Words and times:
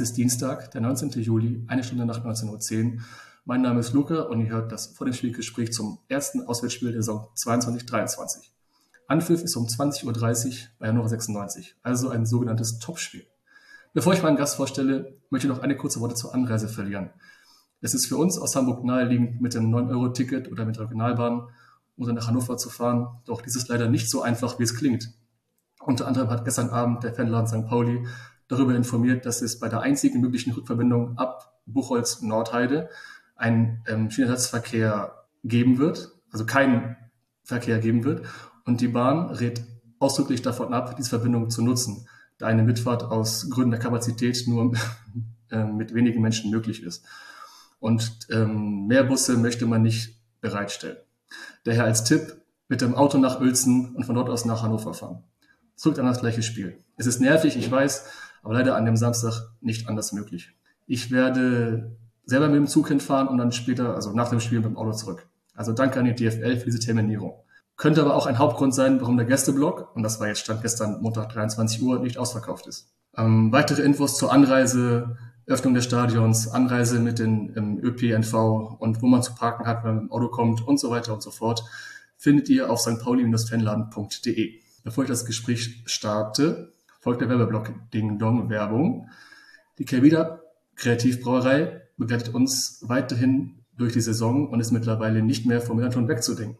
es 0.00 0.10
ist 0.10 0.16
Dienstag, 0.16 0.70
der 0.70 0.80
19. 0.80 1.10
Juli, 1.22 1.64
eine 1.66 1.82
Stunde 1.82 2.06
nach 2.06 2.24
19.10 2.24 2.84
Uhr. 2.84 3.02
Mein 3.44 3.62
Name 3.62 3.80
ist 3.80 3.92
Luca 3.92 4.20
und 4.20 4.40
ihr 4.40 4.52
hört 4.52 4.70
das 4.70 4.94
vor 4.94 5.06
dem 5.06 5.12
Spielgespräch 5.12 5.72
zum 5.72 5.98
ersten 6.06 6.46
Auswärtsspiel 6.46 6.92
der 6.92 7.02
Saison 7.02 7.26
22-23. 7.36 8.50
Anpfiff 9.08 9.42
ist 9.42 9.56
um 9.56 9.66
20.30 9.66 10.46
Uhr 10.46 10.52
bei 10.78 10.86
Hannover 10.86 11.08
96, 11.08 11.74
also 11.82 12.10
ein 12.10 12.26
sogenanntes 12.26 12.78
Topspiel. 12.78 13.26
Bevor 13.92 14.12
ich 14.12 14.22
meinen 14.22 14.36
Gast 14.36 14.54
vorstelle, 14.54 15.16
möchte 15.30 15.48
ich 15.48 15.52
noch 15.52 15.64
eine 15.64 15.76
kurze 15.76 15.98
Worte 15.98 16.14
zur 16.14 16.32
Anreise 16.32 16.68
verlieren. 16.68 17.10
Es 17.80 17.92
ist 17.92 18.06
für 18.06 18.18
uns 18.18 18.38
aus 18.38 18.54
Hamburg 18.54 18.84
naheliegend, 18.84 19.40
mit 19.40 19.54
dem 19.54 19.74
9-Euro-Ticket 19.74 20.52
oder 20.52 20.64
mit 20.64 20.76
der 20.76 20.84
Regionalbahn 20.84 21.48
oder 21.96 22.12
nach 22.12 22.28
Hannover 22.28 22.56
zu 22.56 22.70
fahren, 22.70 23.08
doch 23.24 23.42
dies 23.42 23.56
ist 23.56 23.66
leider 23.66 23.88
nicht 23.88 24.08
so 24.08 24.22
einfach, 24.22 24.60
wie 24.60 24.64
es 24.64 24.76
klingt. 24.76 25.12
Unter 25.80 26.06
anderem 26.06 26.30
hat 26.30 26.44
gestern 26.44 26.70
Abend 26.70 27.02
der 27.02 27.14
Fanladen 27.14 27.48
St. 27.48 27.66
Pauli 27.66 28.06
darüber 28.48 28.74
informiert, 28.74 29.26
dass 29.26 29.42
es 29.42 29.58
bei 29.58 29.68
der 29.68 29.80
einzigen 29.80 30.20
möglichen 30.20 30.52
Rückverbindung 30.52 31.18
ab 31.18 31.60
Buchholz-Nordheide 31.66 32.88
einen 33.36 33.82
ähm, 33.86 34.10
Schienenersatzverkehr 34.10 35.26
geben 35.44 35.78
wird, 35.78 36.12
also 36.32 36.46
keinen 36.46 36.96
Verkehr 37.44 37.78
geben 37.78 38.04
wird. 38.04 38.26
Und 38.64 38.80
die 38.80 38.88
Bahn 38.88 39.30
rät 39.30 39.62
ausdrücklich 39.98 40.42
davon 40.42 40.72
ab, 40.72 40.96
diese 40.96 41.10
Verbindung 41.10 41.50
zu 41.50 41.62
nutzen, 41.62 42.08
da 42.38 42.46
eine 42.46 42.62
Mitfahrt 42.62 43.04
aus 43.04 43.50
Gründen 43.50 43.72
der 43.72 43.80
Kapazität 43.80 44.44
nur 44.46 44.74
äh, 45.50 45.64
mit 45.64 45.94
wenigen 45.94 46.22
Menschen 46.22 46.50
möglich 46.50 46.82
ist. 46.82 47.04
Und 47.80 48.28
ähm, 48.30 48.86
mehr 48.86 49.04
Busse 49.04 49.36
möchte 49.36 49.66
man 49.66 49.82
nicht 49.82 50.16
bereitstellen. 50.40 50.96
Daher 51.64 51.84
als 51.84 52.04
Tipp, 52.04 52.38
mit 52.68 52.82
dem 52.82 52.94
Auto 52.94 53.18
nach 53.18 53.40
Uelzen 53.40 53.94
und 53.94 54.04
von 54.04 54.14
dort 54.14 54.28
aus 54.28 54.44
nach 54.44 54.62
Hannover 54.62 54.92
fahren. 54.92 55.24
Zurück 55.74 55.98
an 55.98 56.06
das 56.06 56.20
gleiche 56.20 56.42
Spiel. 56.42 56.78
Es 56.96 57.06
ist 57.06 57.20
nervig, 57.20 57.56
ich 57.56 57.70
weiß, 57.70 58.04
aber 58.48 58.56
leider 58.56 58.76
an 58.76 58.86
dem 58.86 58.96
Samstag 58.96 59.42
nicht 59.60 59.90
anders 59.90 60.12
möglich. 60.14 60.54
Ich 60.86 61.10
werde 61.10 61.98
selber 62.24 62.46
mit 62.46 62.56
dem 62.56 62.66
Zug 62.66 62.88
hinfahren 62.88 63.28
und 63.28 63.36
dann 63.36 63.52
später, 63.52 63.94
also 63.94 64.14
nach 64.14 64.30
dem 64.30 64.40
Spiel 64.40 64.60
mit 64.60 64.70
dem 64.70 64.78
Auto 64.78 64.92
zurück. 64.92 65.28
Also 65.54 65.74
danke 65.74 65.98
an 65.98 66.06
die 66.06 66.14
DFL 66.14 66.56
für 66.56 66.64
diese 66.64 66.78
Terminierung. 66.78 67.42
Könnte 67.76 68.00
aber 68.00 68.14
auch 68.14 68.24
ein 68.24 68.38
Hauptgrund 68.38 68.74
sein, 68.74 69.02
warum 69.02 69.18
der 69.18 69.26
Gästeblock, 69.26 69.94
und 69.94 70.02
das 70.02 70.18
war 70.18 70.28
jetzt 70.28 70.40
Stand 70.40 70.62
gestern 70.62 71.02
Montag 71.02 71.28
23 71.28 71.82
Uhr, 71.82 71.98
nicht 71.98 72.16
ausverkauft 72.16 72.66
ist. 72.66 72.90
Ähm, 73.18 73.52
weitere 73.52 73.82
Infos 73.82 74.16
zur 74.16 74.32
Anreise, 74.32 75.18
Öffnung 75.44 75.74
des 75.74 75.84
Stadions, 75.84 76.48
Anreise 76.48 77.00
mit 77.00 77.18
dem 77.18 77.52
ähm, 77.54 77.78
ÖPNV 77.82 78.32
und 78.78 79.02
wo 79.02 79.08
man 79.08 79.22
zu 79.22 79.34
parken 79.34 79.66
hat, 79.66 79.84
wenn 79.84 79.90
man 79.90 80.04
mit 80.04 80.10
dem 80.10 80.12
Auto 80.12 80.28
kommt 80.28 80.66
und 80.66 80.80
so 80.80 80.88
weiter 80.88 81.12
und 81.12 81.22
so 81.22 81.30
fort, 81.30 81.64
findet 82.16 82.48
ihr 82.48 82.70
auf 82.70 82.80
stpauli-fanladen.de. 82.80 84.54
Bevor 84.84 85.04
ich 85.04 85.10
das 85.10 85.26
Gespräch 85.26 85.82
starte, 85.84 86.72
folgt 87.08 87.22
der 87.22 87.30
Werbeblock 87.30 87.72
Ding 87.94 88.18
Dong 88.18 88.50
Werbung. 88.50 89.08
Die 89.78 89.86
Kelvida 89.86 90.42
Kreativbrauerei 90.76 91.80
begleitet 91.96 92.34
uns 92.34 92.84
weiterhin 92.86 93.64
durch 93.78 93.94
die 93.94 94.02
Saison 94.02 94.50
und 94.50 94.60
ist 94.60 94.72
mittlerweile 94.72 95.22
nicht 95.22 95.46
mehr 95.46 95.62
vom 95.62 95.78
Millanton 95.78 96.06
wegzudenken. 96.06 96.58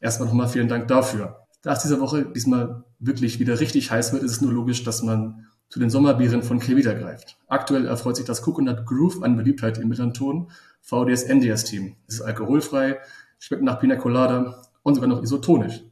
Erstmal 0.00 0.28
nochmal 0.28 0.48
vielen 0.48 0.68
Dank 0.68 0.88
dafür. 0.88 1.44
Da 1.60 1.74
es 1.74 1.82
diese 1.82 2.00
Woche 2.00 2.24
diesmal 2.24 2.84
wirklich 2.98 3.40
wieder 3.40 3.60
richtig 3.60 3.90
heiß 3.90 4.14
wird, 4.14 4.22
ist 4.22 4.30
es 4.30 4.40
nur 4.40 4.50
logisch, 4.50 4.84
dass 4.84 5.02
man 5.02 5.48
zu 5.68 5.78
den 5.78 5.90
Sommerbieren 5.90 6.42
von 6.42 6.60
Kelvida 6.60 6.94
greift. 6.94 7.36
Aktuell 7.46 7.84
erfreut 7.84 8.16
sich 8.16 8.24
das 8.24 8.40
Coconut 8.40 8.86
Groove 8.86 9.22
an 9.22 9.36
Beliebtheit 9.36 9.76
im 9.76 9.90
Millanton 9.90 10.50
VDS 10.80 11.24
NDS 11.24 11.64
Team. 11.64 11.96
Es 12.06 12.14
ist 12.14 12.22
alkoholfrei, 12.22 13.00
schmeckt 13.38 13.64
nach 13.64 13.78
Pina 13.78 13.96
Colada 13.96 14.62
und 14.82 14.94
sogar 14.94 15.10
noch 15.10 15.22
isotonisch. 15.22 15.82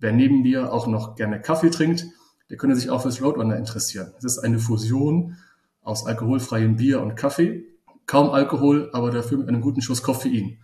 Wer 0.00 0.12
neben 0.12 0.42
mir 0.42 0.70
auch 0.70 0.86
noch 0.86 1.16
gerne 1.16 1.40
Kaffee 1.40 1.70
trinkt, 1.70 2.04
der 2.50 2.56
könnte 2.56 2.76
sich 2.76 2.90
auch 2.90 3.02
fürs 3.02 3.22
Roadrunner 3.22 3.56
interessieren. 3.56 4.12
Es 4.18 4.24
ist 4.24 4.38
eine 4.38 4.58
Fusion 4.58 5.36
aus 5.82 6.06
alkoholfreiem 6.06 6.76
Bier 6.76 7.00
und 7.00 7.16
Kaffee. 7.16 7.64
Kaum 8.06 8.30
Alkohol, 8.30 8.88
aber 8.92 9.10
dafür 9.10 9.38
mit 9.38 9.48
einem 9.48 9.60
guten 9.60 9.82
Schuss 9.82 10.02
Koffein. 10.02 10.58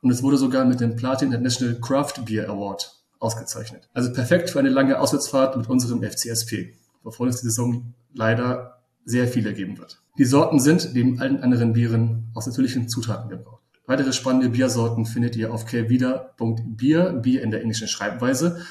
Und 0.00 0.10
es 0.10 0.22
wurde 0.22 0.36
sogar 0.36 0.64
mit 0.64 0.80
dem 0.80 0.96
Platin 0.96 1.32
International 1.32 1.80
Craft 1.80 2.24
Beer 2.24 2.48
Award 2.48 3.02
ausgezeichnet. 3.18 3.88
Also 3.94 4.12
perfekt 4.12 4.50
für 4.50 4.58
eine 4.58 4.68
lange 4.68 5.00
Auswärtsfahrt 5.00 5.56
mit 5.56 5.68
unserem 5.68 6.02
FCSP, 6.02 6.74
wovon 7.02 7.28
es 7.28 7.40
die 7.40 7.46
Saison 7.46 7.94
leider 8.12 8.82
sehr 9.04 9.26
viele 9.26 9.54
geben 9.54 9.78
wird. 9.78 10.02
Die 10.18 10.24
Sorten 10.24 10.60
sind, 10.60 10.94
neben 10.94 11.20
allen 11.20 11.42
anderen 11.42 11.72
Bieren, 11.72 12.30
aus 12.34 12.46
natürlichen 12.46 12.88
Zutaten 12.88 13.28
gebraut. 13.28 13.60
Weitere 13.86 14.12
spannende 14.12 14.48
Biersorten 14.48 15.04
findet 15.04 15.36
ihr 15.36 15.52
auf 15.52 15.66
kelvida.bier, 15.66 17.12
Bier 17.14 17.42
in 17.42 17.50
der 17.50 17.60
englischen 17.60 17.88
Schreibweise. 17.88 18.64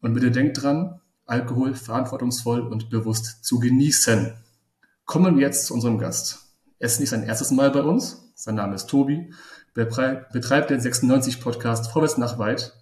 Und 0.00 0.14
bitte 0.14 0.30
denkt 0.30 0.62
dran, 0.62 0.99
Alkohol 1.30 1.74
verantwortungsvoll 1.74 2.60
und 2.60 2.90
bewusst 2.90 3.44
zu 3.44 3.58
genießen. 3.58 4.34
Kommen 5.04 5.36
wir 5.36 5.46
jetzt 5.46 5.66
zu 5.66 5.74
unserem 5.74 5.98
Gast. 5.98 6.40
Er 6.78 6.86
ist 6.86 7.00
nicht 7.00 7.10
sein 7.10 7.22
erstes 7.22 7.50
Mal 7.50 7.70
bei 7.70 7.82
uns. 7.82 8.32
Sein 8.34 8.54
Name 8.54 8.74
ist 8.74 8.86
Tobi, 8.86 9.32
betreibt 9.74 10.70
den 10.70 10.80
96 10.80 11.40
Podcast 11.40 11.92
Vorwärts 11.92 12.16
nach 12.16 12.38
Weit, 12.38 12.72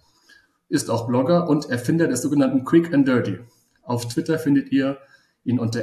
ist 0.69 0.89
auch 0.89 1.05
Blogger 1.05 1.49
und 1.49 1.69
Erfinder 1.69 2.07
des 2.07 2.21
sogenannten 2.21 2.63
Quick 2.63 2.93
and 2.93 3.07
Dirty. 3.07 3.39
Auf 3.83 4.07
Twitter 4.07 4.39
findet 4.39 4.71
ihr 4.71 4.97
ihn 5.43 5.59
unter 5.59 5.81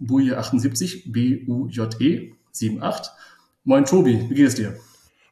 @buje78 0.00 1.10
b 1.10 1.44
u 1.48 1.68
j 1.68 2.00
e 2.00 2.34
78. 2.52 3.12
Moin 3.64 3.86
Tobi, 3.86 4.28
wie 4.28 4.34
geht 4.34 4.48
es 4.48 4.56
dir? 4.56 4.76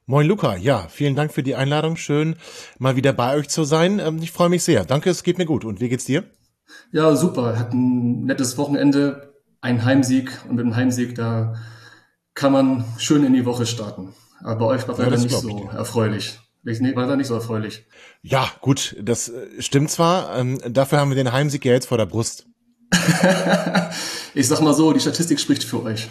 Moin 0.06 0.26
Luca, 0.26 0.56
ja, 0.56 0.88
vielen 0.88 1.14
Dank 1.14 1.32
für 1.32 1.42
die 1.42 1.54
Einladung. 1.54 1.96
Schön, 1.96 2.36
mal 2.78 2.96
wieder 2.96 3.12
bei 3.12 3.36
euch 3.36 3.48
zu 3.48 3.64
sein. 3.64 3.98
Ähm, 3.98 4.18
ich 4.22 4.32
freue 4.32 4.48
mich 4.48 4.64
sehr. 4.64 4.84
Danke, 4.84 5.10
es 5.10 5.22
geht 5.22 5.38
mir 5.38 5.46
gut. 5.46 5.64
Und 5.64 5.80
wie 5.80 5.88
geht's 5.88 6.06
dir? 6.06 6.24
Ja, 6.90 7.14
super. 7.16 7.58
Hat 7.58 7.72
ein 7.72 8.24
nettes 8.24 8.58
Wochenende, 8.58 9.34
ein 9.60 9.84
Heimsieg 9.84 10.30
und 10.48 10.56
mit 10.56 10.64
dem 10.64 10.76
Heimsieg 10.76 11.14
da 11.14 11.54
kann 12.34 12.52
man 12.52 12.84
schön 12.98 13.24
in 13.24 13.32
die 13.32 13.44
Woche 13.44 13.66
starten. 13.66 14.14
Aber 14.40 14.56
bei 14.56 14.64
euch 14.66 14.88
war 14.88 14.98
ja, 14.98 15.04
leider 15.04 15.18
nicht 15.18 15.30
so 15.30 15.68
erfreulich. 15.70 16.38
Nee, 16.64 16.94
war 16.94 17.06
da 17.06 17.16
nicht 17.16 17.26
so 17.26 17.34
erfreulich. 17.34 17.86
Ja, 18.22 18.48
gut, 18.60 18.96
das 19.02 19.28
äh, 19.28 19.60
stimmt 19.60 19.90
zwar. 19.90 20.36
Ähm, 20.36 20.60
dafür 20.68 20.98
haben 20.98 21.10
wir 21.10 21.16
den 21.16 21.32
Heimsieg 21.32 21.64
ja 21.64 21.72
jetzt 21.72 21.86
vor 21.86 21.98
der 21.98 22.06
Brust. 22.06 22.46
ich 24.34 24.46
sag 24.46 24.60
mal 24.60 24.74
so, 24.74 24.92
die 24.92 25.00
Statistik 25.00 25.40
spricht 25.40 25.64
für 25.64 25.82
euch. 25.82 26.08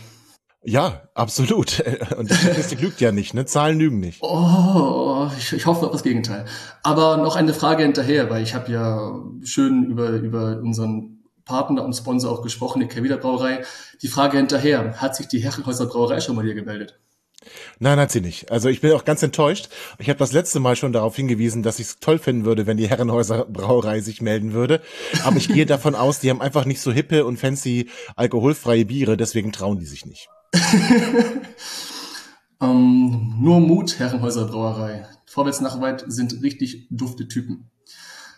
Ja, 0.64 1.10
absolut. 1.16 1.84
Und 2.18 2.30
die 2.30 2.36
Statistik 2.36 2.82
lügt 2.82 3.02
ja 3.02 3.12
nicht, 3.12 3.34
ne? 3.34 3.46
Zahlen 3.46 3.80
lügen 3.80 4.00
nicht. 4.00 4.22
Oh, 4.22 5.28
ich, 5.38 5.54
ich 5.54 5.66
hoffe 5.66 5.86
auf 5.86 5.92
das 5.92 6.04
Gegenteil. 6.04 6.46
Aber 6.84 7.18
noch 7.18 7.36
eine 7.36 7.54
Frage 7.54 7.84
hinterher, 7.84 8.30
weil 8.30 8.44
ich 8.44 8.54
habe 8.54 8.72
ja 8.72 9.12
schön 9.44 9.86
über, 9.86 10.10
über 10.10 10.60
unseren 10.62 11.24
Partner 11.46 11.84
und 11.84 11.94
Sponsor 11.94 12.32
auch 12.32 12.44
gesprochen, 12.44 12.80
die 12.80 12.88
Kevida 12.88 13.18
Brauerei. 13.18 13.64
Die 14.02 14.08
Frage 14.08 14.38
hinterher, 14.38 15.02
hat 15.02 15.16
sich 15.16 15.28
die 15.28 15.40
Herrenhäuser 15.40 15.88
Brauerei 15.88 16.20
schon 16.22 16.36
mal 16.36 16.46
hier 16.46 16.54
gemeldet? 16.54 17.00
Nein, 17.80 18.00
hat 18.00 18.12
sie 18.12 18.22
nicht. 18.22 18.52
Also 18.52 18.70
ich 18.70 18.82
bin 18.82 18.92
auch 18.92 19.04
ganz 19.04 19.24
enttäuscht. 19.24 19.70
Ich 19.98 20.10
habe 20.10 20.20
das 20.20 20.32
letzte 20.32 20.60
Mal 20.60 20.76
schon 20.76 20.94
darauf 20.94 21.16
hingewiesen, 21.16 21.64
dass 21.64 21.80
ich 21.80 21.88
es 21.88 22.00
toll 22.00 22.20
finden 22.20 22.46
würde, 22.46 22.68
wenn 22.68 22.78
die 22.78 22.88
Herrenhäuser 22.88 23.46
Brauerei 23.46 24.02
sich 24.02 24.22
melden 24.22 24.54
würde. 24.54 24.80
Aber 25.24 25.38
ich 25.38 25.48
gehe 25.48 25.66
davon 25.66 25.96
aus, 25.96 26.20
die 26.20 26.30
haben 26.30 26.42
einfach 26.42 26.66
nicht 26.66 26.82
so 26.82 26.92
hippe 26.92 27.26
und 27.26 27.38
fancy 27.38 27.90
alkoholfreie 28.16 28.86
Biere, 28.86 29.18
deswegen 29.18 29.52
trauen 29.52 29.80
die 29.80 29.88
sich 29.88 30.06
nicht. 30.06 30.30
ähm, 32.62 33.36
nur 33.40 33.60
Mut, 33.60 34.00
Herrenhäuser 34.00 34.46
Brauerei. 34.46 35.06
Vorwärts 35.26 35.62
nach 35.62 35.80
weit 35.82 36.04
sind 36.08 36.42
richtig 36.44 36.88
dufte 36.90 37.28
Typen. 37.28 37.70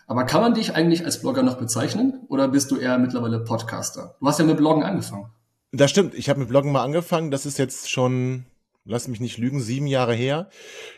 Aber 0.06 0.26
kann 0.26 0.42
man 0.42 0.54
dich 0.54 0.76
eigentlich 0.76 1.06
als 1.06 1.22
Blogger 1.22 1.44
noch 1.44 1.58
bezeichnen 1.58 2.26
oder 2.28 2.50
bist 2.50 2.70
du 2.72 2.78
eher 2.78 2.98
mittlerweile 2.98 3.40
Podcaster? 3.40 4.16
Du 4.20 4.28
hast 4.28 4.40
ja 4.40 4.46
mit 4.46 4.58
Bloggen 4.58 4.84
angefangen. 4.84 5.32
Das 5.72 5.90
stimmt. 5.90 6.14
Ich 6.14 6.30
habe 6.30 6.40
mit 6.40 6.50
Bloggen 6.50 6.72
mal 6.72 6.84
angefangen. 6.84 7.32
Das 7.32 7.46
ist 7.48 7.58
jetzt 7.58 7.90
schon, 7.90 8.46
lass 8.86 9.08
mich 9.08 9.20
nicht 9.20 9.38
lügen, 9.38 9.60
sieben 9.60 9.88
Jahre 9.88 10.14
her. 10.14 10.50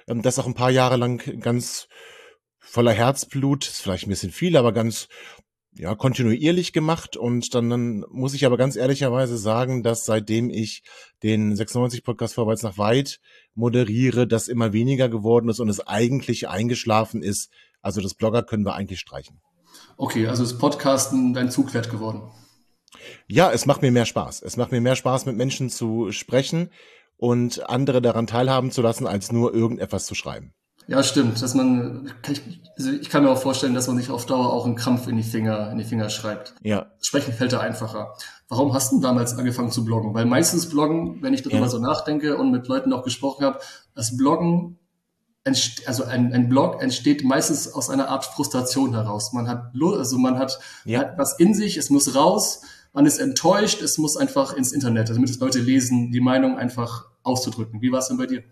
Ähm, 0.07 0.21
das 0.21 0.39
auch 0.39 0.47
ein 0.47 0.53
paar 0.53 0.71
Jahre 0.71 0.97
lang 0.97 1.39
ganz 1.39 1.87
voller 2.59 2.91
Herzblut, 2.91 3.67
ist 3.67 3.81
vielleicht 3.81 4.07
ein 4.07 4.09
bisschen 4.09 4.31
viel, 4.31 4.57
aber 4.57 4.73
ganz 4.73 5.07
ja, 5.77 5.93
kontinuierlich 5.95 6.71
gemacht 6.71 7.17
und 7.17 7.53
dann, 7.53 7.69
dann 7.69 8.05
muss 8.09 8.33
ich 8.33 8.45
aber 8.45 8.57
ganz 8.57 8.75
ehrlicherweise 8.75 9.37
sagen, 9.37 9.83
dass 9.83 10.05
seitdem 10.05 10.49
ich 10.49 10.83
den 11.21 11.55
96 11.55 12.03
Podcast 12.03 12.35
vorwärts 12.35 12.63
nach 12.63 12.77
weit 12.77 13.19
moderiere, 13.55 14.25
das 14.25 14.47
immer 14.47 14.71
weniger 14.73 15.09
geworden 15.09 15.49
ist 15.49 15.59
und 15.59 15.69
es 15.69 15.85
eigentlich 15.85 16.47
eingeschlafen 16.47 17.21
ist. 17.21 17.51
Also 17.81 18.01
das 18.01 18.13
Blogger 18.13 18.43
können 18.43 18.65
wir 18.65 18.73
eigentlich 18.73 18.99
streichen. 18.99 19.41
Okay, 19.97 20.27
also 20.27 20.43
ist 20.43 20.57
Podcasten 20.57 21.33
dein 21.33 21.51
Zugwert 21.51 21.91
geworden? 21.91 22.31
Ja, 23.27 23.51
es 23.51 23.65
macht 23.65 23.81
mir 23.81 23.91
mehr 23.91 24.05
Spaß. 24.05 24.41
Es 24.41 24.55
macht 24.55 24.71
mir 24.71 24.81
mehr 24.81 24.95
Spaß, 24.95 25.25
mit 25.25 25.35
Menschen 25.35 25.69
zu 25.69 26.11
sprechen 26.11 26.69
und 27.17 27.69
andere 27.69 28.01
daran 28.01 28.27
teilhaben 28.27 28.71
zu 28.71 28.81
lassen, 28.81 29.07
als 29.07 29.31
nur 29.31 29.53
irgendetwas 29.53 30.05
zu 30.05 30.15
schreiben. 30.15 30.53
Ja, 30.87 31.01
stimmt. 31.03 31.41
Dass 31.41 31.53
man, 31.55 32.11
kann 32.21 32.33
ich, 32.35 32.61
also 32.77 32.91
ich 32.91 33.09
kann 33.09 33.23
mir 33.23 33.29
auch 33.31 33.41
vorstellen, 33.41 33.73
dass 33.73 33.87
man 33.87 33.97
sich 33.97 34.09
auf 34.11 34.25
Dauer 34.25 34.53
auch 34.53 34.65
einen 34.65 34.75
Krampf 34.75 35.07
in 35.07 35.17
die 35.17 35.23
Finger, 35.23 35.71
in 35.71 35.77
die 35.77 35.83
Finger 35.83 36.09
schreibt. 36.09 36.53
Ja. 36.61 36.91
Sprechen 37.01 37.33
fällt 37.33 37.53
da 37.53 37.59
einfacher. 37.59 38.13
Warum 38.49 38.73
hast 38.73 38.91
du 38.91 38.99
damals 38.99 39.35
angefangen 39.37 39.71
zu 39.71 39.83
bloggen? 39.83 40.13
Weil 40.13 40.25
meistens 40.25 40.69
Bloggen, 40.69 41.21
wenn 41.21 41.33
ich 41.33 41.41
darüber 41.41 41.61
Ja. 41.61 41.69
so 41.69 41.79
nachdenke 41.79 42.37
und 42.37 42.51
mit 42.51 42.67
Leuten 42.67 42.93
auch 42.93 43.03
gesprochen 43.03 43.43
habe, 43.45 43.59
das 43.95 44.15
Bloggen, 44.15 44.77
also 45.85 46.03
ein, 46.05 46.33
ein 46.33 46.49
Blog 46.49 46.81
entsteht 46.81 47.23
meistens 47.23 47.71
aus 47.71 47.89
einer 47.89 48.09
Art 48.09 48.25
Frustration 48.25 48.93
heraus. 48.93 49.31
Man 49.33 49.47
hat, 49.47 49.71
also 49.81 50.17
man 50.17 50.37
hat, 50.37 50.59
Ja. 50.85 50.99
hat 50.99 51.17
was 51.17 51.37
in 51.39 51.53
sich, 51.53 51.77
es 51.77 51.89
muss 51.89 52.15
raus, 52.15 52.61
man 52.93 53.05
ist 53.05 53.17
enttäuscht, 53.19 53.81
es 53.81 53.97
muss 53.97 54.17
einfach 54.17 54.53
ins 54.53 54.71
Internet, 54.71 55.09
damit 55.09 55.29
es 55.29 55.39
Leute 55.39 55.59
lesen, 55.59 56.11
die 56.11 56.21
Meinung 56.21 56.57
einfach 56.57 57.05
auszudrücken. 57.23 57.81
Wie 57.81 57.91
war 57.91 57.99
es 57.99 58.07
denn 58.07 58.17
bei 58.17 58.25
dir? 58.25 58.43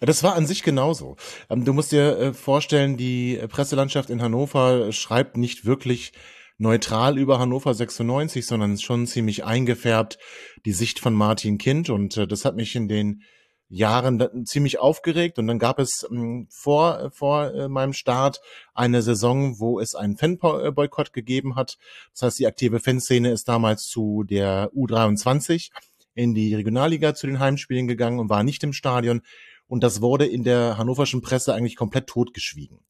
Das 0.00 0.22
war 0.22 0.34
an 0.34 0.46
sich 0.46 0.62
genauso. 0.62 1.16
Ähm, 1.50 1.64
Du 1.64 1.72
musst 1.72 1.92
dir 1.92 2.18
äh, 2.18 2.32
vorstellen, 2.32 2.96
die 2.96 3.36
äh, 3.36 3.48
Presselandschaft 3.48 4.10
in 4.10 4.22
Hannover 4.22 4.92
schreibt 4.92 5.36
nicht 5.36 5.64
wirklich 5.64 6.12
neutral 6.56 7.18
über 7.18 7.38
Hannover 7.38 7.74
96, 7.74 8.46
sondern 8.46 8.78
schon 8.78 9.06
ziemlich 9.06 9.44
eingefärbt 9.44 10.18
die 10.64 10.72
Sicht 10.72 10.98
von 10.98 11.14
Martin 11.14 11.58
Kind 11.58 11.90
und 11.90 12.16
äh, 12.16 12.26
das 12.26 12.44
hat 12.44 12.56
mich 12.56 12.74
in 12.74 12.88
den 12.88 13.22
Jahren 13.70 14.46
ziemlich 14.46 14.78
aufgeregt 14.78 15.38
und 15.38 15.46
dann 15.46 15.58
gab 15.58 15.78
es 15.78 16.06
ähm, 16.10 16.46
vor 16.50 17.10
vor 17.12 17.68
meinem 17.68 17.92
Start 17.92 18.40
eine 18.72 19.02
Saison, 19.02 19.60
wo 19.60 19.78
es 19.78 19.94
einen 19.94 20.16
Fanboykott 20.16 21.12
gegeben 21.12 21.54
hat. 21.54 21.76
Das 22.12 22.22
heißt, 22.22 22.38
die 22.38 22.46
aktive 22.46 22.80
Fanszene 22.80 23.30
ist 23.30 23.46
damals 23.46 23.82
zu 23.82 24.24
der 24.24 24.70
U23 24.72 25.68
in 26.18 26.34
die 26.34 26.54
Regionalliga 26.54 27.14
zu 27.14 27.26
den 27.26 27.38
Heimspielen 27.38 27.86
gegangen 27.86 28.18
und 28.18 28.28
war 28.28 28.42
nicht 28.42 28.64
im 28.64 28.72
Stadion 28.72 29.20
und 29.68 29.82
das 29.82 30.00
wurde 30.00 30.26
in 30.26 30.42
der 30.42 30.76
hannoverschen 30.78 31.22
Presse 31.22 31.54
eigentlich 31.54 31.76
komplett 31.76 32.08
totgeschwiegen. 32.08 32.80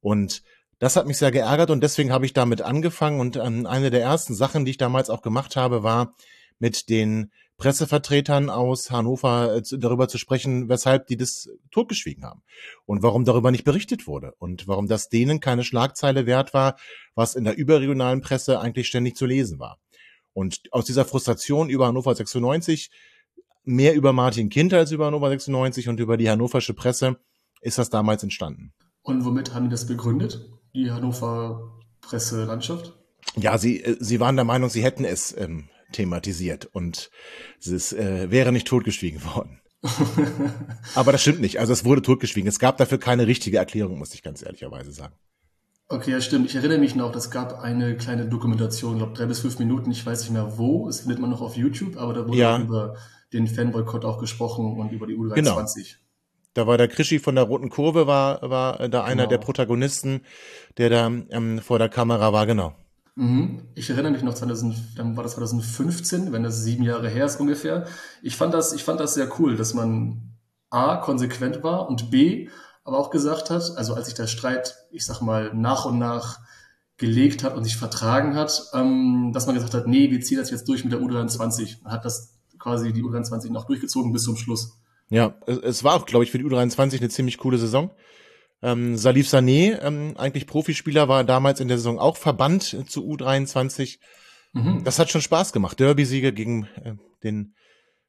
Und 0.00 0.42
das 0.78 0.94
hat 0.94 1.06
mich 1.06 1.18
sehr 1.18 1.32
geärgert 1.32 1.70
und 1.70 1.82
deswegen 1.82 2.12
habe 2.12 2.26
ich 2.26 2.32
damit 2.32 2.62
angefangen 2.62 3.18
und 3.18 3.36
ähm, 3.36 3.66
eine 3.66 3.90
der 3.90 4.02
ersten 4.02 4.34
Sachen, 4.34 4.64
die 4.64 4.70
ich 4.70 4.76
damals 4.76 5.10
auch 5.10 5.22
gemacht 5.22 5.56
habe, 5.56 5.82
war 5.82 6.14
mit 6.60 6.88
den 6.88 7.32
Pressevertretern 7.56 8.50
aus 8.50 8.92
Hannover 8.92 9.56
äh, 9.56 9.62
darüber 9.78 10.06
zu 10.06 10.18
sprechen, 10.18 10.68
weshalb 10.68 11.08
die 11.08 11.16
das 11.16 11.48
totgeschwiegen 11.72 12.24
haben 12.24 12.42
und 12.86 13.02
warum 13.02 13.24
darüber 13.24 13.50
nicht 13.50 13.64
berichtet 13.64 14.06
wurde 14.06 14.34
und 14.38 14.68
warum 14.68 14.86
das 14.86 15.08
denen 15.08 15.40
keine 15.40 15.64
Schlagzeile 15.64 16.26
wert 16.26 16.54
war, 16.54 16.78
was 17.16 17.34
in 17.34 17.42
der 17.42 17.56
überregionalen 17.56 18.20
Presse 18.20 18.60
eigentlich 18.60 18.86
ständig 18.86 19.16
zu 19.16 19.26
lesen 19.26 19.58
war. 19.58 19.80
Und 20.32 20.60
aus 20.70 20.84
dieser 20.84 21.04
Frustration 21.04 21.68
über 21.68 21.88
Hannover 21.88 22.14
96 22.14 22.90
mehr 23.68 23.94
über 23.94 24.12
Martin 24.12 24.48
Kind 24.48 24.72
als 24.74 24.90
über 24.92 25.06
Hannover 25.06 25.28
96 25.28 25.88
und 25.88 26.00
über 26.00 26.16
die 26.16 26.28
hannoversche 26.30 26.74
Presse 26.74 27.16
ist 27.60 27.78
das 27.78 27.90
damals 27.90 28.22
entstanden. 28.22 28.72
Und 29.02 29.24
womit 29.24 29.54
haben 29.54 29.64
die 29.64 29.70
das 29.70 29.86
begründet? 29.86 30.48
Die 30.74 30.90
Hannover 30.90 31.78
Presselandschaft? 32.00 32.94
Ja, 33.36 33.58
sie, 33.58 33.82
äh, 33.82 33.96
sie 34.00 34.20
waren 34.20 34.36
der 34.36 34.44
Meinung, 34.44 34.70
sie 34.70 34.82
hätten 34.82 35.04
es 35.04 35.36
ähm, 35.36 35.68
thematisiert 35.92 36.66
und 36.72 37.10
es 37.60 37.92
äh, 37.92 38.30
wäre 38.30 38.52
nicht 38.52 38.66
totgeschwiegen 38.66 39.22
worden. 39.24 39.60
Aber 40.94 41.12
das 41.12 41.22
stimmt 41.22 41.40
nicht. 41.40 41.60
Also 41.60 41.72
es 41.72 41.84
wurde 41.84 42.02
totgeschwiegen. 42.02 42.48
Es 42.48 42.58
gab 42.58 42.78
dafür 42.78 42.98
keine 42.98 43.26
richtige 43.26 43.58
Erklärung, 43.58 43.98
muss 43.98 44.14
ich 44.14 44.22
ganz 44.22 44.42
ehrlicherweise 44.42 44.90
sagen. 44.92 45.14
Okay, 45.88 46.10
ja, 46.10 46.20
stimmt. 46.20 46.46
Ich 46.46 46.54
erinnere 46.56 46.78
mich 46.78 46.94
noch, 46.94 47.14
es 47.16 47.30
gab 47.30 47.60
eine 47.60 47.96
kleine 47.96 48.26
Dokumentation, 48.26 48.92
ich 48.94 48.98
glaube 48.98 49.14
drei 49.14 49.24
bis 49.26 49.40
fünf 49.40 49.58
Minuten, 49.58 49.90
ich 49.90 50.04
weiß 50.04 50.20
nicht 50.22 50.32
mehr 50.32 50.58
wo. 50.58 50.88
Es 50.88 51.00
findet 51.00 51.18
man 51.18 51.30
noch 51.30 51.40
auf 51.40 51.56
YouTube, 51.56 51.96
aber 51.96 52.12
da 52.12 52.26
wurde 52.28 52.38
Ja. 52.38 52.58
über 52.60 52.96
den 53.32 53.46
Fanboykott 53.46 54.04
auch 54.04 54.18
gesprochen 54.18 54.78
und 54.78 54.92
über 54.92 55.06
die 55.06 55.14
U23. 55.16 55.34
Genau. 55.34 55.54
Da 56.54 56.66
war 56.66 56.78
der 56.78 56.88
Krischi 56.88 57.18
von 57.18 57.34
der 57.34 57.44
Roten 57.44 57.68
Kurve, 57.70 58.06
war, 58.06 58.40
war 58.48 58.88
da 58.88 59.04
einer 59.04 59.22
Genau. 59.24 59.28
der 59.28 59.38
Protagonisten, 59.38 60.22
der 60.76 60.90
da 60.90 61.06
ähm, 61.06 61.60
vor 61.60 61.78
der 61.78 61.88
Kamera 61.88 62.32
war, 62.32 62.46
genau. 62.46 62.74
Mhm. 63.14 63.62
Ich 63.74 63.90
erinnere 63.90 64.12
mich 64.12 64.22
noch 64.22 64.34
2000, 64.34 64.98
dann 64.98 65.16
war 65.16 65.24
das 65.24 65.34
2015, 65.34 66.32
wenn 66.32 66.42
das 66.42 66.62
sieben 66.62 66.84
Jahre 66.84 67.08
her 67.08 67.26
ist 67.26 67.40
ungefähr. 67.40 67.86
Ich 68.22 68.36
fand 68.36 68.54
das, 68.54 68.72
ich 68.72 68.84
fand 68.84 69.00
das 69.00 69.14
sehr 69.14 69.28
cool, 69.38 69.56
dass 69.56 69.74
man 69.74 70.36
A, 70.70 70.96
konsequent 70.96 71.62
war 71.62 71.88
und 71.88 72.10
B, 72.10 72.48
aber 72.84 72.98
auch 72.98 73.10
gesagt 73.10 73.50
hat, 73.50 73.72
also 73.76 73.94
als 73.94 74.06
sich 74.06 74.14
der 74.14 74.26
Streit, 74.26 74.76
ich 74.90 75.04
sag 75.04 75.20
mal, 75.20 75.52
nach 75.54 75.84
und 75.84 75.98
nach 75.98 76.40
gelegt 76.96 77.44
hat 77.44 77.56
und 77.56 77.64
sich 77.64 77.76
vertragen 77.76 78.34
hat, 78.34 78.70
ähm, 78.74 79.30
dass 79.32 79.46
man 79.46 79.54
gesagt 79.54 79.74
hat, 79.74 79.86
nee, 79.86 80.10
wir 80.10 80.20
ziehen 80.20 80.38
das 80.38 80.50
jetzt 80.50 80.68
durch 80.68 80.84
mit 80.84 80.92
der 80.92 81.00
U23. 81.00 81.82
Man 81.82 81.92
hat 81.92 82.04
das 82.04 82.37
quasi 82.68 82.92
die 82.92 83.02
U23 83.02 83.50
noch 83.50 83.66
durchgezogen 83.66 84.12
bis 84.12 84.24
zum 84.24 84.36
Schluss. 84.36 84.78
Ja, 85.10 85.34
es, 85.46 85.84
war 85.84 85.94
auch, 85.94 86.04
glaube 86.04 86.24
ich, 86.24 86.30
für 86.30 86.38
die 86.38 86.44
U23 86.44 86.98
eine 86.98 87.08
ziemlich 87.08 87.38
coole 87.38 87.58
Saison. 87.58 87.90
Ähm, 88.60 88.96
Salif 88.96 89.28
Sané, 89.28 89.80
ähm, 89.80 90.14
eigentlich 90.18 90.46
Profispieler, 90.46 91.08
war 91.08 91.24
damals 91.24 91.60
in 91.60 91.68
der 91.68 91.78
Saison 91.78 91.98
auch 91.98 92.16
verbannt 92.16 92.76
zu 92.88 93.06
U23. 93.06 93.98
Mhm. 94.52 94.84
Das 94.84 94.98
hat 94.98 95.10
schon 95.10 95.22
Spaß 95.22 95.52
gemacht. 95.52 95.80
Derby-Siege 95.80 96.32
gegen 96.32 96.64
äh, 96.82 96.94
den 97.22 97.54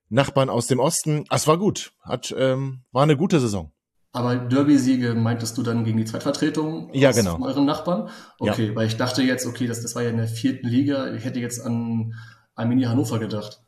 Nachbarn 0.09 0.49
aus 0.49 0.67
dem 0.67 0.79
Osten. 0.79 1.23
Es 1.29 1.47
war 1.47 1.57
gut. 1.57 1.93
Hat, 2.01 2.33
ähm, 2.37 2.81
war 2.91 3.03
eine 3.03 3.15
gute 3.15 3.39
Saison. 3.39 3.71
Aber 4.11 4.35
Derby-Siege 4.35 5.13
meintest 5.13 5.57
du 5.57 5.63
dann 5.63 5.85
gegen 5.85 5.99
die 5.99 6.05
Zweitvertretung 6.05 6.89
Ja, 6.93 7.09
aus 7.09 7.15
genau. 7.15 7.39
euren 7.45 7.65
Nachbarn? 7.65 8.09
Okay, 8.39 8.75
weil 8.75 8.87
ich 8.87 8.97
dachte 8.97 9.21
jetzt, 9.21 9.45
okay, 9.45 9.67
das, 9.67 9.83
das 9.83 9.95
war 9.95 10.01
ja 10.01 10.09
in 10.09 10.17
der 10.17 10.27
vierten 10.27 10.67
Liga. 10.67 11.13
Ich 11.13 11.25
hätte 11.25 11.39
jetzt 11.39 11.63
an 11.63 12.15
Arminia 12.55 12.89
Hannover 12.89 13.19
gedacht. 13.19 13.61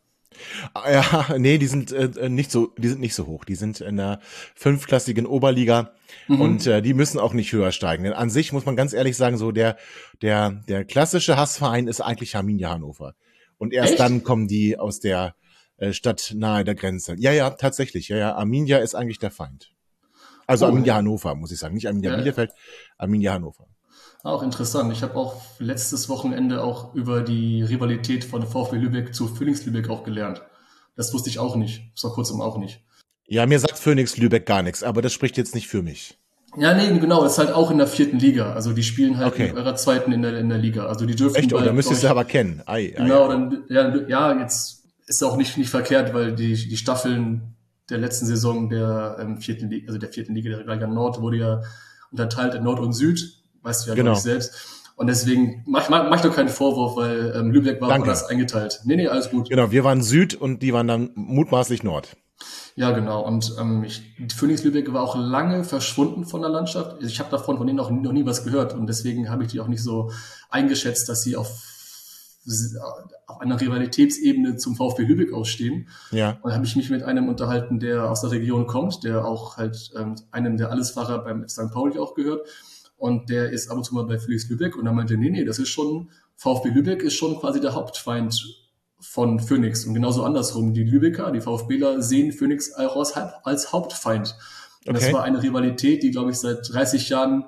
Ah, 0.73 0.91
Ja, 0.91 1.25
nee, 1.37 1.57
die 1.57 1.67
sind 1.67 1.91
äh, 1.91 2.29
nicht 2.29 2.51
so, 2.51 2.73
die 2.77 2.87
sind 2.87 2.99
nicht 3.01 3.13
so 3.15 3.27
hoch. 3.27 3.45
Die 3.45 3.55
sind 3.55 3.81
in 3.81 3.97
der 3.97 4.19
fünfklassigen 4.55 5.25
Oberliga 5.25 5.91
Mhm. 6.27 6.41
und 6.41 6.67
äh, 6.67 6.81
die 6.81 6.93
müssen 6.93 7.19
auch 7.19 7.33
nicht 7.33 7.51
höher 7.53 7.71
steigen. 7.71 8.03
Denn 8.03 8.13
an 8.13 8.29
sich 8.29 8.51
muss 8.51 8.65
man 8.65 8.75
ganz 8.75 8.91
ehrlich 8.93 9.15
sagen, 9.17 9.37
so 9.37 9.51
der 9.51 9.77
der 10.21 10.51
der 10.67 10.83
klassische 10.85 11.37
Hassverein 11.37 11.87
ist 11.87 12.01
eigentlich 12.01 12.35
Arminia 12.35 12.69
Hannover. 12.71 13.15
Und 13.57 13.73
erst 13.73 13.91
Echt? 13.91 13.99
dann 14.01 14.23
kommen 14.23 14.47
die 14.47 14.77
aus 14.77 14.99
der 14.99 15.35
äh, 15.77 15.93
Stadt 15.93 16.33
nahe 16.35 16.63
der 16.65 16.75
Grenze. 16.75 17.15
Ja, 17.17 17.31
ja, 17.31 17.49
tatsächlich. 17.51 18.09
Ja, 18.09 18.17
ja, 18.17 18.35
Arminia 18.35 18.79
ist 18.79 18.93
eigentlich 18.95 19.19
der 19.19 19.31
Feind. 19.31 19.71
Also 20.47 20.65
Oh, 20.65 20.69
Arminia. 20.69 20.95
Hannover, 20.95 21.33
muss 21.35 21.51
ich 21.51 21.59
sagen. 21.59 21.75
Nicht 21.75 21.87
Arminia 21.87 22.11
Ja. 22.11 22.17
Bielefeld, 22.17 22.51
Arminia 22.97 23.33
Hannover. 23.33 23.67
Auch 24.23 24.43
interessant. 24.43 24.91
Ich 24.93 25.01
habe 25.01 25.15
auch 25.15 25.41
letztes 25.57 26.07
Wochenende 26.07 26.63
auch 26.63 26.93
über 26.93 27.21
die 27.21 27.63
Rivalität 27.63 28.23
von 28.23 28.45
VfB 28.45 28.77
Lübeck 28.77 29.15
zu 29.15 29.27
Phoenix 29.27 29.65
Lübeck 29.65 29.89
auch 29.89 30.03
gelernt. 30.03 30.41
Das 30.95 31.13
wusste 31.13 31.29
ich 31.29 31.39
auch 31.39 31.55
nicht. 31.55 31.81
Das 31.95 32.03
war 32.03 32.11
kurzum 32.11 32.39
auch 32.41 32.57
nicht. 32.57 32.81
Ja, 33.27 33.45
mir 33.45 33.59
sagt 33.59 33.79
Phoenix 33.79 34.17
Lübeck 34.17 34.45
gar 34.45 34.61
nichts, 34.61 34.83
aber 34.83 35.01
das 35.01 35.13
spricht 35.13 35.37
jetzt 35.37 35.55
nicht 35.55 35.67
für 35.67 35.81
mich. 35.81 36.17
Ja, 36.57 36.73
nee, 36.73 36.99
genau. 36.99 37.23
Das 37.23 37.33
ist 37.33 37.37
halt 37.39 37.53
auch 37.53 37.71
in 37.71 37.77
der 37.77 37.87
vierten 37.87 38.19
Liga. 38.19 38.53
Also 38.53 38.73
die 38.73 38.83
spielen 38.83 39.17
halt 39.17 39.33
Okay. 39.33 39.49
in 39.49 39.57
eurer 39.57 39.75
zweiten 39.75 40.11
in 40.11 40.21
der, 40.21 40.37
in 40.37 40.49
der 40.49 40.57
Liga. 40.57 40.85
Also 40.85 41.05
die 41.05 41.15
dürfen 41.15 41.37
Echt? 41.37 41.53
Oh, 41.53 41.55
bald, 41.55 41.67
da 41.67 41.73
müsst 41.73 41.87
ihr 41.87 41.91
glaub 41.91 41.97
es 41.97 42.03
ich, 42.03 42.09
aber 42.09 42.25
kennen. 42.25 42.61
Ei, 42.65 42.87
Genau, 42.95 43.27
dann, 43.29 43.63
ja, 43.69 43.95
ja, 44.07 44.39
jetzt 44.39 44.83
ist 45.07 45.23
auch 45.23 45.37
nicht, 45.37 45.57
nicht 45.57 45.69
verkehrt, 45.69 46.13
weil 46.13 46.35
die, 46.35 46.53
die 46.53 46.77
Staffeln 46.77 47.55
der 47.89 47.97
letzten 47.97 48.25
Saison 48.25 48.69
der 48.69 49.17
ähm, 49.19 49.37
vierten 49.37 49.69
Liga, 49.69 49.87
also 49.87 49.97
der 49.97 50.09
vierten 50.09 50.35
Liga, 50.35 50.49
der 50.57 50.65
Liga 50.65 50.87
Nord, 50.87 51.21
wurde 51.21 51.37
ja 51.37 51.61
unterteilt 52.11 52.53
in 52.53 52.63
Nord 52.63 52.79
und 52.81 52.93
Süd, 52.93 53.40
weißt 53.63 53.85
du 53.85 53.89
ja 53.89 53.95
Genau. 53.95 54.15
selbst. 54.15 54.53
Und 54.95 55.07
deswegen 55.07 55.63
mach, 55.65 55.89
mach, 55.89 56.09
mach 56.09 56.21
doch 56.21 56.35
keinen 56.35 56.49
Vorwurf, 56.49 56.95
weil 56.95 57.33
ähm, 57.35 57.51
Lübeck 57.51 57.81
war 57.81 57.89
Danke. 57.89 58.03
anders 58.09 58.25
eingeteilt. 58.25 58.81
Nee, 58.83 58.97
nee, 58.97 59.07
alles 59.07 59.31
gut. 59.31 59.49
Genau, 59.49 59.71
wir 59.71 59.83
waren 59.83 60.03
Süd 60.03 60.35
und 60.35 60.61
die 60.61 60.73
waren 60.73 60.87
dann 60.87 61.09
mutmaßlich 61.15 61.81
Nord. 61.81 62.15
Ja, 62.75 62.91
genau. 62.91 63.25
Und 63.25 63.55
ähm, 63.59 63.83
ich, 63.83 64.01
Phoenix 64.35 64.63
Lübeck 64.63 64.93
war 64.93 65.01
auch 65.03 65.15
lange 65.15 65.63
verschwunden 65.63 66.25
von 66.25 66.41
der 66.41 66.49
Landschaft. 66.49 67.01
Ich 67.01 67.19
habe 67.19 67.29
davon 67.31 67.57
von 67.57 67.67
denen 67.67 67.77
noch, 67.77 67.89
noch 67.89 68.11
nie 68.11 68.25
was 68.25 68.43
gehört 68.43 68.73
und 68.73 68.87
deswegen 68.87 69.29
habe 69.29 69.43
ich 69.43 69.49
die 69.51 69.59
auch 69.59 69.67
nicht 69.67 69.83
so 69.83 70.11
eingeschätzt, 70.49 71.09
dass 71.09 71.21
sie 71.23 71.35
auf, 71.35 71.49
auf 73.27 73.41
einer 73.41 73.59
Rivalitätsebene 73.59 74.57
zum 74.57 74.75
VfB 74.75 75.03
Lübeck 75.03 75.33
ausstehen. 75.33 75.89
Ja. 76.11 76.37
Und 76.41 76.49
da 76.49 76.55
habe 76.55 76.65
ich 76.65 76.75
mich 76.75 76.89
mit 76.89 77.03
einem 77.03 77.27
unterhalten, 77.29 77.79
der 77.79 78.09
aus 78.09 78.21
der 78.21 78.31
Region 78.31 78.67
kommt, 78.67 79.03
der 79.03 79.25
auch 79.25 79.57
halt 79.57 79.91
ähm, 79.97 80.15
einem 80.31 80.57
der 80.57 80.69
Allesfahrer 80.71 81.23
beim 81.23 81.47
St. 81.47 81.71
Pauli 81.71 81.99
auch 81.99 82.13
gehört. 82.15 82.47
Und 83.01 83.31
der 83.31 83.49
ist 83.49 83.71
ab 83.71 83.77
und 83.77 83.83
zu 83.83 83.95
mal 83.95 84.05
bei 84.05 84.19
Felix 84.19 84.47
Lübeck 84.47 84.75
und 84.75 84.85
er 84.85 84.93
meinte, 84.93 85.17
nee, 85.17 85.31
nee, 85.31 85.43
das 85.43 85.57
ist 85.57 85.69
schon, 85.69 86.11
VfB 86.37 86.69
Lübeck 86.69 87.01
ist 87.01 87.15
schon 87.15 87.35
quasi 87.39 87.59
der 87.59 87.73
Hauptfeind 87.73 88.61
von 88.99 89.39
Phoenix. 89.39 89.85
Und 89.85 89.95
genauso 89.95 90.23
andersrum, 90.23 90.75
die 90.75 90.83
Lübecker, 90.83 91.31
die 91.31 91.41
VfBler 91.41 92.03
sehen 92.03 92.31
Phoenix 92.31 92.75
auch 92.75 92.95
als, 93.43 93.73
Hauptfeind. 93.73 94.35
Und 94.85 94.95
Okay. 94.95 95.05
das 95.05 95.13
war 95.13 95.23
eine 95.23 95.41
Rivalität, 95.41 96.03
die, 96.03 96.11
glaube 96.11 96.29
ich, 96.29 96.37
seit 96.37 96.71
30 96.71 97.09
Jahren 97.09 97.45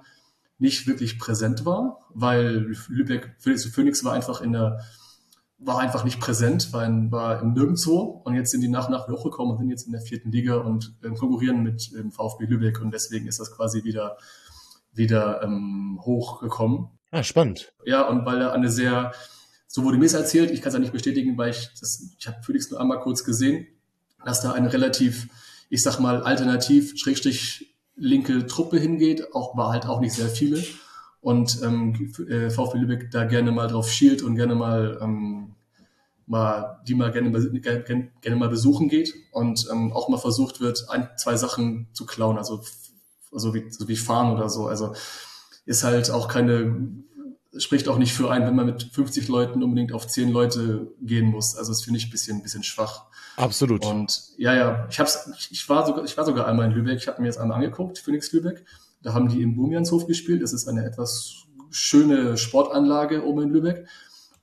nicht 0.57 0.87
wirklich 0.87 1.19
präsent 1.19 1.67
war, 1.67 1.99
weil 2.09 2.73
Lübeck, 2.87 3.35
Phoenix, 3.37 3.65
Phoenix 3.65 4.03
war 4.03 4.13
einfach 4.13 4.41
in 4.41 4.53
der, 4.53 4.79
war 5.59 5.77
einfach 5.77 6.03
nicht 6.03 6.19
präsent, 6.19 6.73
war, 6.73 6.83
in, 6.83 7.11
war 7.11 7.43
im 7.43 7.53
Nirgendwo 7.53 8.21
und 8.25 8.33
jetzt 8.33 8.49
sind 8.49 8.61
die 8.61 8.69
nach 8.69 8.89
nach 8.89 9.07
hochgekommen 9.07 9.51
und 9.53 9.59
sind 9.59 9.69
jetzt 9.69 9.85
in 9.85 9.91
der 9.91 10.01
vierten 10.01 10.31
Liga 10.31 10.57
und 10.57 10.95
ähm, 11.03 11.15
konkurrieren 11.15 11.61
mit 11.61 11.91
ähm, 11.95 12.11
VfB 12.11 12.45
Lübeck 12.45 12.81
und 12.81 12.91
deswegen 12.91 13.27
ist 13.27 13.39
das 13.39 13.51
quasi 13.51 13.83
wieder, 13.83 14.17
wieder 14.93 15.41
ähm, 15.43 15.99
hochgekommen. 16.01 16.89
Ah, 17.11 17.23
spannend. 17.23 17.73
Ja, 17.85 18.07
und 18.07 18.25
weil 18.25 18.41
er 18.41 18.53
eine 18.53 18.69
sehr, 18.69 19.13
so 19.67 19.83
wurde 19.83 19.97
mir 19.97 20.05
es 20.05 20.13
erzählt, 20.13 20.51
ich 20.51 20.61
kann 20.61 20.69
es 20.69 20.73
ja 20.73 20.79
nicht 20.79 20.93
bestätigen, 20.93 21.37
weil 21.37 21.51
ich 21.51 21.69
das, 21.79 22.15
ich 22.17 22.27
habe 22.27 22.41
Phoenix 22.41 22.71
nur 22.71 22.79
einmal 22.79 22.99
kurz 22.99 23.23
gesehen, 23.23 23.67
dass 24.25 24.41
da 24.41 24.53
eine 24.53 24.71
relativ, 24.71 25.27
ich 25.69 25.83
sag 25.83 25.99
mal, 25.99 26.23
alternativ, 26.23 26.93
schrägstrich 26.95 27.75
linke 27.95 28.47
Truppe 28.47 28.79
hingeht, 28.79 29.33
auch 29.33 29.55
war 29.55 29.71
halt 29.71 29.85
auch 29.85 29.99
nicht 29.99 30.13
sehr 30.13 30.29
viele. 30.29 30.63
Und 31.21 31.61
ähm, 31.63 32.11
äh, 32.27 32.49
VfB 32.49 32.79
Lübeck 32.79 33.11
da 33.11 33.25
gerne 33.25 33.51
mal 33.51 33.67
drauf 33.67 33.89
schielt 33.89 34.23
und 34.23 34.35
gerne 34.35 34.55
mal 34.55 34.99
ähm, 35.01 35.55
mal 36.25 36.81
die 36.87 36.95
mal 36.95 37.11
gerne, 37.11 37.31
gerne, 37.31 38.11
gerne 38.21 38.35
mal 38.37 38.49
besuchen 38.49 38.89
geht 38.89 39.13
und 39.31 39.67
ähm, 39.71 39.93
auch 39.93 40.09
mal 40.09 40.17
versucht 40.17 40.61
wird, 40.61 40.89
ein, 40.89 41.09
zwei 41.17 41.35
Sachen 41.35 41.87
zu 41.93 42.05
klauen, 42.05 42.37
also 42.37 42.61
so 43.33 43.53
wie, 43.53 43.69
so 43.69 43.87
wie 43.87 43.95
fahren 43.95 44.33
oder 44.35 44.49
so. 44.49 44.67
Also 44.67 44.93
ist 45.65 45.83
halt 45.83 46.11
auch 46.11 46.27
keine, 46.27 46.91
spricht 47.57 47.87
auch 47.87 47.97
nicht 47.97 48.13
für 48.13 48.31
einen, 48.31 48.45
wenn 48.45 48.55
man 48.55 48.65
mit 48.65 48.83
50 48.83 49.27
Leuten 49.27 49.63
unbedingt 49.63 49.93
auf 49.93 50.07
10 50.07 50.29
Leute 50.29 50.91
gehen 51.01 51.27
muss. 51.27 51.55
Also 51.55 51.71
das 51.71 51.83
finde 51.83 51.99
ich 51.99 52.07
ein 52.07 52.11
bisschen, 52.11 52.37
ein 52.37 52.43
bisschen 52.43 52.63
schwach. 52.63 53.05
Absolut. 53.37 53.85
Und 53.85 54.31
ja, 54.37 54.53
ja, 54.53 54.87
ich 54.89 54.99
hab's, 54.99 55.29
ich 55.49 55.67
war 55.69 55.85
sogar, 55.85 56.03
ich 56.03 56.17
war 56.17 56.25
sogar 56.25 56.47
einmal 56.47 56.67
in 56.67 56.73
Lübeck, 56.73 56.97
ich 56.97 57.07
habe 57.07 57.21
mir 57.21 57.27
jetzt 57.27 57.39
einmal 57.39 57.57
angeguckt, 57.57 57.97
Phoenix 57.97 58.31
Lübeck. 58.31 58.65
Da 59.01 59.13
haben 59.13 59.27
die 59.27 59.41
im 59.41 59.55
Bumianshof 59.55 60.07
gespielt. 60.07 60.41
Das 60.41 60.53
ist 60.53 60.67
eine 60.67 60.85
etwas 60.85 61.45
schöne 61.71 62.37
Sportanlage 62.37 63.25
oben 63.25 63.43
in 63.43 63.49
Lübeck. 63.49 63.87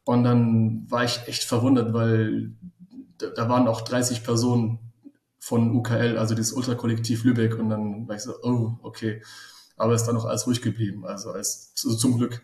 Und 0.04 0.24
dann 0.24 0.90
war 0.90 1.04
ich 1.04 1.20
echt 1.26 1.44
verwundert, 1.44 1.92
weil 1.92 2.52
da, 3.18 3.28
da 3.28 3.48
waren 3.48 3.68
auch 3.68 3.82
30 3.82 4.24
Personen 4.24 4.89
von 5.40 5.74
UKL, 5.74 6.18
also 6.18 6.34
dieses 6.34 6.52
Ultrakollektiv 6.52 7.24
Lübeck. 7.24 7.58
Und 7.58 7.70
dann 7.70 8.06
war 8.06 8.14
ich 8.14 8.22
so, 8.22 8.34
oh, 8.42 8.78
okay. 8.82 9.22
Aber 9.76 9.94
ist 9.94 10.04
dann 10.04 10.14
noch 10.14 10.26
alles 10.26 10.46
ruhig 10.46 10.60
geblieben, 10.60 11.06
also, 11.06 11.32
als, 11.32 11.72
also 11.82 11.96
zum 11.96 12.18
Glück. 12.18 12.42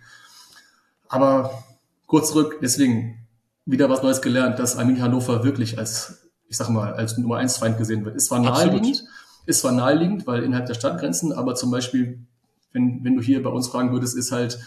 Aber 1.09 1.63
kurz 2.07 2.31
zurück, 2.31 2.59
deswegen 2.63 3.29
wieder 3.67 3.91
was 3.91 4.03
Neues 4.03 4.23
gelernt, 4.23 4.59
dass 4.59 4.77
Armin 4.77 5.03
Hannover 5.03 5.45
wirklich 5.45 5.79
als, 5.79 6.29
ich 6.49 6.57
sag 6.57 6.71
mal, 6.71 6.95
als 6.95 7.19
Nummer 7.19 7.37
1 7.37 7.59
Feind 7.59 7.77
gesehen 7.77 8.05
wird. 8.05 8.17
Es 8.17 8.31
war 8.31 8.39
naheliegend, 8.39 9.05
ist 9.45 9.61
zwar 9.61 9.73
naheliegend, 9.73 10.27
weil 10.27 10.43
innerhalb 10.43 10.67
der 10.67 10.75
Stadtgrenzen, 10.75 11.33
aber 11.33 11.55
zum 11.55 11.71
Beispiel, 11.71 12.27
wenn, 12.73 13.05
wenn 13.05 13.17
du 13.17 13.23
hier 13.23 13.43
bei 13.43 13.51
uns 13.51 13.69
fragen 13.69 13.93
würdest, 13.93 14.17
ist 14.17 14.33
halt 14.33 14.59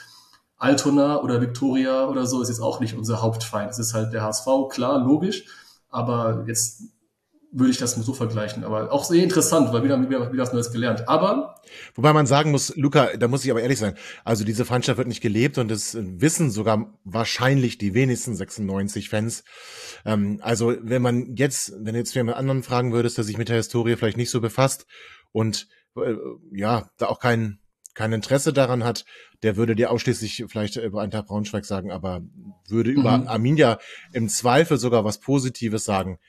Altona 0.57 1.21
oder 1.21 1.41
Victoria 1.41 2.05
oder 2.05 2.27
so, 2.27 2.41
ist 2.41 2.49
jetzt 2.49 2.61
auch 2.61 2.81
nicht 2.81 2.95
unser 2.95 3.21
Hauptfeind. 3.21 3.71
Es 3.71 3.79
ist 3.79 3.93
halt 3.93 4.13
der 4.13 4.23
HSV, 4.23 4.45
klar, 4.69 4.99
logisch, 4.99 5.45
aber 5.89 6.43
jetzt 6.45 6.83
würde 7.51 7.71
ich 7.71 7.77
das 7.77 7.93
so 7.93 8.13
vergleichen. 8.13 8.63
Aber 8.63 8.91
auch 8.91 9.03
sehr 9.03 9.23
interessant, 9.23 9.73
weil 9.73 9.83
wieder, 9.83 9.99
wieder, 10.01 10.31
wieder 10.31 10.43
was 10.43 10.53
Neues 10.53 10.71
gelernt. 10.71 11.07
Aber. 11.07 11.55
Wobei 11.95 12.13
man 12.13 12.25
sagen 12.25 12.51
muss, 12.51 12.75
Luca, 12.75 13.17
da 13.17 13.27
muss 13.27 13.43
ich 13.43 13.51
aber 13.51 13.61
ehrlich 13.61 13.79
sein, 13.79 13.95
also 14.23 14.43
diese 14.43 14.65
Feindschaft 14.65 14.97
wird 14.97 15.07
nicht 15.07 15.21
gelebt 15.21 15.57
und 15.57 15.69
das 15.69 15.97
wissen 15.99 16.51
sogar 16.51 16.93
wahrscheinlich 17.03 17.77
die 17.77 17.93
wenigsten 17.93 18.35
96 18.35 19.09
Fans. 19.09 19.43
Ähm, 20.05 20.39
also 20.41 20.75
wenn 20.81 21.01
man 21.01 21.35
jetzt, 21.35 21.73
wenn 21.79 21.95
jetzt 21.95 22.13
jemand 22.13 22.37
anderen 22.37 22.63
fragen 22.63 22.91
würdest, 22.91 23.17
der 23.17 23.23
sich 23.23 23.37
mit 23.37 23.49
der 23.49 23.57
Historie 23.57 23.95
vielleicht 23.95 24.17
nicht 24.17 24.31
so 24.31 24.41
befasst 24.41 24.85
und 25.31 25.67
äh, 25.95 26.15
ja, 26.51 26.89
da 26.97 27.07
auch 27.07 27.19
kein, 27.19 27.59
kein 27.93 28.13
Interesse 28.13 28.53
daran 28.53 28.83
hat, 28.83 29.05
der 29.43 29.55
würde 29.55 29.75
dir 29.75 29.91
ausschließlich 29.91 30.45
vielleicht 30.47 30.75
über 30.77 31.07
Tag 31.09 31.27
Braunschweig 31.27 31.65
sagen, 31.65 31.91
aber 31.91 32.21
würde 32.67 32.91
über 32.91 33.17
mhm. 33.17 33.27
Arminia 33.27 33.79
im 34.11 34.29
Zweifel 34.29 34.77
sogar 34.77 35.05
was 35.05 35.19
Positives 35.19 35.83
sagen. 35.83 36.19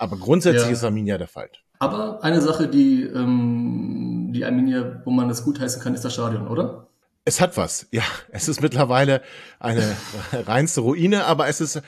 Aber 0.00 0.16
grundsätzlich 0.16 0.64
ja. 0.64 0.70
ist 0.70 0.82
Arminia 0.82 1.18
der 1.18 1.28
Fall. 1.28 1.50
Aber 1.78 2.24
eine 2.24 2.40
Sache, 2.40 2.68
die, 2.68 3.02
ähm, 3.02 4.30
die 4.32 4.46
Arminia, 4.46 5.02
wo 5.04 5.10
man 5.10 5.28
das 5.28 5.44
gut 5.44 5.60
heißen 5.60 5.82
kann, 5.82 5.94
ist 5.94 6.02
das 6.02 6.14
Stadion, 6.14 6.48
oder? 6.48 6.88
Es 7.26 7.38
hat 7.38 7.58
was, 7.58 7.86
ja. 7.90 8.02
Es 8.30 8.48
ist 8.48 8.62
mittlerweile 8.62 9.20
eine 9.58 9.94
reinste 10.32 10.80
Ruine, 10.80 11.26
aber 11.26 11.48
es 11.48 11.60
ist 11.60 11.82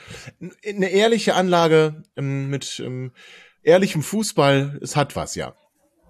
eine 0.63 0.89
ehrliche 0.89 1.33
Anlage 1.33 2.03
ähm, 2.15 2.51
mit 2.51 2.79
ähm, 2.85 3.13
ehrlichem 3.63 4.03
Fußball. 4.03 4.77
Es 4.79 4.95
hat 4.95 5.15
was, 5.15 5.33
ja. 5.33 5.55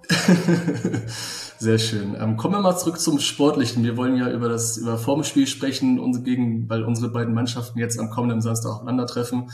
Sehr 1.57 1.79
schön. 1.79 2.17
Ähm, 2.19 2.35
kommen 2.35 2.55
wir 2.55 2.59
mal 2.59 2.77
zurück 2.77 2.99
zum 2.99 3.21
Sportlichen. 3.21 3.81
Wir 3.85 3.95
wollen 3.95 4.17
ja 4.17 4.29
über 4.29 4.49
das 4.49 4.75
über 4.75 4.97
Formspiel 4.97 5.47
sprechen, 5.47 5.99
und 5.99 6.25
gegen, 6.25 6.69
weil 6.69 6.83
unsere 6.83 7.09
beiden 7.13 7.33
Mannschaften 7.33 7.79
jetzt 7.79 7.97
am 7.97 8.09
kommenden 8.09 8.41
Samstag 8.41 8.71
aufeinandertreffen 8.71 9.49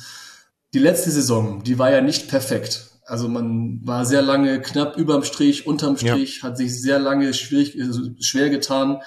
die 0.74 0.80
letzte 0.80 1.12
Saison, 1.12 1.64
die 1.64 1.80
war 1.80 1.92
ja 1.92 2.02
nicht 2.02 2.28
perfekt. 2.28 2.90
Also 3.06 3.28
man 3.28 3.80
war 3.84 4.06
sehr 4.06 4.22
lange 4.22 4.62
knapp 4.62 4.96
überm 4.98 5.24
Strich, 5.24 5.66
unterm 5.66 5.98
Strich, 5.98 6.38
ja. 6.38 6.44
hat 6.44 6.58
sich 6.58 6.80
sehr 6.80 7.00
lange 7.00 7.34
schwierig, 7.34 7.76
also 7.82 8.02
schwer 8.20 8.50
getan, 8.52 9.02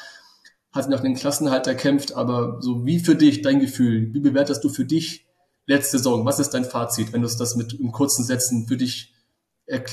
hat 0.72 0.88
nach 0.88 1.00
den 1.00 1.14
Klassenhalt 1.14 1.66
erkämpft, 1.68 2.14
aber 2.14 2.58
so 2.60 2.84
wie 2.84 2.98
für 2.98 3.14
dich, 3.14 3.42
dein 3.42 3.60
Gefühl, 3.60 4.12
wie 4.12 4.20
bewertest 4.20 4.64
du 4.64 4.70
für 4.70 4.84
dich 4.84 5.26
letzte 5.66 5.98
Saison? 5.98 6.24
Was 6.24 6.40
ist 6.40 6.50
dein 6.50 6.64
Fazit, 6.64 7.12
wenn 7.12 7.20
du 7.20 7.28
es 7.28 7.36
das 7.36 7.54
mit 7.54 7.74
in 7.74 7.92
kurzen 7.92 8.24
Sätzen 8.24 8.66
für 8.66 8.76
dich, 8.76 9.14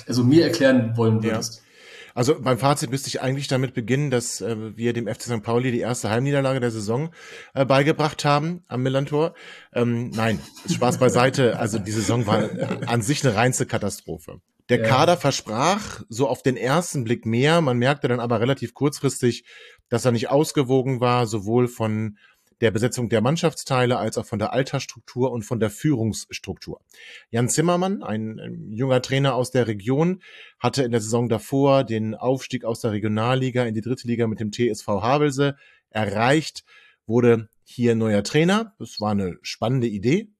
also 0.08 0.24
mir 0.24 0.44
erklären 0.44 0.98
wollen 0.98 1.22
würdest? 1.22 1.58
Ja. 1.58 1.69
Also 2.14 2.40
beim 2.42 2.58
Fazit 2.58 2.90
müsste 2.92 3.08
ich 3.08 3.22
eigentlich 3.22 3.48
damit 3.48 3.74
beginnen, 3.74 4.12
dass 4.12 4.42
äh, 4.42 4.78
wir 4.78 4.94
dem 4.94 5.08
FC 5.08 5.24
St. 5.24 5.44
Pauli 5.44 5.72
die 5.72 5.80
erste 5.80 6.10
Heimniederlage 6.10 6.60
der 6.60 6.72
Saison 6.72 7.10
äh, 7.54 7.66
beigebracht 7.66 8.26
haben 8.26 8.64
am 8.68 8.84
Millantor. 8.84 9.34
Ähm, 9.74 10.10
nein, 10.10 10.40
Spaß 10.70 10.98
beiseite. 10.98 11.60
Also 11.60 11.80
die 11.80 11.92
Saison 11.92 12.28
war 12.28 12.50
an 12.88 13.02
sich 13.02 13.26
eine 13.26 13.36
reinste 13.36 13.66
Katastrophe. 13.66 14.42
Der 14.70 14.80
ja. 14.80 14.86
Kader 14.86 15.18
versprach 15.18 16.02
so 16.10 16.28
auf 16.28 16.44
den 16.44 16.56
ersten 16.56 17.04
Blick 17.04 17.26
mehr. 17.26 17.62
Man 17.62 17.78
merkte 17.78 18.08
dann 18.08 18.20
aber 18.20 18.40
relativ 18.40 18.74
kurzfristig, 18.74 19.44
dass 19.90 20.06
er 20.06 20.12
nicht 20.12 20.30
ausgewogen 20.30 21.02
war, 21.02 21.26
sowohl 21.26 21.68
von 21.68 22.18
der 22.62 22.72
Besetzung 22.72 23.10
der 23.10 23.22
Mannschaftsteile 23.22 23.98
als 23.98 24.18
auch 24.18 24.26
von 24.26 24.40
der 24.40 24.54
Altersstruktur 24.54 25.32
und 25.32 25.44
von 25.44 25.60
der 25.60 25.70
Führungsstruktur. 25.70 26.82
Jan 27.30 27.50
Zimmermann, 27.50 28.04
ein, 28.04 28.40
ein, 28.40 28.72
junger 28.72 29.02
Trainer 29.02 29.36
aus 29.36 29.52
der 29.52 29.68
Region, 29.68 30.22
hatte 30.60 30.84
in 30.84 30.92
der 30.92 31.02
Saison 31.02 31.30
davor 31.30 31.84
den 31.84 32.16
Aufstieg 32.16 32.66
aus 32.66 32.82
der 32.82 32.92
Regionalliga 32.92 33.64
in 33.64 33.76
die 33.76 33.82
dritte 33.82 34.08
Liga 34.08 34.28
mit 34.28 34.40
dem 34.40 34.52
TSV 34.52 34.88
Havelse 34.88 35.56
erreicht, 35.90 36.64
wurde 37.06 37.50
hier 37.64 37.96
neuer 37.96 38.24
Trainer. 38.24 38.76
Das 38.80 39.00
war 39.00 39.12
eine 39.12 39.38
spannende 39.42 39.88
Idee, 39.88 40.32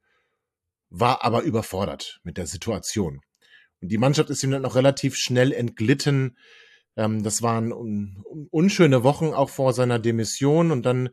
war 0.90 1.24
aber 1.24 1.42
überfordert 1.42 2.20
mit 2.24 2.38
der 2.38 2.48
Situation. 2.48 3.22
Und 3.82 3.90
die 3.92 3.98
Mannschaft 3.98 4.30
ist 4.30 4.44
ihm 4.44 4.52
dann 4.52 4.64
noch 4.64 4.76
relativ 4.76 5.16
schnell 5.16 5.54
entglitten. 5.54 6.38
Ähm, 6.96 7.24
das 7.24 7.42
waren 7.42 7.72
unschöne 8.52 9.04
Wochen 9.04 9.28
auch 9.28 9.50
vor 9.50 9.74
seiner 9.74 10.00
Demission 10.00 10.72
und 10.72 10.86
dann 10.86 11.10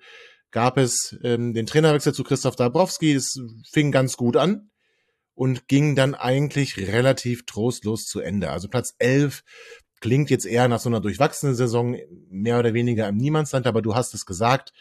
gab 0.57 0.79
es 0.79 1.15
ähm, 1.23 1.53
den 1.53 1.67
Trainerwechsel 1.67 2.15
zu 2.15 2.25
Christoph 2.25 2.57
Dabrowski. 2.57 3.13
Es 3.13 3.39
fing 3.71 3.93
ganz 3.93 4.17
gut 4.17 4.39
an 4.39 4.71
und 5.35 5.69
ging 5.69 5.95
dann 5.95 6.15
eigentlich 6.15 6.79
relativ 6.79 7.45
trostlos 7.45 8.07
zu 8.07 8.21
Ende. 8.21 8.49
Also 8.49 8.67
Platz 8.69 8.95
11 8.99 9.45
klingt 10.01 10.31
jetzt 10.31 10.47
eher 10.47 10.67
nach 10.69 10.81
so 10.81 10.89
einer 10.89 11.03
durchwachsenen 11.03 11.55
Saison, 11.55 11.99
mehr 12.31 12.59
oder 12.59 12.73
weniger 12.73 13.07
im 13.07 13.19
Niemandsland, 13.19 13.67
aber 13.67 13.83
du 13.83 13.95
hast 13.95 14.15
es 14.15 14.25
gesagt, 14.25 14.73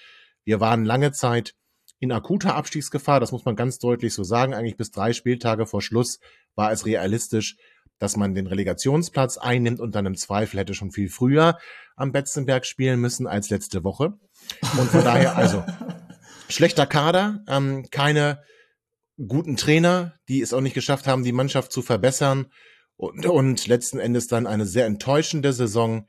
wir 0.46 0.62
waren 0.62 0.86
lange 0.86 1.12
Zeit 1.12 1.55
in 2.00 2.13
akuter 2.13 2.55
Abstiegsgefahr, 2.55 3.20
das 3.20 3.34
muss 3.34 3.44
man 3.44 3.58
ganz 3.58 3.77
deutlich 3.77 4.13
so 4.13 4.24
sagen. 4.24 4.53
Eigentlich 4.53 4.77
bis 4.77 4.91
drei 4.91 5.12
Spieltage 5.12 5.65
vor 5.65 5.82
Schluss 5.82 6.20
war 6.55 6.72
es 6.72 6.86
realistisch, 6.86 7.58
dass 7.99 8.17
man 8.17 8.35
den 8.35 8.47
Relegationsplatz 8.47 9.37
einnimmt 9.37 9.79
und 9.79 9.95
dann 9.95 10.05
im 10.05 10.15
Zweifel 10.15 10.59
hätte 10.59 10.73
schon 10.73 10.91
viel 10.91 11.09
früher 11.09 11.57
am 11.95 12.11
Betzenberg 12.11 12.65
spielen 12.65 12.99
müssen 12.99 13.27
als 13.27 13.49
letzte 13.49 13.83
Woche. 13.83 14.13
Und 14.77 14.89
von 14.89 15.03
daher, 15.03 15.37
also, 15.37 15.63
schlechter 16.49 16.85
Kader, 16.85 17.43
ähm, 17.47 17.87
keine 17.89 18.43
guten 19.27 19.55
Trainer, 19.55 20.15
die 20.27 20.41
es 20.41 20.53
auch 20.53 20.61
nicht 20.61 20.73
geschafft 20.73 21.07
haben, 21.07 21.23
die 21.23 21.31
Mannschaft 21.31 21.71
zu 21.71 21.81
verbessern 21.81 22.47
und, 22.97 23.25
und 23.25 23.67
letzten 23.67 23.99
Endes 23.99 24.27
dann 24.27 24.47
eine 24.47 24.65
sehr 24.65 24.85
enttäuschende 24.85 25.53
Saison. 25.53 26.07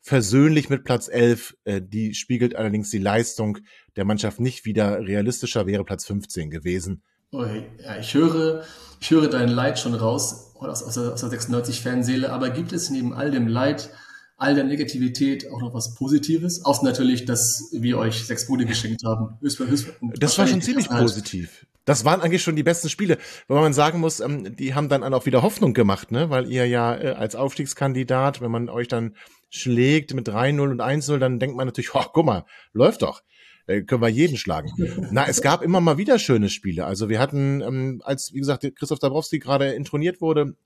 Versöhnlich 0.00 0.70
mit 0.70 0.84
Platz 0.84 1.08
11, 1.08 1.56
äh, 1.64 1.82
die 1.82 2.14
spiegelt 2.14 2.54
allerdings 2.54 2.90
die 2.90 2.98
Leistung 2.98 3.58
der 3.96 4.04
Mannschaft 4.04 4.40
nicht 4.40 4.64
wieder. 4.64 5.00
Realistischer 5.00 5.66
wäre 5.66 5.84
Platz 5.84 6.06
15 6.06 6.50
gewesen. 6.50 7.02
Ja, 7.30 7.98
ich 8.00 8.14
höre, 8.14 8.64
ich 9.00 9.10
höre 9.10 9.28
dein 9.28 9.48
Leid 9.48 9.78
schon 9.78 9.94
raus 9.94 10.54
aus, 10.54 10.82
aus 10.82 10.94
der, 10.94 11.12
aus 11.12 11.20
der 11.20 11.30
96-Fanseele, 11.30 12.30
aber 12.30 12.50
gibt 12.50 12.72
es 12.72 12.90
neben 12.90 13.12
all 13.12 13.30
dem 13.30 13.46
Leid 13.46 13.90
all 14.38 14.54
der 14.54 14.64
Negativität 14.64 15.50
auch 15.50 15.60
noch 15.60 15.74
was 15.74 15.96
Positives, 15.96 16.64
außer 16.64 16.84
natürlich, 16.84 17.24
dass 17.24 17.70
wir 17.72 17.98
euch 17.98 18.24
sechs 18.24 18.46
Bude 18.46 18.64
geschenkt 18.66 19.02
haben. 19.04 19.36
Höchst, 19.40 19.58
höchst, 19.58 19.88
das 20.00 20.38
war 20.38 20.46
schon 20.46 20.62
ziemlich 20.62 20.88
halt. 20.88 21.02
positiv. 21.02 21.66
Das 21.84 22.04
waren 22.04 22.20
eigentlich 22.20 22.42
schon 22.42 22.54
die 22.54 22.62
besten 22.62 22.88
Spiele, 22.88 23.18
weil 23.48 23.60
man 23.62 23.72
sagen 23.72 23.98
muss, 23.98 24.20
ähm, 24.20 24.54
die 24.56 24.74
haben 24.74 24.88
dann 24.88 25.02
auch 25.12 25.26
wieder 25.26 25.42
Hoffnung 25.42 25.74
gemacht, 25.74 26.12
ne? 26.12 26.30
weil 26.30 26.50
ihr 26.50 26.66
ja 26.66 26.94
äh, 26.94 27.10
als 27.12 27.34
Aufstiegskandidat, 27.34 28.40
wenn 28.40 28.50
man 28.50 28.68
euch 28.68 28.88
dann 28.88 29.16
schlägt 29.50 30.14
mit 30.14 30.28
3-0 30.28 30.60
und 30.60 30.82
1-0, 30.82 31.18
dann 31.18 31.40
denkt 31.40 31.56
man 31.56 31.66
natürlich, 31.66 31.94
oh, 31.94 32.04
guck 32.12 32.26
mal, 32.26 32.44
läuft 32.72 33.02
doch. 33.02 33.22
Äh, 33.68 33.82
können 33.82 34.02
wir 34.02 34.08
jeden 34.08 34.36
schlagen. 34.36 34.72
Na, 35.12 35.28
es 35.28 35.42
gab 35.42 35.62
immer 35.62 35.80
mal 35.80 35.98
wieder 35.98 36.18
schöne 36.18 36.48
Spiele. 36.48 36.86
Also 36.86 37.08
wir 37.08 37.20
hatten, 37.20 37.60
ähm, 37.60 38.02
als, 38.04 38.32
wie 38.32 38.38
gesagt, 38.38 38.66
Christoph 38.74 38.98
Dabrowski 38.98 39.38
gerade 39.38 39.72
introniert 39.72 40.20
wurde, 40.20 40.56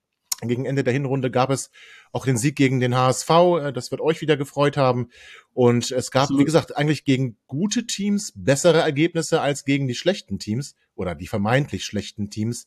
gegen 0.41 0.65
Ende 0.65 0.83
der 0.85 0.93
Hinrunde 0.93 1.31
gab 1.31 1.51
es 1.51 1.71
auch 2.13 2.25
den 2.25 2.37
Sieg 2.37 2.57
gegen 2.57 2.81
den 2.81 2.95
HSV. 2.97 3.31
Äh, 3.31 3.73
das 3.73 3.91
wird 3.91 4.01
euch 4.01 4.21
wieder 4.21 4.37
gefreut 4.37 4.77
haben. 4.77 5.11
Und 5.53 5.91
es 5.91 6.11
gab, 6.11 6.25
Absolut. 6.25 6.41
wie 6.41 6.45
gesagt, 6.45 6.77
eigentlich 6.77 7.05
gegen 7.05 7.37
gute 7.47 7.87
Teams 7.87 8.33
bessere 8.37 8.81
Ergebnisse 8.81 9.41
als 9.41 9.65
gegen 9.65 9.89
die 9.89 9.95
schlechten 9.95 10.39
Teams 10.39 10.77
oder 10.95 11.15
die 11.15 11.27
vermeintlich 11.27 11.85
schlechten 11.85 12.31
Teams. 12.31 12.67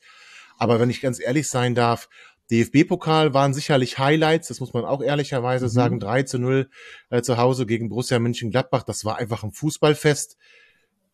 Aber 0.58 0.80
wenn 0.80 0.90
ich 0.90 1.02
ganz 1.02 1.20
ehrlich 1.20 1.48
sein 1.48 1.76
darf, 1.76 2.10
DFB-Pokal 2.52 3.34
waren 3.34 3.54
sicherlich 3.54 3.98
Highlights, 3.98 4.50
das 4.50 4.60
muss 4.60 4.74
man 4.74 4.86
auch 4.86 5.02
ehrlicherweise 5.02 5.66
mhm. 5.66 5.70
sagen. 5.70 6.00
3 6.00 6.24
zu 6.24 6.40
0 6.40 6.70
äh, 7.10 7.22
zu 7.22 7.38
Hause 7.38 7.66
gegen 7.66 7.90
Borussia 7.90 8.20
München-Gladbach, 8.20 8.84
das 8.84 9.06
war 9.06 9.18
einfach 9.18 9.44
ein 9.44 9.52
Fußballfest. 9.52 10.38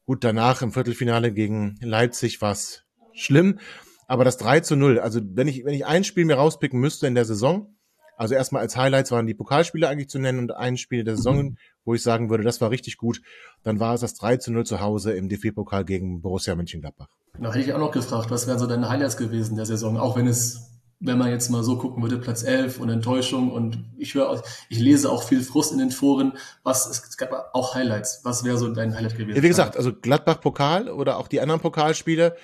Gut, 0.06 0.24
danach 0.24 0.62
im 0.62 0.74
Viertelfinale 0.74 1.32
gegen 1.32 1.78
Leipzig 1.82 2.42
war 2.42 2.52
es 2.52 2.84
schlimm, 3.14 3.60
aber 4.08 4.26
das 4.26 4.38
3 4.38 4.60
zu 4.62 4.76
0, 4.76 5.00
also 5.00 5.22
wenn 5.24 5.48
ich, 5.48 5.64
wenn 5.64 5.74
ich 5.74 5.86
ein 5.86 6.04
Spiel 6.04 6.26
mir 6.26 6.36
rauspicken 6.36 6.80
müsste 6.80 7.08
in 7.08 7.16
der 7.16 7.26
Saison, 7.26 7.76
also 8.18 8.36
erstmal 8.36 8.62
als 8.62 8.76
Highlights 8.76 9.12
waren 9.12 9.26
die 9.26 9.34
Pokalspiele 9.34 9.88
eigentlich 9.88 10.10
zu 10.10 10.20
nennen 10.20 10.40
und 10.40 10.52
ein 10.52 10.78
Spiel 10.78 11.04
der 11.04 11.16
Saison, 11.16 11.44
mhm. 11.44 11.58
wo 11.86 11.94
ich 11.94 12.04
sagen 12.04 12.30
würde, 12.30 12.44
das 12.44 12.60
war 12.62 12.70
richtig 12.70 12.98
gut, 12.98 13.22
dann 13.64 13.80
war 13.80 13.94
es 13.94 14.02
das 14.02 14.16
3 14.16 14.38
zu 14.38 14.52
0 14.52 14.66
zu 14.66 14.82
Hause 14.82 15.14
im 15.14 15.30
DFB-Pokal 15.30 15.86
gegen 15.86 16.22
Borussia 16.22 16.54
Mönchengladbach. 16.56 17.08
Da 17.40 17.54
hätte 17.54 17.66
ich 17.66 17.74
auch 17.74 17.80
noch 17.80 17.92
gefragt, 17.92 18.30
was 18.30 18.48
wären 18.48 18.60
so 18.60 18.68
deine 18.68 18.90
Highlights 18.90 19.18
gewesen 19.18 19.56
der 19.56 19.66
Saison, 19.66 19.98
auch 19.98 20.18
wenn 20.18 20.28
es 20.28 20.71
wenn 21.04 21.18
man 21.18 21.32
jetzt 21.32 21.50
mal 21.50 21.64
so 21.64 21.78
gucken 21.78 22.04
würde, 22.04 22.20
Platz 22.20 22.44
11 22.44 22.80
und 22.80 22.90
Enttäuschung 22.90 23.52
und 23.52 23.84
ich 23.98 24.14
höre, 24.14 24.44
ich 24.70 24.80
lese 24.80 25.12
auch 25.12 25.24
viel 25.24 25.42
Frust 25.42 25.72
in 25.72 25.80
den 25.80 25.90
Foren. 25.90 26.34
Was, 26.64 26.88
es 26.88 27.18
gab 27.18 27.32
auch 27.54 27.74
Highlights. 27.74 28.22
Was 28.24 28.44
wäre 28.44 28.58
so 28.58 28.72
dein 28.72 28.96
Highlight 28.96 29.18
gewesen? 29.18 29.36
Ja, 29.36 29.44
wie 29.44 29.48
gesagt, 29.48 29.76
also 29.76 29.92
Gladbach-Pokal 29.94 30.90
oder 30.90 31.18
auch 31.18 31.28
die 31.28 31.42
anderen 31.42 31.60
Pokalspiele, 31.60 32.38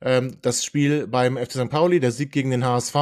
ähm, 0.00 0.36
das 0.42 0.64
Spiel 0.64 1.08
beim 1.08 1.36
FC 1.36 1.52
St. 1.52 1.70
Pauli, 1.70 1.98
der 1.98 2.12
Sieg 2.12 2.30
gegen 2.30 2.50
den 2.50 2.64
HSV, 2.64 2.94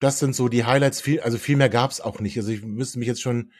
das 0.00 0.18
sind 0.18 0.34
so 0.34 0.48
die 0.48 0.64
Highlights. 0.64 1.00
Viel, 1.00 1.20
also 1.20 1.38
viel 1.38 1.56
mehr 1.56 1.68
gab's 1.68 2.00
auch 2.00 2.18
nicht. 2.18 2.36
Also 2.36 2.50
ich 2.50 2.62
müsste 2.62 2.98
mich 2.98 3.08
jetzt 3.08 3.22
schon 3.22 3.52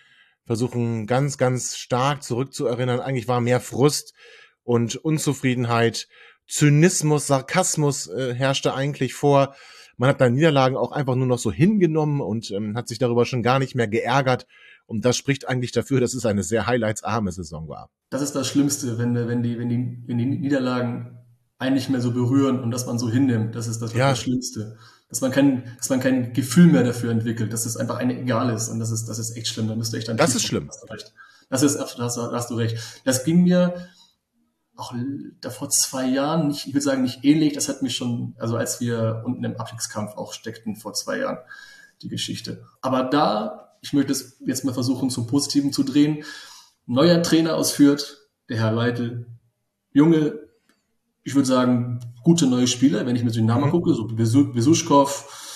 versuchen, 0.47 1.07
ganz, 1.07 1.39
ganz 1.39 1.77
stark 1.77 2.25
zurückzuerinnern. 2.25 3.01
Eigentlich 3.01 3.29
war 3.29 3.41
mehr 3.41 3.61
Frust 3.61 4.15
und 4.65 4.97
Unzufriedenheit, 4.97 6.09
Zynismus, 6.49 7.29
Sarkasmus 7.29 8.09
äh, 8.09 8.35
herrschte 8.35 8.75
eigentlich 8.75 9.15
vor. 9.15 9.55
Man 9.99 10.09
hat 10.09 10.21
da 10.21 10.31
Niederlagen 10.31 10.77
auch 10.77 10.93
einfach 10.93 11.17
nur 11.17 11.27
noch 11.27 11.41
so 11.41 11.53
hingenommen 11.53 12.21
und 12.21 12.51
ähm, 12.53 12.77
hat 12.77 12.89
sich 12.89 12.99
darüber 12.99 13.27
schon 13.27 13.43
gar 13.43 13.59
nicht 13.59 13.75
mehr 13.75 13.89
geärgert. 13.89 14.47
Und 14.87 15.05
das 15.05 15.17
spricht 15.17 15.49
eigentlich 15.49 15.73
dafür, 15.73 16.01
dass 16.01 16.15
es 16.15 16.25
eine 16.25 16.45
sehr 16.45 16.67
highlightsarme 16.67 17.33
Saison 17.33 17.69
war. 17.69 17.91
Das 18.09 18.23
ist 18.23 18.35
das 18.35 18.49
Schlimmste, 18.49 18.97
wenn, 18.97 19.15
wenn, 19.15 19.43
die, 19.43 19.59
wenn, 19.59 19.69
die, 19.69 20.03
wenn 20.07 20.17
die 20.17 20.25
Niederlagen 20.25 21.19
einen 21.59 21.75
nicht 21.75 21.91
mehr 21.91 22.01
so 22.01 22.13
berühren 22.13 22.61
und 22.61 22.71
dass 22.71 22.87
man 22.87 22.99
so 22.99 23.11
hinnimmt. 23.11 23.57
Das 23.57 23.67
ist 23.67 23.83
das, 23.83 23.93
ja. 23.93 24.11
das 24.11 24.21
Schlimmste. 24.21 24.79
Dass 25.09 25.21
man, 25.21 25.33
kein, 25.33 25.65
dass 25.79 25.91
man 25.91 26.01
kein 26.01 26.33
Gefühl 26.33 26.67
mehr 26.67 26.85
dafür 26.85 27.11
entwickelt, 27.11 27.53
dass 27.53 27.67
es 27.67 27.77
einfach 27.77 27.97
eine 27.97 28.21
egal 28.21 28.55
ist. 28.55 28.69
Und 28.69 28.79
das 28.79 28.93
ist, 28.93 29.07
das 29.07 29.19
ist 29.19 29.37
echt 29.37 29.49
schlimm. 29.49 29.67
Da 29.67 29.75
müsste 29.75 29.99
ich 29.99 30.05
dann. 30.05 30.17
Das 30.17 30.35
ist 30.35 30.45
schlimm. 30.45 30.71
Das 31.51 31.63
ist, 31.63 31.77
da 31.77 31.87
hast, 31.99 32.17
da 32.17 32.31
hast 32.33 32.51
du 32.51 32.55
recht. 32.55 32.79
Das 33.05 33.25
ging 33.25 33.43
mir 33.43 33.89
auch 34.79 34.95
da 35.41 35.51
vor 35.51 35.69
zwei 35.71 36.07
Jahren, 36.07 36.47
nicht, 36.47 36.69
ich 36.69 36.73
würde 36.73 36.85
sagen 36.85 37.03
nicht 37.03 37.25
ähnlich, 37.25 37.53
das 37.53 37.69
hat 37.69 37.83
mich 37.83 37.97
schon, 37.97 38.37
also 38.39 38.57
als 38.57 38.81
wir 38.81 39.25
unten 39.27 39.43
im 39.43 39.57
Abstiegskampf 39.57 40.17
auch 40.17 40.33
steckten 40.33 40.77
vor 40.77 40.95
zwei 40.95 41.19
Jahren, 41.19 41.39
die 42.01 42.09
Geschichte. 42.09 42.65
Aber 42.81 43.03
da, 43.03 43.77
ich 43.83 43.93
möchte 43.93 44.13
es 44.13 44.39
jetzt 44.47 44.65
mal 44.65 44.73
versuchen 44.73 45.11
zum 45.11 45.27
Positiven 45.27 45.73
zu 45.73 45.83
drehen, 45.83 46.25
neuer 46.87 47.25
Trainer 47.25 47.57
ausführt, 47.57 48.29
der 48.49 48.59
Herr 48.59 48.71
Leitl, 48.71 49.27
junge, 49.93 50.39
ich 51.25 51.35
würde 51.35 51.49
sagen, 51.49 51.99
gute 52.23 52.47
neue 52.47 52.69
Spieler, 52.69 53.05
wenn 53.05 53.17
ich 53.17 53.25
mir 53.25 53.31
so 53.31 53.41
den 53.41 53.47
Namen 53.47 53.67
mhm. 53.67 53.71
gucke, 53.73 53.95
so 53.95 54.07
Besuschkow, 54.07 55.48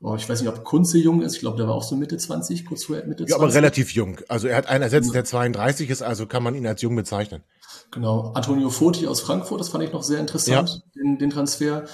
oh, 0.00 0.14
ich 0.16 0.28
weiß 0.28 0.40
nicht, 0.40 0.48
ob 0.48 0.64
Kunze 0.64 0.98
jung 0.98 1.22
ist, 1.22 1.34
ich 1.34 1.40
glaube, 1.40 1.56
der 1.56 1.66
war 1.66 1.74
auch 1.74 1.82
so 1.82 1.96
Mitte 1.96 2.16
20, 2.16 2.66
kurz 2.66 2.84
vor 2.84 2.96
Mitte 2.96 3.26
20. 3.26 3.28
Ja, 3.30 3.36
aber 3.36 3.52
relativ 3.52 3.92
jung. 3.92 4.20
Also 4.28 4.48
er 4.48 4.56
hat 4.56 4.66
einen 4.66 4.82
ersetzt, 4.82 5.14
der 5.14 5.24
32 5.24 5.90
ist, 5.90 6.02
also 6.02 6.26
kann 6.26 6.42
man 6.42 6.54
ihn 6.54 6.66
als 6.66 6.82
jung 6.82 6.94
bezeichnen. 6.96 7.42
Genau, 7.90 8.32
Antonio 8.34 8.70
Foti 8.70 9.06
aus 9.06 9.20
Frankfurt, 9.20 9.60
das 9.60 9.68
fand 9.68 9.84
ich 9.84 9.92
noch 9.92 10.02
sehr 10.02 10.20
interessant, 10.20 10.68
ja. 10.68 11.02
den, 11.02 11.18
den 11.18 11.30
Transfer. 11.30 11.84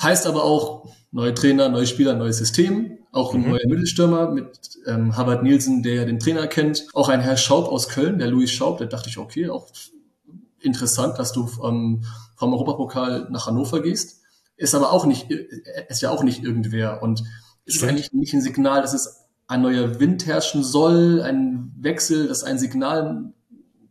Heißt 0.00 0.26
aber 0.26 0.44
auch 0.44 0.88
neue 1.10 1.34
Trainer, 1.34 1.68
neue 1.68 1.86
Spieler, 1.86 2.14
neues 2.14 2.38
System. 2.38 2.98
Auch 3.10 3.34
ein 3.34 3.42
mhm. 3.42 3.50
neuer 3.50 3.66
Mittelstürmer 3.66 4.30
mit 4.30 4.78
ähm, 4.86 5.16
Harvard 5.16 5.42
Nielsen, 5.42 5.82
der 5.82 5.94
ja 5.94 6.04
den 6.04 6.20
Trainer 6.20 6.46
kennt. 6.46 6.86
Auch 6.92 7.08
ein 7.08 7.20
Herr 7.20 7.36
Schaub 7.36 7.68
aus 7.68 7.88
Köln, 7.88 8.18
der 8.18 8.28
Louis 8.28 8.50
Schaub, 8.50 8.78
da 8.78 8.84
dachte 8.84 9.08
ich, 9.08 9.18
okay, 9.18 9.48
auch 9.48 9.66
interessant, 10.60 11.18
dass 11.18 11.32
du 11.32 11.48
ähm, 11.64 12.04
vom 12.36 12.52
Europapokal 12.52 13.28
nach 13.30 13.46
Hannover 13.46 13.80
gehst. 13.80 14.17
Ist 14.58 14.74
aber 14.74 14.92
auch 14.92 15.06
nicht, 15.06 15.30
ist 15.30 16.02
ja 16.02 16.10
auch 16.10 16.22
nicht 16.22 16.44
irgendwer. 16.44 17.02
Und 17.02 17.24
ist 17.64 17.76
Stimmt. 17.76 17.92
eigentlich 17.92 18.12
nicht 18.12 18.34
ein 18.34 18.42
Signal, 18.42 18.82
dass 18.82 18.92
es 18.92 19.24
ein 19.46 19.62
neuer 19.62 19.98
Wind 19.98 20.26
herrschen 20.26 20.62
soll, 20.62 21.22
ein 21.22 21.72
Wechsel, 21.78 22.28
das 22.28 22.38
ist 22.38 22.44
ein 22.44 22.58
Signal 22.58 23.32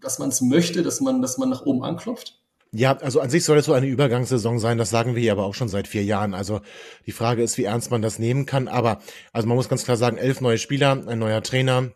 dass 0.02 0.20
man 0.20 0.30
es 0.30 0.42
möchte, 0.42 0.84
dass 0.84 1.02
man, 1.02 1.22
dass 1.22 1.38
man 1.38 1.50
nach 1.50 1.64
oben 1.64 1.84
anklopft? 1.84 2.40
Ja, 2.72 2.98
also 2.98 3.22
an 3.22 3.30
sich 3.30 3.46
soll 3.46 3.58
es 3.58 3.66
so 3.66 3.74
eine 3.74 3.88
Übergangssaison 3.88 4.60
sein, 4.60 4.78
das 4.78 4.90
sagen 4.90 5.16
wir 5.16 5.22
hier 5.22 5.32
aber 5.32 5.46
auch 5.46 5.54
schon 5.54 5.70
seit 5.70 5.88
vier 5.88 6.04
Jahren. 6.04 6.34
Also 6.34 6.62
die 7.06 7.12
Frage 7.12 7.42
ist, 7.42 7.58
wie 7.58 7.64
ernst 7.64 7.92
man 7.92 8.02
das 8.02 8.20
nehmen 8.20 8.46
kann. 8.46 8.68
Aber 8.68 9.00
also 9.32 9.48
man 9.48 9.56
muss 9.56 9.70
ganz 9.70 9.86
klar 9.86 9.98
sagen, 9.98 10.18
elf 10.18 10.42
neue 10.42 10.58
Spieler, 10.58 11.04
ein 11.08 11.20
neuer 11.20 11.42
Trainer, 11.42 11.92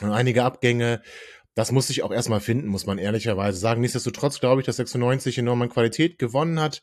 einige 0.00 0.44
Abgänge. 0.44 1.02
Das 1.54 1.72
muss 1.72 1.88
sich 1.88 2.02
auch 2.02 2.12
erstmal 2.12 2.40
finden, 2.40 2.68
muss 2.68 2.86
man 2.86 2.98
ehrlicherweise 2.98 3.58
sagen. 3.58 3.80
Nichtsdestotrotz 3.80 4.40
glaube 4.40 4.60
ich, 4.60 4.66
dass 4.66 4.76
96 4.76 5.38
enorm 5.38 5.62
an 5.62 5.68
Qualität 5.68 6.18
gewonnen 6.18 6.60
hat. 6.60 6.82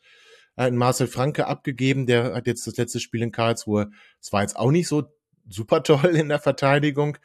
Ein 0.55 0.75
Marcel 0.75 1.07
Franke 1.07 1.47
abgegeben, 1.47 2.05
der 2.05 2.33
hat 2.33 2.47
jetzt 2.47 2.67
das 2.67 2.77
letzte 2.77 2.99
Spiel 2.99 3.21
in 3.21 3.31
Karlsruhe. 3.31 3.91
Es 4.19 4.31
war 4.33 4.41
jetzt 4.41 4.57
auch 4.57 4.71
nicht 4.71 4.87
so 4.87 5.03
super 5.49 5.83
toll 5.83 6.15
in 6.15 6.29
der 6.29 6.39
Verteidigung. 6.39 7.17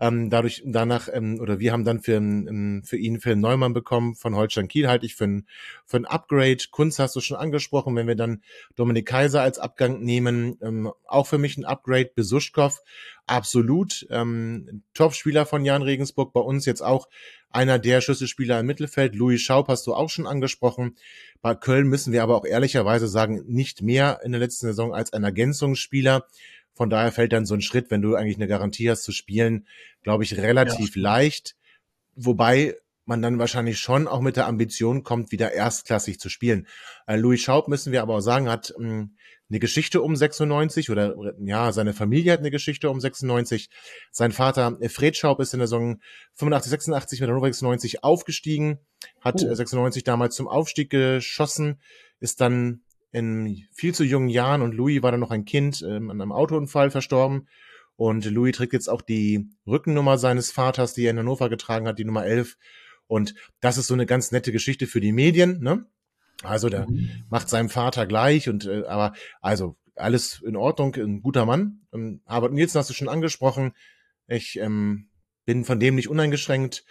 Ähm, 0.00 0.30
dadurch 0.30 0.62
danach 0.64 1.08
ähm, 1.12 1.38
oder 1.40 1.58
wir 1.58 1.72
haben 1.72 1.84
dann 1.84 2.00
für, 2.00 2.14
ähm, 2.14 2.82
für 2.84 2.96
ihn 2.96 3.20
Phil 3.20 3.36
Neumann 3.36 3.72
bekommen 3.72 4.14
von 4.14 4.36
Holstein 4.36 4.68
Kiel 4.68 4.88
halte 4.88 5.06
ich 5.06 5.14
für 5.14 5.24
ein, 5.24 5.46
für 5.86 5.98
ein 5.98 6.06
Upgrade. 6.06 6.58
Kunst 6.70 6.98
hast 6.98 7.16
du 7.16 7.20
schon 7.20 7.36
angesprochen, 7.36 7.96
wenn 7.96 8.06
wir 8.06 8.16
dann 8.16 8.42
Dominik 8.76 9.06
Kaiser 9.06 9.42
als 9.42 9.58
Abgang 9.58 10.00
nehmen, 10.00 10.58
ähm, 10.62 10.92
auch 11.06 11.26
für 11.26 11.38
mich 11.38 11.56
ein 11.56 11.64
Upgrade. 11.64 12.10
Besuschkow 12.14 12.80
absolut 13.26 14.06
ähm, 14.10 14.82
Top-Spieler 14.94 15.46
von 15.46 15.64
Jan 15.64 15.82
Regensburg 15.82 16.32
bei 16.32 16.40
uns 16.40 16.66
jetzt 16.66 16.82
auch 16.82 17.08
einer 17.52 17.78
der 17.78 18.00
Schlüsselspieler 18.00 18.60
im 18.60 18.66
Mittelfeld. 18.66 19.14
Louis 19.14 19.40
Schaub 19.40 19.68
hast 19.68 19.86
du 19.86 19.94
auch 19.94 20.10
schon 20.10 20.26
angesprochen. 20.26 20.96
Bei 21.40 21.54
Köln 21.54 21.88
müssen 21.88 22.12
wir 22.12 22.22
aber 22.22 22.36
auch 22.36 22.44
ehrlicherweise 22.44 23.08
sagen, 23.08 23.42
nicht 23.46 23.82
mehr 23.82 24.20
in 24.24 24.32
der 24.32 24.40
letzten 24.40 24.66
Saison 24.66 24.94
als 24.94 25.12
ein 25.12 25.24
Ergänzungsspieler. 25.24 26.26
Von 26.74 26.90
daher 26.90 27.12
fällt 27.12 27.32
dann 27.32 27.46
so 27.46 27.54
ein 27.54 27.62
Schritt, 27.62 27.90
wenn 27.90 28.02
du 28.02 28.14
eigentlich 28.14 28.36
eine 28.36 28.48
Garantie 28.48 28.90
hast 28.90 29.04
zu 29.04 29.12
spielen, 29.12 29.66
glaube 30.02 30.24
ich, 30.24 30.38
relativ 30.38 30.96
ja. 30.96 31.02
leicht. 31.02 31.56
Wobei 32.14 32.76
man 33.04 33.20
dann 33.20 33.38
wahrscheinlich 33.38 33.78
schon 33.78 34.08
auch 34.08 34.20
mit 34.20 34.36
der 34.36 34.46
Ambition 34.46 35.02
kommt, 35.02 35.32
wieder 35.32 35.52
erstklassig 35.52 36.18
zu 36.20 36.28
spielen. 36.28 36.66
Äh, 37.06 37.16
Louis 37.16 37.40
Schaub, 37.40 37.68
müssen 37.68 37.92
wir 37.92 38.02
aber 38.02 38.16
auch 38.16 38.20
sagen, 38.20 38.48
hat 38.48 38.72
mh, 38.78 38.88
hm, 38.88 39.16
eine 39.52 39.60
Geschichte 39.60 40.00
um 40.00 40.16
96 40.16 40.88
oder 40.88 41.14
ja, 41.38 41.72
seine 41.72 41.92
Familie 41.92 42.32
hat 42.32 42.40
eine 42.40 42.50
Geschichte 42.50 42.88
um 42.88 43.00
96. 43.00 43.68
Sein 44.10 44.32
Vater 44.32 44.78
äh, 44.80 44.88
Fred 44.88 45.14
Schaub 45.14 45.40
ist 45.40 45.52
in 45.52 45.58
der 45.58 45.68
Saison 45.68 46.00
85, 46.36 46.70
86 46.70 47.20
mit 47.20 47.28
Hannover 47.28 47.46
96 47.46 48.02
aufgestiegen, 48.02 48.78
hat 49.20 49.42
uh. 49.42 49.54
96 49.54 50.04
damals 50.04 50.36
zum 50.36 50.48
Aufstieg 50.48 50.88
geschossen, 50.88 51.82
ist 52.18 52.40
dann 52.40 52.80
in 53.12 53.66
viel 53.74 53.94
zu 53.94 54.04
jungen 54.04 54.30
Jahren 54.30 54.62
und 54.62 54.72
Louis 54.72 55.02
war 55.02 55.10
dann 55.10 55.20
noch 55.20 55.30
ein 55.30 55.44
Kind 55.44 55.84
ähm, 55.86 56.10
an 56.10 56.20
einem 56.20 56.32
Autounfall 56.32 56.90
verstorben. 56.90 57.46
Und 57.96 58.24
Louis 58.24 58.56
trägt 58.56 58.72
jetzt 58.72 58.88
auch 58.88 59.02
die 59.02 59.50
Rückennummer 59.66 60.16
seines 60.16 60.50
Vaters, 60.50 60.94
die 60.94 61.04
er 61.04 61.10
in 61.10 61.18
Hannover 61.18 61.50
getragen 61.50 61.86
hat, 61.86 61.98
die 61.98 62.06
Nummer 62.06 62.24
11. 62.24 62.56
Und 63.06 63.34
das 63.60 63.76
ist 63.76 63.86
so 63.86 63.92
eine 63.92 64.06
ganz 64.06 64.32
nette 64.32 64.50
Geschichte 64.50 64.86
für 64.86 65.02
die 65.02 65.12
Medien, 65.12 65.60
ne? 65.60 65.84
Also 66.42 66.68
der 66.68 66.88
mhm. 66.88 67.24
macht 67.30 67.48
seinem 67.48 67.68
Vater 67.68 68.06
gleich 68.06 68.48
und 68.48 68.66
äh, 68.66 68.84
aber 68.86 69.12
also 69.40 69.76
alles 69.96 70.40
in 70.44 70.56
Ordnung, 70.56 70.94
ein 70.94 71.22
guter 71.22 71.46
Mann. 71.46 71.82
Ähm, 71.92 72.22
Harvard 72.26 72.52
Nielsen 72.52 72.78
hast 72.78 72.90
du 72.90 72.94
schon 72.94 73.08
angesprochen. 73.08 73.72
Ich 74.26 74.58
ähm, 74.58 75.08
bin 75.44 75.64
von 75.64 75.80
dem 75.80 75.94
nicht 75.94 76.08
uneingeschränkt 76.08 76.84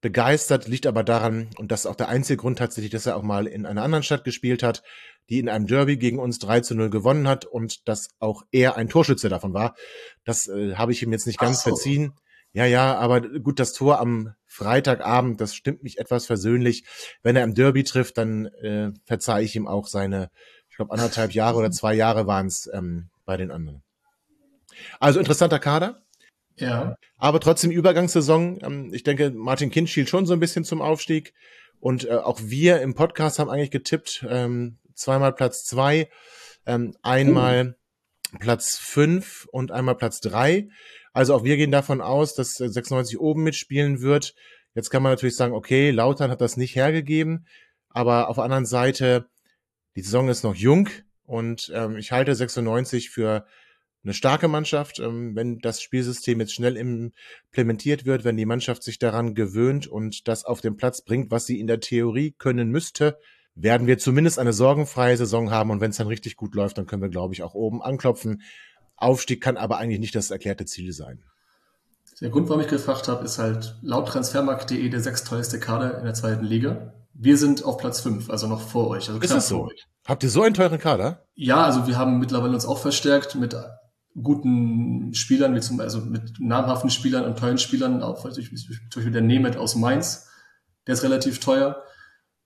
begeistert, 0.00 0.68
liegt 0.68 0.86
aber 0.86 1.02
daran, 1.02 1.50
und 1.56 1.72
das 1.72 1.80
ist 1.80 1.86
auch 1.86 1.96
der 1.96 2.08
einzige 2.08 2.36
Grund 2.36 2.58
tatsächlich, 2.58 2.92
dass 2.92 3.06
er 3.06 3.16
auch 3.16 3.22
mal 3.22 3.46
in 3.46 3.66
einer 3.66 3.82
anderen 3.82 4.04
Stadt 4.04 4.22
gespielt 4.22 4.62
hat, 4.62 4.82
die 5.28 5.40
in 5.40 5.48
einem 5.48 5.66
Derby 5.66 5.96
gegen 5.96 6.18
uns 6.20 6.38
3 6.38 6.60
zu 6.60 6.74
0 6.74 6.90
gewonnen 6.90 7.26
hat 7.26 7.44
und 7.44 7.88
dass 7.88 8.10
auch 8.20 8.42
er 8.52 8.76
ein 8.76 8.88
Torschütze 8.88 9.28
davon 9.28 9.54
war. 9.54 9.74
Das 10.24 10.46
äh, 10.46 10.76
habe 10.76 10.92
ich 10.92 11.02
ihm 11.02 11.12
jetzt 11.12 11.26
nicht 11.26 11.38
ganz 11.38 11.62
so. 11.62 11.70
verziehen. 11.70 12.12
Ja, 12.52 12.64
ja, 12.64 12.96
aber 12.96 13.20
gut, 13.20 13.58
das 13.58 13.72
Tor 13.72 14.00
am 14.00 14.34
Freitagabend, 14.58 15.40
das 15.40 15.54
stimmt 15.54 15.84
mich 15.84 15.98
etwas 15.98 16.26
versöhnlich. 16.26 16.84
Wenn 17.22 17.36
er 17.36 17.44
im 17.44 17.54
Derby 17.54 17.84
trifft, 17.84 18.18
dann 18.18 18.46
äh, 18.46 18.90
verzeihe 19.04 19.44
ich 19.44 19.54
ihm 19.54 19.68
auch 19.68 19.86
seine, 19.86 20.30
ich 20.68 20.76
glaube, 20.76 20.92
anderthalb 20.92 21.32
Jahre 21.32 21.58
oder 21.58 21.70
zwei 21.70 21.94
Jahre 21.94 22.26
waren 22.26 22.46
es 22.48 22.68
ähm, 22.72 23.08
bei 23.24 23.36
den 23.36 23.52
anderen. 23.52 23.82
Also 24.98 25.20
interessanter 25.20 25.60
Kader. 25.60 26.02
Ja. 26.56 26.96
Aber 27.16 27.38
trotzdem 27.38 27.70
Übergangssaison. 27.70 28.58
Ähm, 28.62 28.92
ich 28.92 29.04
denke, 29.04 29.30
Martin 29.30 29.70
Kind 29.70 29.88
schielt 29.88 30.08
schon 30.08 30.26
so 30.26 30.32
ein 30.32 30.40
bisschen 30.40 30.64
zum 30.64 30.82
Aufstieg. 30.82 31.34
Und 31.78 32.04
äh, 32.04 32.16
auch 32.16 32.40
wir 32.42 32.80
im 32.80 32.94
Podcast 32.94 33.38
haben 33.38 33.50
eigentlich 33.50 33.70
getippt, 33.70 34.26
ähm, 34.28 34.78
zweimal 34.94 35.32
Platz 35.32 35.64
zwei, 35.64 36.10
ähm, 36.66 36.96
einmal 37.02 37.76
oh. 38.34 38.38
Platz 38.40 38.76
fünf 38.76 39.46
und 39.52 39.70
einmal 39.70 39.94
Platz 39.94 40.20
drei. 40.20 40.68
Also 41.18 41.34
auch 41.34 41.42
wir 41.42 41.56
gehen 41.56 41.72
davon 41.72 42.00
aus, 42.00 42.36
dass 42.36 42.54
96 42.54 43.18
oben 43.18 43.42
mitspielen 43.42 44.02
wird. 44.02 44.36
Jetzt 44.76 44.88
kann 44.88 45.02
man 45.02 45.10
natürlich 45.10 45.34
sagen, 45.34 45.52
okay, 45.52 45.90
Lautern 45.90 46.30
hat 46.30 46.40
das 46.40 46.56
nicht 46.56 46.76
hergegeben, 46.76 47.48
aber 47.88 48.28
auf 48.28 48.36
der 48.36 48.44
anderen 48.44 48.66
Seite, 48.66 49.28
die 49.96 50.02
Saison 50.02 50.28
ist 50.28 50.44
noch 50.44 50.54
jung 50.54 50.88
und 51.24 51.72
ähm, 51.74 51.96
ich 51.96 52.12
halte 52.12 52.36
96 52.36 53.10
für 53.10 53.46
eine 54.04 54.14
starke 54.14 54.46
Mannschaft, 54.46 55.00
ähm, 55.00 55.34
wenn 55.34 55.58
das 55.58 55.82
Spielsystem 55.82 56.38
jetzt 56.38 56.54
schnell 56.54 56.76
implementiert 56.76 58.04
wird, 58.04 58.22
wenn 58.22 58.36
die 58.36 58.46
Mannschaft 58.46 58.84
sich 58.84 59.00
daran 59.00 59.34
gewöhnt 59.34 59.88
und 59.88 60.28
das 60.28 60.44
auf 60.44 60.60
den 60.60 60.76
Platz 60.76 61.02
bringt, 61.02 61.32
was 61.32 61.46
sie 61.46 61.58
in 61.58 61.66
der 61.66 61.80
Theorie 61.80 62.36
können 62.38 62.70
müsste, 62.70 63.18
werden 63.56 63.88
wir 63.88 63.98
zumindest 63.98 64.38
eine 64.38 64.52
sorgenfreie 64.52 65.16
Saison 65.16 65.50
haben 65.50 65.70
und 65.70 65.80
wenn 65.80 65.90
es 65.90 65.96
dann 65.96 66.06
richtig 66.06 66.36
gut 66.36 66.54
läuft, 66.54 66.78
dann 66.78 66.86
können 66.86 67.02
wir, 67.02 67.08
glaube 67.08 67.34
ich, 67.34 67.42
auch 67.42 67.54
oben 67.54 67.82
anklopfen. 67.82 68.40
Aufstieg 68.98 69.40
kann 69.40 69.56
aber 69.56 69.78
eigentlich 69.78 70.00
nicht 70.00 70.14
das 70.14 70.30
erklärte 70.30 70.66
Ziel 70.66 70.92
sein. 70.92 71.22
Der 72.20 72.30
Grund, 72.30 72.48
warum 72.48 72.60
ich 72.60 72.68
gefragt 72.68 73.06
habe, 73.06 73.24
ist 73.24 73.38
halt 73.38 73.76
laut 73.80 74.08
transfermarkt.de 74.08 74.88
der 74.88 75.00
sechsteuerste 75.00 75.60
Kader 75.60 75.98
in 75.98 76.04
der 76.04 76.14
zweiten 76.14 76.44
Liga. 76.44 76.94
Wir 77.14 77.36
sind 77.36 77.64
auf 77.64 77.78
Platz 77.78 78.00
fünf, 78.00 78.28
also 78.28 78.48
noch 78.48 78.60
vor 78.60 78.88
euch. 78.88 79.08
Also 79.08 79.20
ist 79.20 79.32
das 79.32 79.48
so? 79.48 79.68
Habt 80.04 80.22
ihr 80.22 80.30
so 80.30 80.42
einen 80.42 80.54
teuren 80.54 80.78
Kader? 80.78 81.26
Ja, 81.34 81.64
also 81.64 81.86
wir 81.86 81.96
haben 81.96 82.18
mittlerweile 82.18 82.54
uns 82.54 82.66
auch 82.66 82.78
verstärkt 82.78 83.34
mit 83.36 83.54
guten 84.20 85.14
Spielern, 85.14 85.54
wie 85.54 85.60
zum, 85.60 85.80
also 85.80 86.00
mit 86.00 86.40
namhaften 86.40 86.90
Spielern 86.90 87.24
und 87.24 87.38
teuren 87.38 87.58
Spielern, 87.58 88.02
auch 88.02 88.20
zum 88.20 88.34
Beispiel 88.34 89.12
der 89.12 89.22
Nemeth 89.22 89.56
aus 89.56 89.76
Mainz, 89.76 90.28
der 90.86 90.94
ist 90.94 91.04
relativ 91.04 91.38
teuer. 91.40 91.82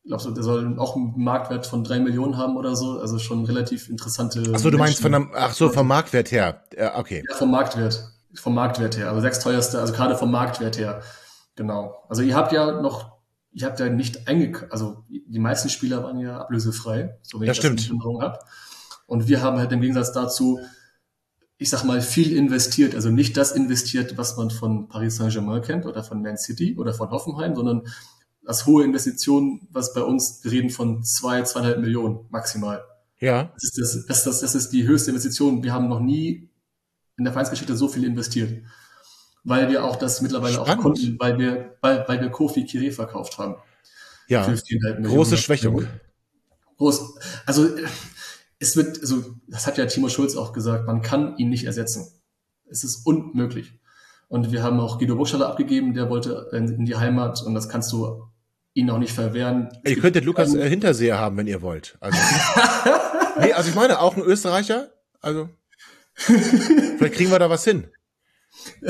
Ich 0.04 0.08
glaube, 0.08 0.34
der 0.34 0.42
soll 0.42 0.78
auch 0.78 0.96
einen 0.96 1.14
Marktwert 1.16 1.66
von 1.66 1.84
drei 1.84 2.00
Millionen 2.00 2.36
haben 2.36 2.56
oder 2.56 2.74
so, 2.74 2.98
also 2.98 3.18
schon 3.18 3.44
relativ 3.44 3.88
interessante. 3.88 4.42
Ach 4.52 4.58
so, 4.58 4.70
du 4.70 4.78
meinst 4.78 5.00
von 5.00 5.14
einem, 5.14 5.30
ach 5.32 5.52
so, 5.52 5.68
vom 5.68 5.86
Marktwert 5.86 6.32
her, 6.32 6.64
ja, 6.76 6.98
okay. 6.98 7.22
Ja, 7.28 7.36
vom 7.36 7.50
Marktwert, 7.52 8.10
vom 8.34 8.54
Marktwert 8.54 8.96
her, 8.96 9.08
also 9.10 9.20
sechs 9.20 9.38
teuerste, 9.38 9.78
also 9.78 9.92
gerade 9.92 10.16
vom 10.16 10.30
Marktwert 10.30 10.76
her, 10.76 11.02
genau. 11.54 11.94
Also 12.08 12.22
ihr 12.22 12.34
habt 12.34 12.52
ja 12.52 12.80
noch, 12.80 13.12
ihr 13.52 13.66
habt 13.66 13.78
ja 13.78 13.88
nicht 13.88 14.26
eingekauft, 14.26 14.72
also 14.72 15.04
die 15.08 15.38
meisten 15.38 15.68
Spieler 15.68 16.02
waren 16.02 16.18
ja 16.18 16.40
ablösefrei, 16.40 17.18
so 17.22 17.38
wenn 17.38 17.46
das 17.46 17.58
ich 17.58 17.62
das 17.62 17.70
in 17.72 17.78
Erinnerung 17.78 18.22
habe. 18.22 18.38
Und 19.06 19.28
wir 19.28 19.40
haben 19.40 19.58
halt 19.58 19.70
im 19.70 19.80
Gegensatz 19.80 20.12
dazu 20.12 20.58
ich 21.62 21.70
sag 21.70 21.84
mal, 21.84 22.02
viel 22.02 22.36
investiert. 22.36 22.94
Also 22.94 23.10
nicht 23.10 23.36
das 23.36 23.52
investiert, 23.52 24.18
was 24.18 24.36
man 24.36 24.50
von 24.50 24.88
Paris 24.88 25.16
Saint-Germain 25.16 25.62
kennt 25.62 25.86
oder 25.86 26.02
von 26.02 26.20
Man 26.20 26.36
City 26.36 26.76
oder 26.76 26.92
von 26.92 27.10
Hoffenheim, 27.10 27.54
sondern 27.54 27.82
das 28.44 28.66
hohe 28.66 28.84
Investition, 28.84 29.66
was 29.70 29.94
bei 29.94 30.02
uns, 30.02 30.40
wir 30.42 30.52
reden 30.52 30.70
von 30.70 31.04
zwei, 31.04 31.42
zweieinhalb 31.42 31.78
Millionen 31.78 32.26
maximal. 32.30 32.84
Ja. 33.20 33.52
Das 33.54 33.64
ist, 33.64 33.78
das, 33.78 34.06
das, 34.06 34.24
das, 34.24 34.40
das 34.40 34.54
ist 34.54 34.70
die 34.70 34.86
höchste 34.86 35.10
Investition. 35.10 35.62
Wir 35.62 35.72
haben 35.72 35.88
noch 35.88 36.00
nie 36.00 36.50
in 37.16 37.24
der 37.24 37.32
Vereinsgeschichte 37.32 37.76
so 37.76 37.88
viel 37.88 38.04
investiert. 38.04 38.64
Weil 39.44 39.68
wir 39.70 39.84
auch 39.84 39.96
das 39.96 40.22
mittlerweile 40.22 40.54
Spannend. 40.54 40.78
auch 40.78 40.82
konnten, 40.82 41.16
weil 41.18 41.38
wir, 41.38 41.76
weil, 41.80 42.04
weil 42.06 42.20
wir 42.20 42.30
Kofi 42.30 42.64
Kire 42.64 42.92
verkauft 42.92 43.38
haben. 43.38 43.56
Ja. 44.28 44.52
Große 45.02 45.36
Schwächung. 45.36 45.86
Groß. 46.78 47.14
Also, 47.46 47.68
es 48.58 48.76
wird, 48.76 49.00
also, 49.00 49.36
das 49.48 49.66
hat 49.66 49.78
ja 49.78 49.86
Timo 49.86 50.08
Schulz 50.08 50.36
auch 50.36 50.52
gesagt, 50.52 50.86
man 50.86 51.02
kann 51.02 51.36
ihn 51.38 51.48
nicht 51.48 51.64
ersetzen. 51.64 52.06
Es 52.68 52.84
ist 52.84 53.04
unmöglich. 53.06 53.78
Und 54.28 54.50
wir 54.50 54.62
haben 54.62 54.80
auch 54.80 54.98
Guido 54.98 55.14
Burgstaller 55.14 55.48
abgegeben, 55.48 55.92
der 55.94 56.08
wollte 56.08 56.48
in 56.52 56.86
die 56.86 56.96
Heimat 56.96 57.42
und 57.42 57.54
das 57.54 57.68
kannst 57.68 57.92
du 57.92 58.31
ihn 58.74 58.90
auch 58.90 58.98
nicht 58.98 59.12
verwehren. 59.12 59.68
Ihr 59.84 59.98
könntet 59.98 60.24
Lukas 60.24 60.54
äh, 60.54 60.68
Hinterseher 60.68 61.18
haben, 61.18 61.36
wenn 61.36 61.46
ihr 61.46 61.62
wollt. 61.62 61.96
Also, 62.00 62.18
nee, 63.40 63.52
also 63.52 63.68
ich 63.68 63.74
meine, 63.74 64.00
auch 64.00 64.16
ein 64.16 64.22
Österreicher. 64.22 64.90
Also, 65.20 65.48
vielleicht 66.14 67.14
kriegen 67.14 67.30
wir 67.30 67.38
da 67.38 67.50
was 67.50 67.64
hin. 67.64 67.86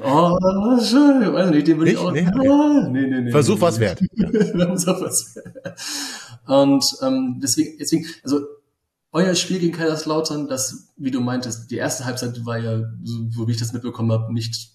oh, 0.00 0.36
schön. 0.82 1.32
Weiß 1.32 1.50
nicht, 1.50 1.66
den 1.66 1.78
würde 1.78 1.92
ich 1.92 1.96
auch. 1.96 2.12
Nee? 2.12 2.26
Okay. 2.26 2.48
Ah, 2.48 2.88
nee, 2.90 3.06
nee, 3.06 3.20
nee, 3.22 3.30
Versuch 3.30 3.60
was 3.60 3.80
wert. 3.80 4.00
Versuch 4.16 5.00
was 5.00 5.34
wert. 5.34 5.80
Und 6.46 6.84
ähm, 7.02 7.40
deswegen, 7.42 7.78
deswegen, 7.78 8.06
also 8.22 8.40
euer 9.12 9.34
Spiel 9.34 9.58
gegen 9.58 9.76
Kaiserslautern, 9.76 10.46
das, 10.46 10.92
wie 10.96 11.10
du 11.10 11.20
meintest, 11.20 11.70
die 11.70 11.76
erste 11.76 12.04
Halbzeit 12.04 12.44
war 12.44 12.58
ja, 12.58 12.80
so, 13.02 13.30
so 13.30 13.48
wie 13.48 13.52
ich 13.52 13.58
das 13.58 13.72
mitbekommen 13.72 14.12
habe, 14.12 14.32
nicht 14.32 14.72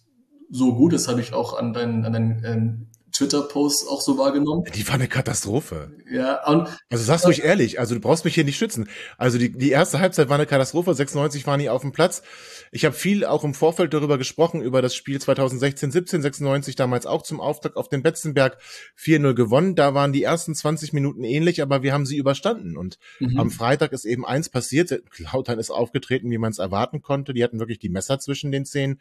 so 0.50 0.76
gut. 0.76 0.94
Das 0.94 1.08
habe 1.08 1.22
ich 1.22 1.34
auch 1.34 1.58
an 1.58 1.74
deinen, 1.74 2.06
an 2.06 2.14
deinen 2.14 2.44
ähm, 2.44 2.88
Twitter-Posts 3.16 3.88
auch 3.88 4.02
so 4.02 4.18
wahrgenommen. 4.18 4.64
Die 4.76 4.88
war 4.88 4.96
eine 4.96 5.08
Katastrophe. 5.08 5.92
Ja, 6.12 6.46
und, 6.48 6.68
also 6.90 7.04
sag's 7.04 7.24
äh, 7.24 7.28
ruhig 7.28 7.44
ehrlich, 7.44 7.80
also 7.80 7.96
du 7.96 8.02
brauchst 8.02 8.26
mich 8.26 8.36
hier 8.36 8.44
nicht 8.44 8.58
schützen. 8.58 8.90
Also 9.18 9.38
die, 9.38 9.52
die 9.52 9.72
erste 9.72 10.00
Halbzeit 10.00 10.30
war 10.30 10.36
eine 10.36 10.46
Katastrophe, 10.46 10.94
96 10.94 11.48
waren 11.48 11.60
nie 11.60 11.70
auf 11.70 11.82
dem 11.82 11.92
Platz. 11.92 12.24
Ich 12.72 12.84
habe 12.84 12.96
viel 12.96 13.26
auch 13.26 13.44
im 13.44 13.54
Vorfeld 13.54 13.94
darüber 13.94 14.18
gesprochen, 14.18 14.62
über 14.62 14.82
das 14.82 14.96
Spiel 14.96 15.20
2016, 15.20 15.92
17, 15.92 16.22
96 16.22 16.76
damals 16.76 17.06
auch 17.06 17.22
zum 17.22 17.40
Auftakt 17.40 17.78
auf 17.78 17.88
dem 17.88 18.04
Betzenberg 18.04 18.58
4-0 19.00 19.34
gewonnen. 19.34 19.76
Da 19.76 19.94
waren 19.94 20.12
die 20.12 20.24
ersten 20.24 20.54
20 20.54 20.92
Minuten 20.92 21.24
ähnlich, 21.24 21.62
aber 21.62 21.84
wir 21.84 21.94
haben 21.94 22.06
sie 22.06 22.18
überstanden. 22.18 22.76
Und 22.76 22.98
mhm. 23.20 23.40
am 23.40 23.52
Freitag 23.52 23.94
ist 23.94 24.06
eben 24.06 24.26
eins 24.26 24.50
passiert. 24.50 25.02
Lautern 25.18 25.60
ist 25.60 25.72
aufgetreten, 25.72 26.30
wie 26.32 26.38
man 26.38 26.52
es 26.52 26.60
erwarten 26.60 27.02
konnte. 27.02 27.34
Die 27.34 27.44
hatten 27.44 27.60
wirklich 27.60 27.80
die 27.80 27.90
Messer 27.90 28.20
zwischen 28.20 28.52
den 28.52 28.66
Zähnen. 28.66 29.00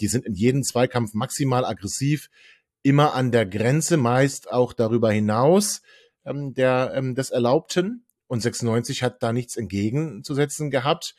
Die 0.00 0.08
sind 0.08 0.24
in 0.24 0.34
jedem 0.34 0.62
Zweikampf 0.62 1.12
maximal 1.14 1.64
aggressiv 1.64 2.28
immer 2.82 3.14
an 3.14 3.30
der 3.30 3.46
Grenze, 3.46 3.96
meist 3.96 4.50
auch 4.50 4.72
darüber 4.72 5.10
hinaus 5.10 5.82
ähm, 6.24 6.54
der, 6.54 6.92
ähm, 6.94 7.14
des 7.14 7.30
Erlaubten. 7.30 8.06
Und 8.26 8.40
96 8.40 9.02
hat 9.02 9.22
da 9.22 9.32
nichts 9.32 9.56
entgegenzusetzen 9.56 10.70
gehabt, 10.70 11.16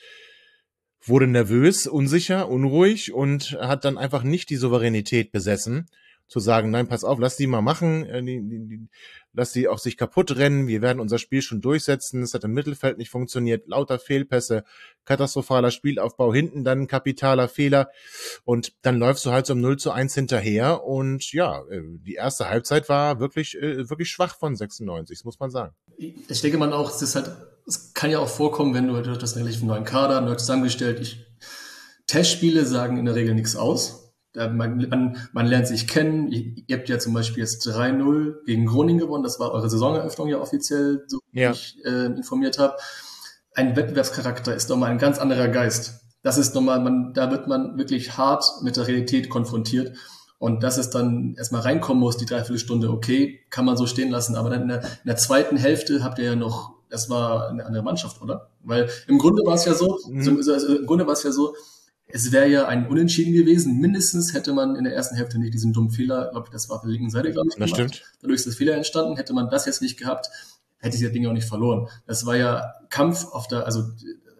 wurde 1.03 1.27
nervös, 1.27 1.87
unsicher, 1.87 2.47
unruhig 2.47 3.11
und 3.11 3.57
hat 3.59 3.83
dann 3.83 3.97
einfach 3.97 4.23
nicht 4.23 4.49
die 4.49 4.55
Souveränität 4.55 5.31
besessen, 5.31 5.87
zu 6.31 6.39
sagen, 6.39 6.71
nein, 6.71 6.87
pass 6.87 7.03
auf, 7.03 7.19
lass 7.19 7.35
die 7.35 7.45
mal 7.45 7.61
machen, 7.61 8.05
äh, 8.05 8.23
die, 8.23 8.41
die, 8.41 8.65
die, 8.65 8.87
lass 9.33 9.51
die 9.51 9.67
auch 9.67 9.79
sich 9.79 9.97
kaputt 9.97 10.37
rennen, 10.37 10.65
wir 10.65 10.81
werden 10.81 11.01
unser 11.01 11.17
Spiel 11.17 11.41
schon 11.41 11.59
durchsetzen, 11.59 12.23
es 12.23 12.33
hat 12.33 12.45
im 12.45 12.53
Mittelfeld 12.53 12.97
nicht 12.97 13.09
funktioniert, 13.09 13.67
lauter 13.67 13.99
Fehlpässe, 13.99 14.63
katastrophaler 15.03 15.71
Spielaufbau, 15.71 16.33
hinten 16.33 16.63
dann 16.63 16.87
kapitaler 16.87 17.49
Fehler 17.49 17.89
und 18.45 18.71
dann 18.81 18.97
läufst 18.97 19.25
du 19.25 19.31
halt 19.31 19.45
so 19.45 19.51
um 19.51 19.59
0 19.59 19.75
zu 19.75 19.91
1 19.91 20.15
hinterher 20.15 20.85
und 20.85 21.33
ja, 21.33 21.63
äh, 21.69 21.81
die 21.83 22.13
erste 22.13 22.47
Halbzeit 22.47 22.87
war 22.87 23.19
wirklich, 23.19 23.57
äh, 23.57 23.89
wirklich 23.89 24.09
schwach 24.09 24.37
von 24.37 24.55
96, 24.55 25.17
das 25.17 25.25
muss 25.25 25.37
man 25.37 25.51
sagen. 25.51 25.75
Ich 25.97 26.39
denke 26.39 26.57
man 26.57 26.71
auch, 26.71 26.89
es 26.89 27.01
ist 27.01 27.15
halt, 27.15 27.29
es 27.67 27.93
kann 27.93 28.09
ja 28.09 28.19
auch 28.19 28.29
vorkommen, 28.29 28.73
wenn 28.73 28.87
du, 28.87 29.01
du 29.01 29.21
hast 29.21 29.35
einen 29.35 29.43
relativ 29.43 29.63
neuen 29.63 29.83
Kader, 29.83 30.21
neu 30.21 30.35
zusammengestellt, 30.35 31.01
ich, 31.01 31.25
Testspiele 32.07 32.65
sagen 32.65 32.97
in 32.97 33.03
der 33.03 33.15
Regel 33.15 33.35
nichts 33.35 33.57
aus 33.57 34.00
man, 34.35 34.87
man, 34.89 35.17
man 35.33 35.45
lernt 35.45 35.67
sich 35.67 35.87
kennen. 35.87 36.31
Ihr, 36.31 36.77
habt 36.77 36.89
ja 36.89 36.99
zum 36.99 37.13
Beispiel 37.13 37.43
jetzt 37.43 37.67
3-0 37.67 38.45
gegen 38.45 38.65
Groningen 38.65 38.99
gewonnen. 38.99 39.23
Das 39.23 39.39
war 39.39 39.51
eure 39.51 39.69
Saisoneröffnung 39.69 40.27
ja 40.29 40.39
offiziell, 40.39 41.03
so 41.07 41.19
wie 41.31 41.41
ja. 41.41 41.51
ich 41.51 41.77
äh, 41.83 42.05
informiert 42.05 42.57
habe. 42.57 42.77
Ein 43.53 43.75
Wettbewerbscharakter 43.75 44.55
ist 44.55 44.69
nochmal 44.69 44.91
ein 44.91 44.97
ganz 44.97 45.19
anderer 45.19 45.49
Geist. 45.49 46.01
Das 46.23 46.37
ist 46.37 46.55
nochmal, 46.55 46.79
man, 46.79 47.13
da 47.13 47.31
wird 47.31 47.47
man 47.47 47.77
wirklich 47.77 48.17
hart 48.17 48.45
mit 48.61 48.77
der 48.77 48.87
Realität 48.87 49.29
konfrontiert. 49.29 49.97
Und 50.37 50.63
dass 50.63 50.77
es 50.77 50.89
dann 50.89 51.35
erstmal 51.37 51.61
reinkommen 51.61 51.99
muss, 51.99 52.17
die 52.17 52.25
Dreiviertelstunde, 52.25 52.89
okay, 52.89 53.41
kann 53.49 53.65
man 53.65 53.77
so 53.77 53.85
stehen 53.85 54.09
lassen. 54.09 54.35
Aber 54.35 54.49
dann 54.49 54.63
in 54.63 54.67
der, 54.69 54.81
in 54.81 55.07
der 55.07 55.17
zweiten 55.17 55.57
Hälfte 55.57 56.03
habt 56.03 56.19
ihr 56.19 56.25
ja 56.25 56.35
noch, 56.35 56.73
das 56.89 57.09
war 57.09 57.49
eine 57.49 57.65
andere 57.65 57.83
Mannschaft, 57.83 58.21
oder? 58.21 58.49
Weil 58.63 58.89
im 59.07 59.17
Grunde 59.17 59.43
war 59.45 59.55
es 59.55 59.65
ja 59.65 59.73
so, 59.73 59.99
mhm. 60.07 60.37
also, 60.37 60.53
also 60.53 60.77
im 60.77 60.85
Grunde 60.85 61.05
war 61.05 61.13
es 61.13 61.23
ja 61.23 61.31
so, 61.31 61.53
es 62.11 62.31
wäre 62.31 62.47
ja 62.47 62.67
ein 62.67 62.87
Unentschieden 62.87 63.33
gewesen. 63.33 63.79
Mindestens 63.79 64.33
hätte 64.33 64.53
man 64.53 64.75
in 64.75 64.83
der 64.83 64.93
ersten 64.93 65.15
Hälfte 65.15 65.39
nicht 65.39 65.53
diesen 65.53 65.73
dummen 65.73 65.91
Fehler, 65.91 66.29
glaube 66.31 66.47
ich, 66.47 66.51
das 66.51 66.69
war 66.69 66.77
auf 66.77 66.81
der 66.81 66.91
linken 66.91 67.09
Seite, 67.09 67.31
glaube 67.31 67.49
ich, 67.49 67.55
das 67.55 67.71
gemacht. 67.71 67.95
Stimmt. 67.95 68.13
Dadurch 68.21 68.39
ist 68.39 68.47
das 68.47 68.55
Fehler 68.55 68.75
entstanden. 68.75 69.17
Hätte 69.17 69.33
man 69.33 69.49
das 69.49 69.65
jetzt 69.65 69.81
nicht 69.81 69.97
gehabt, 69.97 70.29
hätte 70.79 70.95
ich 70.95 71.03
das 71.03 71.11
Ding 71.11 71.25
auch 71.27 71.33
nicht 71.33 71.47
verloren. 71.47 71.87
Das 72.07 72.25
war 72.25 72.35
ja 72.35 72.73
Kampf 72.89 73.25
auf 73.25 73.47
der, 73.47 73.65
also 73.65 73.83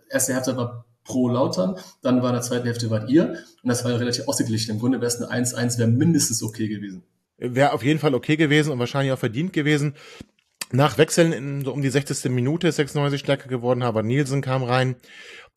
erste 0.10 0.34
Hälfte 0.34 0.58
war 0.58 0.86
pro 1.04 1.30
Lautern, 1.30 1.78
dann 2.02 2.22
war 2.22 2.30
in 2.30 2.36
der 2.36 2.44
zweiten 2.44 2.66
Hälfte 2.66 2.90
wart 2.90 3.10
ihr 3.10 3.30
und 3.64 3.70
das 3.70 3.84
war 3.84 3.92
ja 3.92 3.98
relativ 3.98 4.28
ausgeglichen. 4.28 4.72
Im 4.72 4.80
Grunde 4.80 5.00
wäre 5.00 5.08
es 5.08 5.22
eine 5.22 5.46
1-1, 5.46 5.78
wäre 5.78 5.90
mindestens 5.90 6.44
okay 6.44 6.68
gewesen. 6.68 7.04
Wäre 7.38 7.74
auf 7.74 7.84
jeden 7.84 8.00
Fall 8.00 8.14
okay 8.14 8.38
gewesen 8.38 8.72
und 8.72 8.80
wahrscheinlich 8.80 9.12
auch 9.12 9.20
verdient 9.20 9.52
gewesen. 9.52 9.96
Nach 10.72 10.98
Wechseln 10.98 11.34
in 11.34 11.66
so 11.66 11.74
um 11.74 11.82
die 11.82 11.90
60. 11.90 12.32
Minute 12.32 12.72
96 12.72 13.20
stärker 13.20 13.50
geworden, 13.50 13.82
aber 13.82 14.04
Nielsen 14.04 14.42
kam 14.42 14.64
rein. 14.64 14.96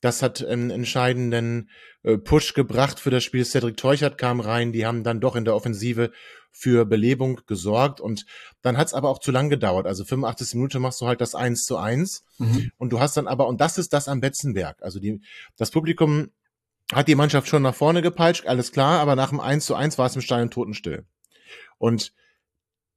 Das 0.04 0.20
hat 0.20 0.44
einen 0.44 0.68
entscheidenden 0.68 1.70
äh, 2.02 2.18
Push 2.18 2.52
gebracht 2.52 3.00
für 3.00 3.08
das 3.08 3.24
Spiel. 3.24 3.42
Cedric 3.42 3.78
Teuchert 3.78 4.18
kam 4.18 4.40
rein, 4.40 4.70
die 4.70 4.84
haben 4.84 5.02
dann 5.02 5.18
doch 5.18 5.34
in 5.34 5.46
der 5.46 5.54
Offensive 5.54 6.10
für 6.50 6.84
Belebung 6.84 7.40
gesorgt 7.46 8.02
und 8.02 8.26
dann 8.60 8.76
hat 8.76 8.88
es 8.88 8.92
aber 8.92 9.08
auch 9.08 9.18
zu 9.18 9.32
lang 9.32 9.48
gedauert. 9.48 9.86
Also 9.86 10.04
85. 10.04 10.56
Minute 10.56 10.78
machst 10.78 11.00
du 11.00 11.06
halt 11.06 11.22
das 11.22 11.34
1 11.34 11.64
zu 11.64 11.78
1 11.78 12.22
mhm. 12.36 12.70
und 12.76 12.92
du 12.92 13.00
hast 13.00 13.16
dann 13.16 13.26
aber, 13.26 13.46
und 13.46 13.62
das 13.62 13.78
ist 13.78 13.94
das 13.94 14.06
am 14.06 14.20
Betzenberg, 14.20 14.82
also 14.82 15.00
die, 15.00 15.22
das 15.56 15.70
Publikum 15.70 16.32
hat 16.92 17.08
die 17.08 17.14
Mannschaft 17.14 17.48
schon 17.48 17.62
nach 17.62 17.74
vorne 17.74 18.02
gepeitscht, 18.02 18.46
alles 18.46 18.72
klar, 18.72 19.00
aber 19.00 19.16
nach 19.16 19.30
dem 19.30 19.40
1 19.40 19.64
zu 19.64 19.74
1 19.74 19.96
war 19.96 20.04
es 20.04 20.16
im 20.16 20.20
Stein 20.20 20.42
und 20.42 20.52
Totenstill. 20.52 21.06
Und 21.78 22.12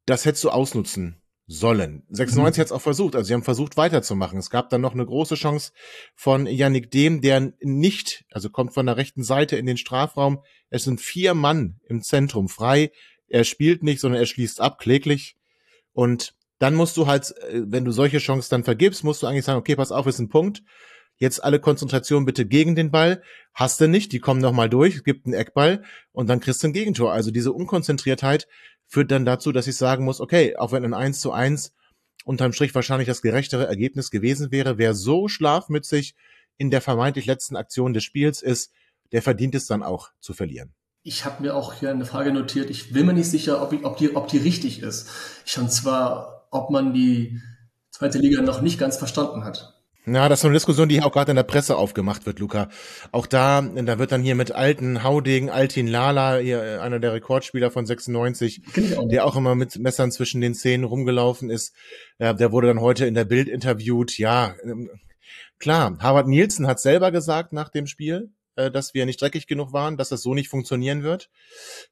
das 0.06 0.26
hättest 0.26 0.44
du 0.44 0.50
ausnutzen 0.50 1.22
sollen. 1.48 2.04
96 2.10 2.58
mhm. 2.58 2.62
hat 2.62 2.66
es 2.68 2.72
auch 2.74 2.82
versucht, 2.82 3.16
also 3.16 3.26
sie 3.26 3.34
haben 3.34 3.44
versucht 3.44 3.78
weiterzumachen. 3.78 4.38
Es 4.38 4.50
gab 4.50 4.70
dann 4.70 4.82
noch 4.82 4.94
eine 4.94 5.06
große 5.06 5.36
Chance 5.36 5.72
von 6.14 6.46
Yannick 6.46 6.92
Dehm, 6.92 7.22
der 7.22 7.54
nicht, 7.62 8.26
also 8.32 8.50
kommt 8.50 8.74
von 8.74 8.86
der 8.86 8.98
rechten 8.98 9.24
Seite 9.24 9.56
in 9.56 9.66
den 9.66 9.78
Strafraum. 9.78 10.44
Es 10.70 10.84
sind 10.84 11.00
vier 11.00 11.34
Mann 11.34 11.80
im 11.88 12.02
Zentrum 12.02 12.50
frei. 12.50 12.92
Er 13.30 13.46
spielt 13.46 13.82
nicht, 13.82 14.02
sondern 14.02 14.20
er 14.20 14.26
schließt 14.26 14.60
ab, 14.60 14.78
kläglich. 14.78 15.38
Und 15.94 16.36
dann 16.60 16.76
musst 16.76 16.98
du 16.98 17.08
halt, 17.08 17.34
äh, 17.50 17.62
wenn 17.66 17.86
du 17.86 17.92
solche 17.92 18.18
Chancen 18.18 18.50
dann 18.50 18.64
vergibst, 18.66 19.06
musst 19.06 19.24
du 19.24 19.28
eigentlich 19.28 19.46
sagen, 19.46 19.60
okay, 19.60 19.76
pass 19.76 19.92
auf, 19.92 20.06
ist 20.06 20.20
ein 20.20 20.30
Punkt. 20.30 20.64
jetzt 21.20 21.44
alle 21.44 21.60
Konzentration 21.60 22.26
bitte 22.26 22.46
gegen 22.46 22.76
den 22.76 22.92
Ball. 22.92 23.24
Hast 23.54 23.82
du 23.82 23.88
nicht, 23.88 24.12
die 24.12 24.20
kommen 24.20 24.40
nochmal 24.40 24.70
durch, 24.70 25.04
gibt 25.04 25.26
einen 25.26 25.34
Eckball 25.34 25.84
und 26.12 26.30
dann 26.30 26.42
kriegst 26.42 26.62
du 26.62 26.68
ein 26.68 26.74
Gegentor. 26.74 27.12
Also 27.12 27.32
diese 27.32 27.54
Unkonzentriertheit 27.54 28.48
führt 28.88 29.12
dann 29.12 29.26
dazu, 29.26 29.52
dass 29.52 29.68
ich 29.68 29.76
sagen 29.76 30.06
muss, 30.06 30.22
okay, 30.22 30.56
auch 30.56 30.72
wenn 30.72 30.86
ein 30.86 30.94
1 30.94 31.20
zu 31.20 31.32
1 31.32 31.74
unterm 32.26 32.54
Strich 32.54 32.74
wahrscheinlich 32.74 33.08
das 33.08 33.22
gerechtere 33.22 33.68
Ergebnis 33.68 34.12
gewesen 34.12 34.52
wäre, 34.52 34.78
wer 34.78 34.94
so 34.94 35.28
schlafmützig 35.28 36.16
in 36.58 36.72
der 36.72 36.82
vermeintlich 36.82 37.26
letzten 37.26 37.56
Aktion 37.56 37.94
des 37.94 38.04
Spiels 38.04 38.42
ist, 38.42 38.72
der 39.12 39.22
verdient 39.22 39.56
es 39.56 39.68
dann 39.68 39.84
auch 39.84 40.10
zu 40.20 40.34
verlieren. 40.34 40.74
Ich 41.04 41.24
habe 41.24 41.42
mir 41.42 41.56
auch 41.56 41.74
hier 41.74 41.90
eine 41.90 42.06
Frage 42.06 42.34
notiert. 42.34 42.70
Ich 42.70 42.92
bin 42.92 43.06
mir 43.06 43.14
nicht 43.14 43.30
sicher, 43.30 43.62
ob, 43.62 43.72
ich, 43.72 43.86
ob, 43.86 43.98
die, 43.98 44.16
ob 44.16 44.28
die 44.28 44.40
richtig 44.40 44.82
ist. 44.82 45.10
Ich, 45.46 45.58
und 45.58 45.72
zwar, 45.72 46.48
ob 46.52 46.70
man 46.70 46.94
die 46.94 47.42
zweite 47.92 48.18
Liga 48.18 48.42
noch 48.42 48.62
nicht 48.62 48.78
ganz 48.78 48.98
verstanden 48.98 49.46
hat. 49.46 49.77
Ja, 50.10 50.30
das 50.30 50.40
ist 50.40 50.42
so 50.44 50.48
eine 50.48 50.56
Diskussion, 50.56 50.88
die 50.88 51.02
auch 51.02 51.12
gerade 51.12 51.32
in 51.32 51.36
der 51.36 51.44
Presse 51.44 51.76
aufgemacht 51.76 52.26
wird, 52.26 52.40
Luca. 52.40 52.70
Auch 53.12 53.26
da, 53.26 53.62
da 53.62 54.00
wird 54.00 54.14
dann 54.14 54.22
hier 54.22 54.36
mit 54.36 54.54
alten 54.54 55.04
Haudegen, 55.04 55.50
Altin 55.50 55.86
Lala, 55.86 56.38
hier 56.38 56.64
äh, 56.64 56.78
einer 56.78 57.00
der 57.00 57.12
Rekordspieler 57.12 57.72
von 57.72 57.86
96, 57.86 58.62
auch 58.98 59.10
der 59.10 59.26
auch 59.26 59.36
immer 59.36 59.54
mit 59.56 59.78
Messern 59.80 60.14
zwischen 60.14 60.40
den 60.40 60.54
Zähnen 60.54 60.86
rumgelaufen 60.86 61.50
ist. 61.50 61.76
Der 62.20 62.54
wurde 62.54 62.68
dann 62.68 62.80
heute 62.80 63.06
in 63.06 63.16
der 63.16 63.26
Bild 63.26 63.50
interviewt. 63.50 64.18
Ja, 64.18 64.56
ähm, 64.64 64.90
klar, 65.60 65.98
Harvard 66.00 66.28
Nielsen 66.28 66.68
hat 66.68 66.80
selber 66.80 67.12
gesagt 67.12 67.52
nach 67.52 67.68
dem 67.68 67.86
Spiel, 67.86 68.32
äh, 68.56 68.72
dass 68.72 68.94
wir 68.94 69.06
nicht 69.06 69.22
dreckig 69.22 69.46
genug 69.46 69.74
waren, 69.74 69.98
dass 69.98 70.08
das 70.08 70.22
so 70.22 70.34
nicht 70.34 70.48
funktionieren 70.48 71.04
wird. 71.04 71.30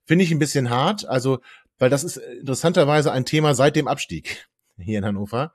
Finde 0.05 0.23
ich 0.23 0.31
ein 0.31 0.39
bisschen 0.39 0.69
hart, 0.69 1.05
also, 1.05 1.39
weil 1.79 1.89
das 1.89 2.05
ist 2.05 2.15
interessanterweise 2.15 3.11
ein 3.11 3.25
Thema 3.25 3.55
seit 3.55 3.75
dem 3.75 3.89
Abstieg 3.89 4.47
hier 4.77 4.99
in 4.99 5.05
Hannover. 5.05 5.53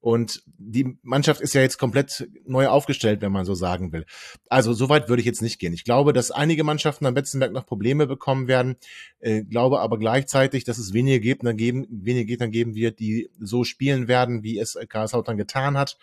Und 0.00 0.42
die 0.46 0.98
Mannschaft 1.02 1.40
ist 1.40 1.54
ja 1.54 1.62
jetzt 1.62 1.78
komplett 1.78 2.28
neu 2.44 2.68
aufgestellt, 2.68 3.22
wenn 3.22 3.32
man 3.32 3.44
so 3.44 3.54
sagen 3.54 3.92
will. 3.92 4.06
Also 4.48 4.72
so 4.72 4.88
weit 4.88 5.08
würde 5.08 5.20
ich 5.20 5.26
jetzt 5.26 5.42
nicht 5.42 5.58
gehen. 5.58 5.72
Ich 5.72 5.84
glaube, 5.84 6.12
dass 6.12 6.30
einige 6.30 6.64
Mannschaften 6.64 7.06
am 7.06 7.14
Betzenberg 7.14 7.52
noch 7.52 7.66
Probleme 7.66 8.06
bekommen 8.06 8.46
werden. 8.46 8.76
Äh, 9.18 9.42
glaube 9.42 9.80
aber 9.80 9.98
gleichzeitig, 9.98 10.64
dass 10.64 10.78
es 10.78 10.92
wenige 10.92 11.20
Gegner 11.20 11.54
geben, 11.54 11.86
wenige 11.90 12.26
Gegner 12.26 12.48
geben 12.48 12.74
wird, 12.74 13.00
die 13.00 13.30
so 13.40 13.64
spielen 13.64 14.06
werden, 14.06 14.42
wie 14.42 14.58
es 14.58 14.78
KSV 14.88 15.22
dann 15.24 15.38
getan 15.38 15.76
hat. 15.76 15.98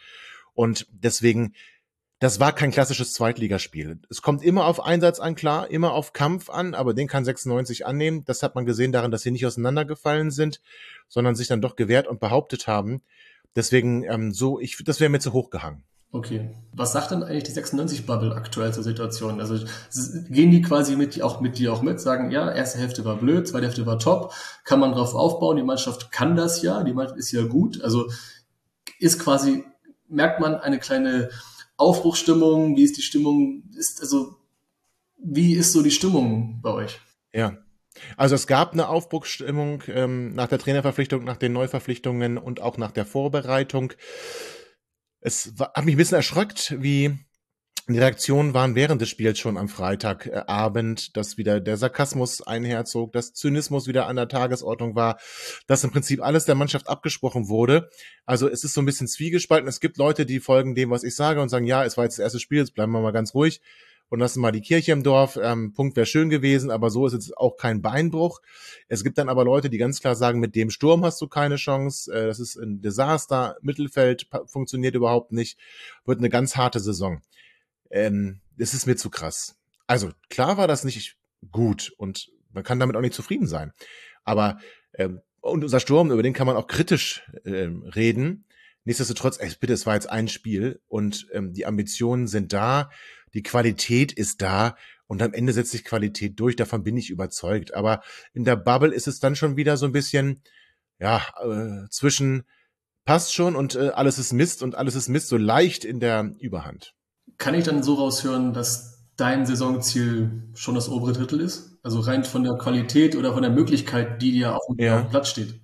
Und 0.54 0.88
deswegen, 0.92 1.54
das 2.20 2.40
war 2.40 2.54
kein 2.54 2.72
klassisches 2.72 3.14
Zweitligaspiel. 3.14 4.00
Es 4.10 4.22
kommt 4.22 4.44
immer 4.44 4.66
auf 4.66 4.84
Einsatz 4.84 5.20
an, 5.20 5.36
klar, 5.36 5.70
immer 5.70 5.94
auf 5.94 6.14
Kampf 6.14 6.50
an, 6.50 6.74
aber 6.74 6.94
den 6.94 7.08
kann 7.08 7.26
96 7.26 7.86
annehmen. 7.86 8.24
Das 8.26 8.44
hat 8.44 8.56
man 8.56 8.66
gesehen 8.66 8.92
daran, 8.92 9.12
dass 9.12 9.22
sie 9.22 9.32
nicht 9.32 9.46
auseinandergefallen 9.46 10.32
sind, 10.32 10.62
sondern 11.08 11.36
sich 11.36 11.48
dann 11.48 11.62
doch 11.62 11.76
gewehrt 11.76 12.08
und 12.08 12.20
behauptet 12.20 12.68
haben. 12.68 13.02
Deswegen, 13.56 14.04
ähm, 14.04 14.34
so, 14.34 14.60
ich, 14.60 14.78
das 14.84 15.00
wäre 15.00 15.10
mir 15.10 15.20
zu 15.20 15.34
hoch 15.34 15.50
gehangen. 15.50 15.84
Okay. 16.14 16.52
Was 16.74 16.94
sagt 16.94 17.10
denn 17.10 17.24
eigentlich 17.24 17.44
die 17.44 17.60
96-Bubble 17.60 18.36
aktuell 18.36 18.72
zur 18.72 18.84
Situation? 18.84 19.42
Also 19.42 19.66
gehen 20.30 20.52
die 20.52 20.62
quasi 20.62 20.96
mit, 20.96 21.20
auch 21.24 21.42
mit 21.42 21.58
dir 21.58 21.74
auch 21.74 21.82
mit, 21.82 22.00
sagen, 22.00 22.30
ja, 22.30 22.52
erste 22.52 22.78
Hälfte 22.78 23.04
war 23.04 23.16
blöd, 23.16 23.48
zweite 23.48 23.66
Hälfte 23.66 23.88
war 23.88 23.98
top, 23.98 24.32
kann 24.64 24.80
man 24.80 24.92
drauf 24.92 25.16
aufbauen, 25.16 25.58
die 25.58 25.64
Mannschaft 25.64 26.12
kann 26.12 26.36
das 26.36 26.62
ja, 26.62 26.84
die 26.84 26.94
Mannschaft 26.94 27.18
ist 27.18 27.32
ja 27.32 27.44
gut. 27.46 27.82
Also 27.82 28.12
ist 29.00 29.18
quasi, 29.18 29.66
merkt 30.08 30.40
man 30.40 30.56
eine 30.56 30.78
kleine 30.78 31.30
Aufbruchstimmung, 31.78 32.78
wie 32.78 32.84
ist 32.84 32.98
die 32.98 33.02
Stimmung, 33.02 33.64
ist, 33.76 34.00
also, 34.00 34.36
wie 35.18 35.56
ist 35.56 35.72
so 35.72 35.82
die 35.82 35.90
Stimmung 35.90 36.60
bei 36.62 36.70
euch? 36.70 37.00
Ja, 37.34 37.58
also 38.18 38.36
es 38.36 38.48
gab 38.48 38.74
eine 38.74 38.88
Aufbruchsstimmung 38.90 39.84
ähm, 39.88 40.34
nach 40.34 40.48
der 40.48 40.60
Trainerverpflichtung, 40.60 41.24
nach 41.24 41.38
den 41.38 41.54
Neuverpflichtungen 41.54 42.38
und 42.38 42.62
auch 42.62 42.78
nach 42.78 42.92
der 42.92 43.06
Vorbereitung. 43.06 43.94
Es 45.22 45.58
war, 45.58 45.74
hat 45.74 45.86
mich 45.86 45.96
ein 45.96 45.98
bisschen 45.98 46.18
erschreckt, 46.18 46.76
wie 46.80 47.18
die 47.90 48.00
Reaktionen 48.00 48.54
waren 48.54 48.76
während 48.76 49.02
des 49.02 49.10
Spiels 49.10 49.40
schon 49.40 49.58
am 49.58 49.68
Freitagabend, 49.68 51.18
dass 51.18 51.38
wieder 51.38 51.60
der 51.60 51.76
Sarkasmus 51.76 52.42
einherzog, 52.42 53.12
dass 53.12 53.34
Zynismus 53.34 53.88
wieder 53.88 54.08
an 54.08 54.16
der 54.16 54.30
Tagesordnung 54.30 54.96
war, 54.96 55.20
dass 55.68 55.84
im 55.84 55.92
Prinzip 55.92 56.24
alles 56.24 56.46
der 56.46 56.56
Mannschaft 56.56 56.88
abgesprochen 56.88 57.50
wurde. 57.50 57.90
Also 58.26 58.48
es 58.48 58.64
ist 58.64 58.74
so 58.74 58.82
ein 58.82 58.86
bisschen 58.86 59.10
zwiegespalten. 59.10 59.68
Es 59.68 59.82
gibt 59.82 59.98
Leute, 59.98 60.26
die 60.26 60.40
folgen 60.40 60.76
dem, 60.76 60.92
was 60.92 61.04
ich 61.04 61.16
sage 61.16 61.42
und 61.42 61.50
sagen, 61.50 61.66
ja, 61.66 61.84
es 61.84 61.98
war 61.98 62.06
jetzt 62.06 62.20
das 62.20 62.24
erste 62.24 62.40
Spiel, 62.40 62.60
jetzt 62.60 62.74
bleiben 62.74 62.94
wir 62.94 63.02
mal 63.02 63.12
ganz 63.12 63.36
ruhig 63.36 63.60
und 64.10 64.20
lassen 64.20 64.42
mal 64.42 64.52
die 64.52 64.62
Kirche 64.62 64.92
im 64.92 65.04
Dorf. 65.04 65.40
Ähm, 65.42 65.74
Punkt 65.74 65.96
wäre 65.96 66.06
schön 66.06 66.30
gewesen, 66.30 66.70
aber 66.70 66.90
so 66.90 67.08
ist 67.08 67.14
jetzt 67.14 67.38
auch 67.38 67.58
kein 67.58 67.82
Beinbruch. 67.82 68.42
Es 68.88 69.04
gibt 69.04 69.18
dann 69.18 69.30
aber 69.30 69.44
Leute, 69.44 69.70
die 69.70 69.78
ganz 69.78 70.02
klar 70.02 70.16
sagen, 70.16 70.40
mit 70.40 70.56
dem 70.56 70.70
Sturm 70.70 71.04
hast 71.04 71.20
du 71.22 71.28
keine 71.28 71.56
Chance. 71.56 72.14
Äh, 72.14 72.28
das 72.28 72.40
ist 72.40 72.56
ein 72.56 72.82
Desaster. 72.82 73.58
Mittelfeld 73.62 74.28
funktioniert 74.46 74.96
überhaupt 74.96 75.32
nicht. 75.32 75.58
Wird 76.06 76.20
eine 76.20 76.30
ganz 76.30 76.56
harte 76.56 76.80
Saison. 76.80 77.22
Ähm, 77.90 78.40
das 78.58 78.74
ist 78.74 78.86
mir 78.86 78.96
zu 78.96 79.10
krass. 79.10 79.56
Also 79.88 80.12
klar 80.30 80.58
war 80.58 80.68
das 80.68 80.84
nicht 80.84 81.18
gut 81.52 81.92
und 81.98 82.32
man 82.52 82.64
kann 82.64 82.80
damit 82.80 82.96
auch 82.96 83.02
nicht 83.02 83.14
zufrieden 83.14 83.48
sein. 83.48 83.74
Aber 84.24 84.60
ähm, 84.94 85.22
und 85.42 85.64
unser 85.64 85.82
Sturm, 85.82 86.10
über 86.10 86.24
den 86.24 86.34
kann 86.34 86.48
man 86.48 86.56
auch 86.56 86.68
kritisch 86.68 87.24
ähm, 87.46 87.84
reden. 87.84 88.46
Nichtsdestotrotz, 88.86 89.40
ey, 89.40 89.52
bitte, 89.60 89.74
es 89.74 89.86
war 89.86 89.96
jetzt 89.96 90.10
ein 90.10 90.28
Spiel 90.28 90.82
und 90.88 91.28
ähm, 91.32 91.54
die 91.54 91.66
Ambitionen 91.66 92.28
sind 92.28 92.54
da 92.54 92.90
die 93.34 93.44
Qualität 93.44 94.12
ist 94.12 94.42
da 94.42 94.76
und 95.08 95.22
am 95.22 95.34
Ende 95.34 95.54
setzt 95.54 95.72
sich 95.72 95.84
Qualität 95.84 96.40
durch, 96.40 96.56
davon 96.56 96.84
bin 96.84 96.98
ich 96.98 97.10
überzeugt. 97.10 97.74
Aber 97.74 98.02
in 98.34 98.44
der 98.44 98.56
Bubble 98.56 98.94
ist 98.94 99.08
es 99.08 99.20
dann 99.20 99.36
schon 99.36 99.58
wieder 99.58 99.78
so 99.78 99.86
ein 99.86 99.92
bisschen, 99.92 100.42
ja, 101.00 101.22
äh, 101.44 101.90
zwischen 101.90 102.44
passt 103.06 103.34
schon 103.34 103.56
und 103.56 103.76
äh, 103.76 103.90
alles 103.90 104.18
ist 104.18 104.34
Mist 104.34 104.64
und 104.64 104.76
alles 104.76 104.96
ist 104.96 105.10
Mist 105.10 105.28
so 105.28 105.38
leicht 105.38 105.84
in 105.84 106.00
der 106.00 106.34
Überhand. 106.40 106.94
Kann 107.38 107.56
ich 107.56 107.66
dann 107.66 107.84
so 107.84 107.96
raushören, 107.96 108.54
dass 108.54 109.10
dein 109.18 109.46
Saisonziel 109.46 110.50
schon 110.54 110.76
das 110.76 110.90
obere 110.90 111.14
Drittel 111.14 111.42
ist? 111.42 111.78
Also 111.84 112.00
rein 112.00 112.24
von 112.24 112.44
der 112.44 112.54
Qualität 112.54 113.16
oder 113.16 113.34
von 113.34 113.42
der 113.42 113.52
Möglichkeit, 113.52 114.22
die 114.22 114.32
dir 114.32 114.56
auf 114.56 114.64
dem 114.70 114.84
ja. 114.84 115.02
Platz 115.02 115.30
steht? 115.30 115.60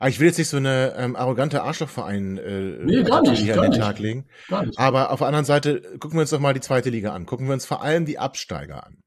Aber 0.00 0.08
ich 0.08 0.18
will 0.18 0.28
jetzt 0.28 0.38
nicht 0.38 0.48
so 0.48 0.56
eine 0.56 0.94
ähm, 0.96 1.14
arrogante 1.14 1.62
Arschlochverein 1.62 2.38
äh, 2.38 2.84
nee, 2.84 3.02
gar 3.02 3.20
nicht, 3.20 3.42
hier 3.42 3.54
gar 3.54 3.64
an 3.66 3.70
den 3.70 3.80
Tag 3.80 3.98
legen. 3.98 4.24
Aber 4.76 5.10
auf 5.10 5.18
der 5.18 5.26
anderen 5.26 5.44
Seite 5.44 5.82
gucken 5.98 6.14
wir 6.14 6.22
uns 6.22 6.30
doch 6.30 6.40
mal 6.40 6.54
die 6.54 6.60
zweite 6.60 6.88
Liga 6.88 7.12
an. 7.12 7.26
Gucken 7.26 7.46
wir 7.46 7.52
uns 7.52 7.66
vor 7.66 7.82
allem 7.82 8.06
die 8.06 8.18
Absteiger 8.18 8.86
an. 8.86 9.02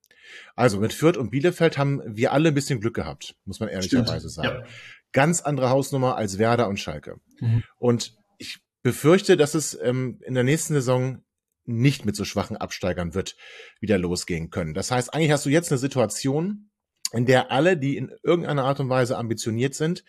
Also 0.55 0.79
mit 0.79 0.93
Fürth 0.93 1.17
und 1.17 1.31
Bielefeld 1.31 1.79
haben 1.79 2.03
wir 2.05 2.31
alle 2.31 2.49
ein 2.49 2.53
bisschen 2.53 2.79
Glück 2.79 2.93
gehabt, 2.93 3.35
muss 3.43 3.59
man 3.59 3.69
ehrlicherweise 3.69 4.29
sagen. 4.29 4.59
Ja. 4.61 4.67
Ganz 5.11 5.41
andere 5.41 5.71
Hausnummer 5.71 6.15
als 6.15 6.37
Werder 6.37 6.67
und 6.67 6.79
Schalke. 6.79 7.15
Mhm. 7.39 7.63
Und 7.77 8.15
ich 8.37 8.59
befürchte, 8.83 9.35
dass 9.35 9.55
es 9.55 9.77
ähm, 9.81 10.19
in 10.23 10.35
der 10.35 10.43
nächsten 10.43 10.75
Saison 10.75 11.23
nicht 11.65 12.05
mit 12.05 12.15
so 12.15 12.23
schwachen 12.23 12.55
Absteigern 12.55 13.15
wird 13.15 13.35
wieder 13.79 13.97
losgehen 13.97 14.51
können. 14.51 14.75
Das 14.75 14.91
heißt, 14.91 15.11
eigentlich 15.11 15.31
hast 15.31 15.47
du 15.47 15.49
jetzt 15.49 15.71
eine 15.71 15.79
Situation, 15.79 16.69
in 17.13 17.25
der 17.25 17.51
alle, 17.51 17.77
die 17.77 17.95
in 17.95 18.11
irgendeiner 18.23 18.65
Art 18.65 18.79
und 18.79 18.89
Weise 18.89 19.17
ambitioniert 19.17 19.75
sind, 19.75 20.03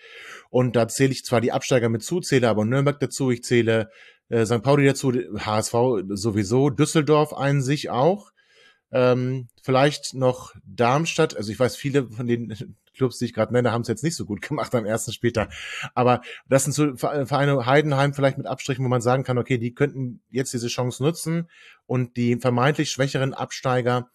und 0.50 0.74
da 0.74 0.88
zähle 0.88 1.12
ich 1.12 1.24
zwar 1.24 1.40
die 1.40 1.52
Absteiger 1.52 1.88
mit 1.88 2.02
zu, 2.02 2.20
zähle 2.20 2.48
aber 2.48 2.64
Nürnberg 2.64 2.98
dazu, 2.98 3.30
ich 3.30 3.44
zähle 3.44 3.90
äh, 4.30 4.46
St. 4.46 4.62
Pauli 4.62 4.86
dazu, 4.86 5.12
HSV 5.12 5.74
sowieso, 6.08 6.70
Düsseldorf 6.70 7.34
einen 7.34 7.62
sich 7.62 7.90
auch, 7.90 8.32
ähm, 8.90 9.48
vielleicht 9.62 10.14
noch 10.14 10.54
Darmstadt, 10.64 11.36
also 11.36 11.52
ich 11.52 11.58
weiß, 11.58 11.76
viele 11.76 12.08
von 12.08 12.26
den 12.26 12.56
Clubs, 12.94 13.18
die 13.18 13.24
ich 13.24 13.34
gerade 13.34 13.52
nenne, 13.52 13.72
haben 13.72 13.82
es 13.82 13.88
jetzt 13.88 14.04
nicht 14.04 14.14
so 14.14 14.24
gut 14.24 14.40
gemacht 14.40 14.72
am 14.74 14.86
ersten 14.86 15.12
Spieltag. 15.12 15.52
Aber 15.94 16.22
das 16.48 16.64
sind 16.64 16.72
so 16.72 16.96
Vereine 16.96 17.66
Heidenheim 17.66 18.14
vielleicht 18.14 18.38
mit 18.38 18.46
Abstrichen, 18.46 18.84
wo 18.84 18.88
man 18.88 19.00
sagen 19.00 19.24
kann, 19.24 19.36
okay, 19.36 19.58
die 19.58 19.74
könnten 19.74 20.22
jetzt 20.30 20.52
diese 20.54 20.68
Chance 20.68 21.02
nutzen 21.02 21.50
und 21.86 22.16
die 22.16 22.36
vermeintlich 22.36 22.92
schwächeren 22.92 23.34
Absteiger 23.34 24.10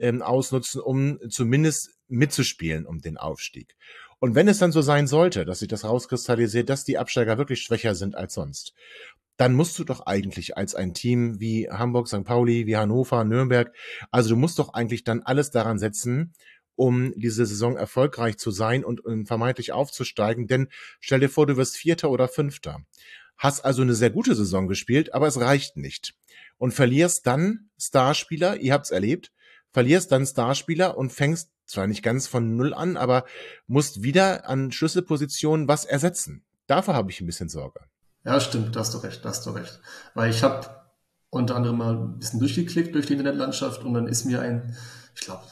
ähm, 0.00 0.22
ausnutzen, 0.22 0.80
um 0.80 1.18
zumindest 1.28 1.90
mitzuspielen 2.08 2.86
um 2.86 3.00
den 3.00 3.16
Aufstieg. 3.16 3.76
Und 4.20 4.34
wenn 4.34 4.48
es 4.48 4.58
dann 4.58 4.72
so 4.72 4.82
sein 4.82 5.06
sollte, 5.06 5.44
dass 5.44 5.60
sich 5.60 5.68
das 5.68 5.84
rauskristallisiert, 5.84 6.68
dass 6.68 6.84
die 6.84 6.98
Absteiger 6.98 7.38
wirklich 7.38 7.60
schwächer 7.62 7.94
sind 7.94 8.16
als 8.16 8.34
sonst, 8.34 8.74
dann 9.36 9.54
musst 9.54 9.78
du 9.78 9.84
doch 9.84 10.06
eigentlich 10.06 10.56
als 10.56 10.74
ein 10.74 10.94
Team 10.94 11.38
wie 11.38 11.70
Hamburg, 11.70 12.08
St. 12.08 12.24
Pauli, 12.24 12.66
wie 12.66 12.76
Hannover, 12.76 13.22
Nürnberg, 13.24 13.72
also 14.10 14.30
du 14.30 14.36
musst 14.36 14.58
doch 14.58 14.74
eigentlich 14.74 15.04
dann 15.04 15.22
alles 15.22 15.50
daran 15.50 15.78
setzen, 15.78 16.34
um 16.74 17.12
diese 17.16 17.46
Saison 17.46 17.76
erfolgreich 17.76 18.38
zu 18.38 18.50
sein 18.50 18.84
und, 18.84 19.04
und 19.04 19.26
vermeintlich 19.26 19.72
aufzusteigen. 19.72 20.46
Denn 20.46 20.68
stell 21.00 21.20
dir 21.20 21.28
vor, 21.28 21.46
du 21.46 21.56
wirst 21.56 21.76
Vierter 21.76 22.10
oder 22.10 22.28
Fünfter. 22.28 22.80
Hast 23.36 23.64
also 23.64 23.82
eine 23.82 23.94
sehr 23.94 24.10
gute 24.10 24.34
Saison 24.34 24.66
gespielt, 24.66 25.14
aber 25.14 25.28
es 25.28 25.40
reicht 25.40 25.76
nicht. 25.76 26.14
Und 26.56 26.72
verlierst 26.72 27.26
dann 27.26 27.70
Starspieler, 27.80 28.56
ihr 28.58 28.72
habt's 28.72 28.90
erlebt, 28.90 29.32
verlierst 29.72 30.12
dann 30.12 30.26
Starspieler 30.26 30.96
und 30.96 31.12
fängst 31.12 31.50
zwar 31.66 31.86
nicht 31.86 32.02
ganz 32.02 32.26
von 32.26 32.56
Null 32.56 32.74
an, 32.74 32.96
aber 32.96 33.24
musst 33.66 34.02
wieder 34.02 34.48
an 34.48 34.72
Schlüsselpositionen 34.72 35.68
was 35.68 35.84
ersetzen. 35.84 36.44
Davor 36.66 36.94
habe 36.94 37.10
ich 37.10 37.20
ein 37.20 37.26
bisschen 37.26 37.48
Sorge. 37.48 37.80
Ja, 38.24 38.40
stimmt, 38.40 38.74
da 38.74 38.80
hast 38.80 38.94
du 38.94 38.98
recht, 38.98 39.24
da 39.24 39.30
hast 39.30 39.46
du 39.46 39.50
recht. 39.50 39.80
Weil 40.14 40.30
ich 40.30 40.42
habe 40.42 40.68
unter 41.30 41.56
anderem 41.56 41.78
mal 41.78 41.94
ein 41.94 42.18
bisschen 42.18 42.40
durchgeklickt 42.40 42.94
durch 42.94 43.06
die 43.06 43.14
Internetlandschaft 43.14 43.84
und 43.84 43.94
dann 43.94 44.06
ist 44.06 44.24
mir 44.24 44.40
ein, 44.40 44.76
ich 45.14 45.22
glaube, 45.22 45.42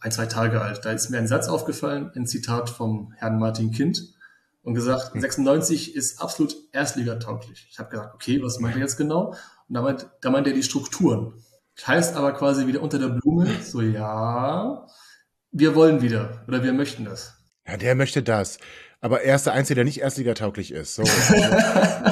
ein, 0.00 0.12
zwei 0.12 0.26
Tage 0.26 0.60
alt, 0.60 0.84
da 0.84 0.92
ist 0.92 1.10
mir 1.10 1.18
ein 1.18 1.28
Satz 1.28 1.48
aufgefallen, 1.48 2.10
ein 2.14 2.26
Zitat 2.26 2.70
vom 2.70 3.12
Herrn 3.16 3.38
Martin 3.38 3.70
Kind 3.70 4.14
und 4.62 4.74
gesagt, 4.74 5.12
96 5.14 5.86
hm. 5.86 5.94
ist 5.94 6.20
absolut 6.20 6.56
erstligatauglich. 6.72 7.68
Ich 7.70 7.78
habe 7.78 7.90
gesagt, 7.90 8.14
okay, 8.14 8.42
was 8.42 8.58
meint 8.58 8.74
er 8.74 8.82
jetzt 8.82 8.96
genau? 8.96 9.30
Und 9.68 9.74
da 9.74 9.82
meint, 9.82 10.08
da 10.20 10.30
meint 10.30 10.46
er 10.46 10.52
die 10.52 10.62
Strukturen. 10.62 11.34
Heißt 11.84 12.16
aber 12.16 12.32
quasi 12.32 12.66
wieder 12.66 12.80
unter 12.80 12.98
der 12.98 13.08
Blume, 13.08 13.48
so 13.62 13.80
ja, 13.80 14.86
wir 15.50 15.74
wollen 15.74 16.02
wieder 16.02 16.44
oder 16.48 16.62
wir 16.62 16.72
möchten 16.72 17.04
das. 17.04 17.34
Ja, 17.66 17.76
der 17.76 17.94
möchte 17.94 18.22
das. 18.22 18.58
Aber 19.00 19.22
er 19.22 19.36
ist 19.36 19.46
der 19.46 19.52
Einzige, 19.52 19.76
der 19.76 19.84
nicht 19.84 20.00
erstligatauglich 20.00 20.72
ist. 20.72 20.94
So. 20.94 21.04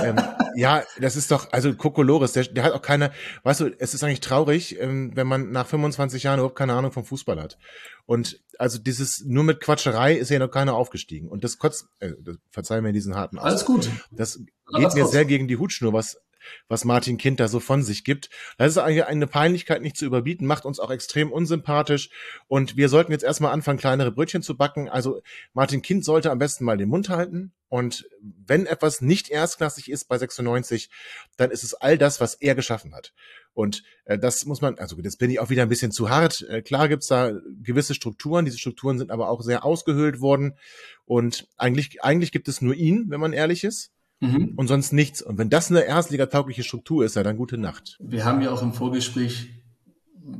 Ähm, 0.05 0.17
ja, 0.55 0.83
das 1.01 1.17
ist 1.17 1.31
doch, 1.31 1.51
also 1.53 1.73
Kokolores, 1.75 2.33
der, 2.33 2.45
der 2.45 2.65
hat 2.65 2.73
auch 2.73 2.83
keine, 2.83 3.11
weißt 3.43 3.61
du, 3.61 3.71
es 3.79 3.95
ist 3.95 4.05
eigentlich 4.05 4.21
traurig, 4.21 4.79
ähm, 4.79 5.13
wenn 5.15 5.27
man 5.27 5.51
nach 5.51 5.67
25 5.67 6.25
Jahren 6.25 6.41
überhaupt 6.41 6.59
keine 6.59 6.75
Ahnung 6.75 6.93
vom 6.93 7.07
Fußball 7.07 7.41
hat. 7.41 7.57
Und 8.05 8.43
also 8.59 8.79
dieses, 8.79 9.25
nur 9.25 9.45
mit 9.45 9.61
Quatscherei 9.61 10.15
ist 10.15 10.31
ja 10.31 10.39
noch 10.39 10.51
keiner 10.51 10.75
aufgestiegen. 10.75 11.29
Und 11.29 11.43
das 11.43 11.57
kotzt, 11.57 11.87
äh, 12.01 12.13
verzeih 12.51 12.83
mir 12.83 12.93
diesen 12.93 13.15
harten 13.15 13.39
Aus. 13.39 13.45
Alles 13.45 13.65
gut. 13.65 13.89
Das 14.11 14.41
geht 14.75 14.95
mir 14.95 15.07
sehr 15.07 15.25
gegen 15.25 15.49
die 15.49 15.57
Hutschnur, 15.57 15.95
was 15.95 16.21
was 16.69 16.85
Martin 16.85 17.19
Kind 17.19 17.41
da 17.41 17.49
so 17.49 17.61
von 17.61 17.83
sich 17.83 18.05
gibt. 18.05 18.31
Das 18.59 18.71
ist 18.71 18.79
eigentlich 18.79 19.05
eine 19.05 19.27
Peinlichkeit 19.27 19.83
nicht 19.83 19.97
zu 19.97 20.05
überbieten, 20.05 20.47
macht 20.47 20.65
uns 20.65 20.81
auch 20.81 20.91
extrem 20.91 21.33
unsympathisch. 21.33 22.11
Und 22.49 22.77
wir 22.77 22.89
sollten 22.89 23.13
jetzt 23.13 23.25
erstmal 23.25 23.53
anfangen, 23.53 23.79
kleinere 23.79 24.13
Brötchen 24.13 24.43
zu 24.43 24.57
backen. 24.57 24.89
Also 24.89 25.23
Martin 25.53 25.83
Kind 25.83 26.05
sollte 26.05 26.31
am 26.31 26.39
besten 26.39 26.65
mal 26.65 26.77
den 26.77 26.89
Mund 26.89 27.09
halten. 27.09 27.53
Und 27.69 28.09
wenn 28.21 28.67
etwas 28.67 29.01
nicht 29.01 29.31
erstklassig 29.31 29.91
ist 29.91 30.05
bei 30.07 30.17
96, 30.17 30.91
dann 31.37 31.51
ist 31.51 31.65
es 31.65 31.75
all 31.75 31.99
das, 31.99 32.21
was 32.21 32.35
er 32.35 32.55
geschaffen 32.55 32.95
hat. 32.95 33.13
Und 33.53 33.83
äh, 34.05 34.19
das 34.19 34.45
muss 34.45 34.61
man, 34.61 34.79
also 34.79 34.97
jetzt 34.97 35.19
bin 35.19 35.31
ich 35.31 35.41
auch 35.41 35.51
wieder 35.51 35.63
ein 35.63 35.69
bisschen 35.69 35.93
zu 35.93 36.11
hart. 36.11 36.45
Äh, 36.49 36.63
klar 36.63 36.89
gibt's 36.89 37.07
da 37.07 37.33
gewisse 37.63 37.95
Strukturen, 37.95 38.45
diese 38.45 38.59
Strukturen 38.59 38.99
sind 38.99 39.11
aber 39.11 39.29
auch 39.29 39.43
sehr 39.43 39.65
ausgehöhlt 39.65 40.21
worden. 40.21 40.57
Und 41.05 41.49
eigentlich, 41.57 42.03
eigentlich 42.03 42.33
gibt 42.33 42.49
es 42.49 42.61
nur 42.61 42.75
ihn, 42.75 43.07
wenn 43.09 43.21
man 43.21 43.33
ehrlich 43.33 43.65
ist. 43.65 43.94
Mhm. 44.21 44.55
Und 44.57 44.69
sonst 44.69 44.93
nichts. 44.93 45.23
Und 45.23 45.39
wenn 45.39 45.51
das 45.51 45.71
eine 45.71 45.81
erstligataugliche 45.83 46.63
Struktur 46.63 47.05
ist, 47.05 47.17
ja, 47.17 47.23
dann 47.23 47.37
gute 47.37 47.59
Nacht. 47.59 47.97
Wir 48.01 48.25
haben 48.25 48.41
ja 48.41 48.51
auch 48.51 48.63
im 48.63 48.73
Vorgespräch 48.73 49.49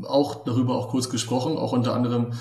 auch 0.03 0.45
darüber 0.45 0.77
auch 0.77 0.89
kurz 0.89 1.11
gesprochen. 1.11 1.57
Auch 1.57 1.73
unter 1.73 1.95
anderem 1.95 2.33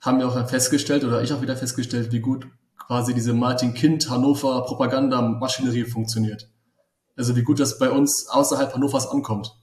haben 0.00 0.18
wir 0.18 0.28
auch 0.28 0.48
festgestellt, 0.48 1.04
oder 1.04 1.22
ich 1.22 1.32
auch 1.32 1.42
wieder 1.42 1.56
festgestellt, 1.56 2.12
wie 2.12 2.20
gut 2.20 2.46
quasi 2.78 3.14
diese 3.14 3.32
Martin 3.32 3.74
Kind 3.74 4.08
Hannover 4.08 4.64
Propagandamaschinerie 4.64 5.84
funktioniert. 5.84 6.48
Also 7.16 7.34
wie 7.34 7.42
gut 7.42 7.58
das 7.58 7.78
bei 7.78 7.90
uns 7.90 8.28
außerhalb 8.28 8.74
Hannovers 8.74 9.08
ankommt. 9.08 9.56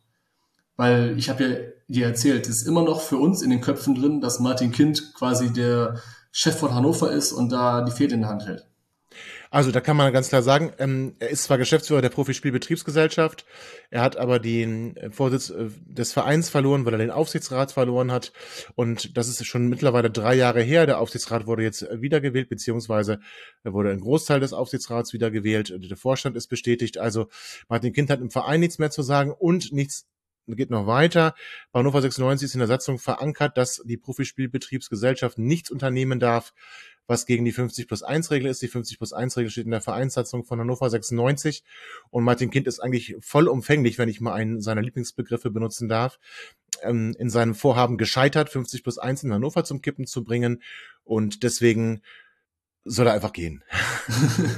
Weil 0.75 1.17
ich 1.17 1.29
habe 1.29 1.43
ja 1.43 1.57
dir 1.87 2.07
erzählt, 2.07 2.47
es 2.47 2.61
ist 2.61 2.67
immer 2.67 2.83
noch 2.83 3.01
für 3.01 3.17
uns 3.17 3.41
in 3.41 3.51
den 3.51 3.61
Köpfen 3.61 3.95
drin, 3.95 4.21
dass 4.21 4.39
Martin 4.39 4.71
Kind 4.71 5.13
quasi 5.13 5.53
der 5.53 5.99
Chef 6.31 6.57
von 6.57 6.73
Hannover 6.73 7.11
ist 7.11 7.31
und 7.31 7.51
da 7.51 7.83
die 7.83 7.91
Fäden 7.91 8.15
in 8.15 8.21
der 8.21 8.29
Hand 8.29 8.47
hält. 8.47 8.67
Also 9.53 9.69
da 9.69 9.81
kann 9.81 9.95
man 9.95 10.11
ganz 10.11 10.29
klar 10.29 10.41
sagen, 10.41 10.73
ähm, 10.79 11.15
er 11.19 11.29
ist 11.29 11.43
zwar 11.43 11.59
Geschäftsführer 11.59 12.01
der 12.01 12.09
Profispielbetriebsgesellschaft, 12.09 13.45
er 13.91 14.01
hat 14.01 14.17
aber 14.17 14.39
den 14.39 14.97
äh, 14.97 15.11
Vorsitz 15.11 15.51
äh, 15.51 15.69
des 15.85 16.11
Vereins 16.11 16.49
verloren, 16.49 16.87
weil 16.87 16.95
er 16.95 16.97
den 16.97 17.11
Aufsichtsrat 17.11 17.71
verloren 17.71 18.11
hat. 18.11 18.33
Und 18.73 19.15
das 19.15 19.27
ist 19.27 19.45
schon 19.45 19.67
mittlerweile 19.67 20.09
drei 20.09 20.33
Jahre 20.33 20.63
her. 20.63 20.87
Der 20.87 20.97
Aufsichtsrat 20.97 21.45
wurde 21.45 21.61
jetzt 21.61 21.85
wiedergewählt, 21.91 22.49
beziehungsweise 22.49 23.19
wurde 23.63 23.91
ein 23.91 23.99
Großteil 23.99 24.39
des 24.39 24.53
Aufsichtsrats 24.53 25.13
wiedergewählt. 25.13 25.71
Der 25.87 25.97
Vorstand 25.97 26.35
ist 26.35 26.47
bestätigt. 26.47 26.97
Also 26.97 27.27
Martin 27.69 27.93
Kind 27.93 28.09
hat 28.09 28.21
im 28.21 28.31
Verein 28.31 28.59
nichts 28.59 28.79
mehr 28.79 28.89
zu 28.89 29.03
sagen 29.03 29.31
und 29.31 29.71
nichts 29.71 30.07
geht 30.47 30.69
noch 30.69 30.87
weiter. 30.87 31.35
Bei 31.71 31.79
Hannover 31.79 32.01
96 32.01 32.47
ist 32.47 32.53
in 32.55 32.59
der 32.59 32.67
Satzung 32.67 32.99
verankert, 32.99 33.57
dass 33.57 33.81
die 33.85 33.97
Profispielbetriebsgesellschaft 33.97 35.37
nichts 35.37 35.71
unternehmen 35.71 36.19
darf, 36.19 36.53
was 37.07 37.25
gegen 37.25 37.45
die 37.45 37.51
50 37.51 37.87
plus 37.87 38.03
1 38.03 38.31
Regel 38.31 38.49
ist. 38.49 38.61
Die 38.61 38.67
50 38.67 38.97
plus 38.97 39.13
1 39.13 39.37
Regel 39.37 39.49
steht 39.49 39.65
in 39.65 39.71
der 39.71 39.81
Vereinssatzung 39.81 40.43
von 40.43 40.59
Hannover 40.59 40.89
96 40.89 41.63
und 42.09 42.23
Martin 42.23 42.49
Kind 42.49 42.67
ist 42.67 42.79
eigentlich 42.79 43.15
vollumfänglich, 43.19 43.97
wenn 43.97 44.09
ich 44.09 44.21
mal 44.21 44.33
einen 44.33 44.61
seiner 44.61 44.81
Lieblingsbegriffe 44.81 45.51
benutzen 45.51 45.89
darf, 45.89 46.19
ähm, 46.81 47.15
in 47.17 47.29
seinem 47.29 47.55
Vorhaben 47.55 47.97
gescheitert, 47.97 48.49
50 48.49 48.83
plus 48.83 48.97
1 48.97 49.23
in 49.23 49.33
Hannover 49.33 49.63
zum 49.63 49.81
Kippen 49.81 50.05
zu 50.05 50.23
bringen 50.23 50.61
und 51.03 51.43
deswegen 51.43 52.01
soll 52.85 53.07
er 53.07 53.13
einfach 53.13 53.33
gehen. 53.33 53.63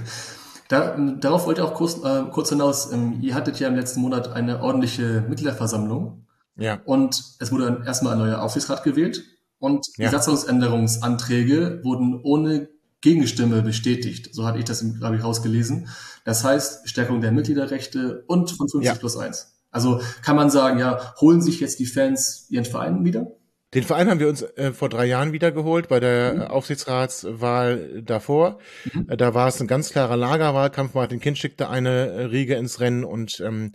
Da, 0.67 0.97
darauf 0.97 1.45
wollte 1.45 1.62
ich 1.62 1.67
auch 1.67 1.75
kurz, 1.75 2.03
äh, 2.03 2.23
kurz 2.31 2.49
hinaus. 2.49 2.91
Ähm, 2.91 3.19
ihr 3.21 3.36
hattet 3.36 3.60
ja 3.60 3.67
im 3.67 3.75
letzten 3.75 4.01
Monat 4.01 4.34
eine 4.34 4.62
ordentliche 4.62 5.23
Mitgliederversammlung. 5.29 6.25
Ja. 6.58 6.81
Und 6.86 7.21
es 7.39 7.51
wurde 7.51 7.65
dann 7.65 7.84
erstmal 7.84 8.13
ein 8.13 8.19
neuer 8.19 8.41
Aufsichtsrat 8.41 8.84
gewählt. 8.84 9.23
Und 9.65 9.88
ja. 9.97 10.06
die 10.06 10.12
Satzungsänderungsanträge 10.12 11.80
wurden 11.84 12.21
ohne 12.21 12.69
Gegenstimme 13.01 13.63
bestätigt. 13.63 14.30
So 14.32 14.45
hatte 14.45 14.60
ich 14.60 14.65
das, 14.65 14.86
glaube 14.99 15.15
ich, 15.15 15.23
rausgelesen. 15.23 15.88
Das 16.23 16.43
heißt, 16.43 16.88
Stärkung 16.88 17.19
der 17.19 17.32
Mitgliederrechte 17.32 18.25
und 18.28 18.51
von 18.51 18.69
50 18.69 18.84
ja. 18.84 18.93
plus 18.93 19.17
1. 19.17 19.56
Also 19.71 20.01
kann 20.21 20.36
man 20.36 20.51
sagen, 20.51 20.78
ja, 20.78 21.15
holen 21.19 21.41
sich 21.41 21.62
jetzt 21.62 21.80
die 21.80 21.88
Fans 21.88 22.45
ihren 22.49 22.65
Verein 22.65 23.06
wieder? 23.06 23.32
Den 23.73 23.82
Verein 23.82 24.08
haben 24.08 24.19
wir 24.19 24.30
uns 24.30 24.43
äh, 24.43 24.71
vor 24.71 24.89
drei 24.89 25.08
Jahren 25.08 25.34
wiedergeholt 25.34 25.88
bei 25.88 25.99
der 25.99 26.34
mhm. 26.36 26.41
Aufsichtsratswahl 26.41 28.04
davor. 28.04 28.60
Mhm. 28.93 29.10
Äh, 29.10 29.17
da 29.17 29.34
war 29.34 29.47
es 29.47 29.60
ein 29.60 29.67
ganz 29.67 29.89
klarer 29.89 30.15
Lagerwahlkampf. 30.15 30.93
Martin 30.93 31.19
Kind 31.19 31.39
schickte 31.39 31.69
eine 31.69 32.32
Riege 32.32 32.54
ins 32.54 32.80
Rennen 32.80 33.04
und 33.04 33.39
ähm, 33.39 33.71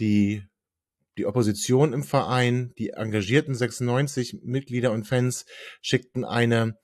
die 0.00 0.44
die 1.16 1.26
Opposition 1.26 1.92
im 1.92 2.04
Verein, 2.04 2.72
die 2.78 2.90
engagierten 2.90 3.54
96 3.54 4.38
Mitglieder 4.42 4.92
und 4.92 5.04
Fans 5.04 5.46
schickten 5.80 6.24
eine 6.24 6.78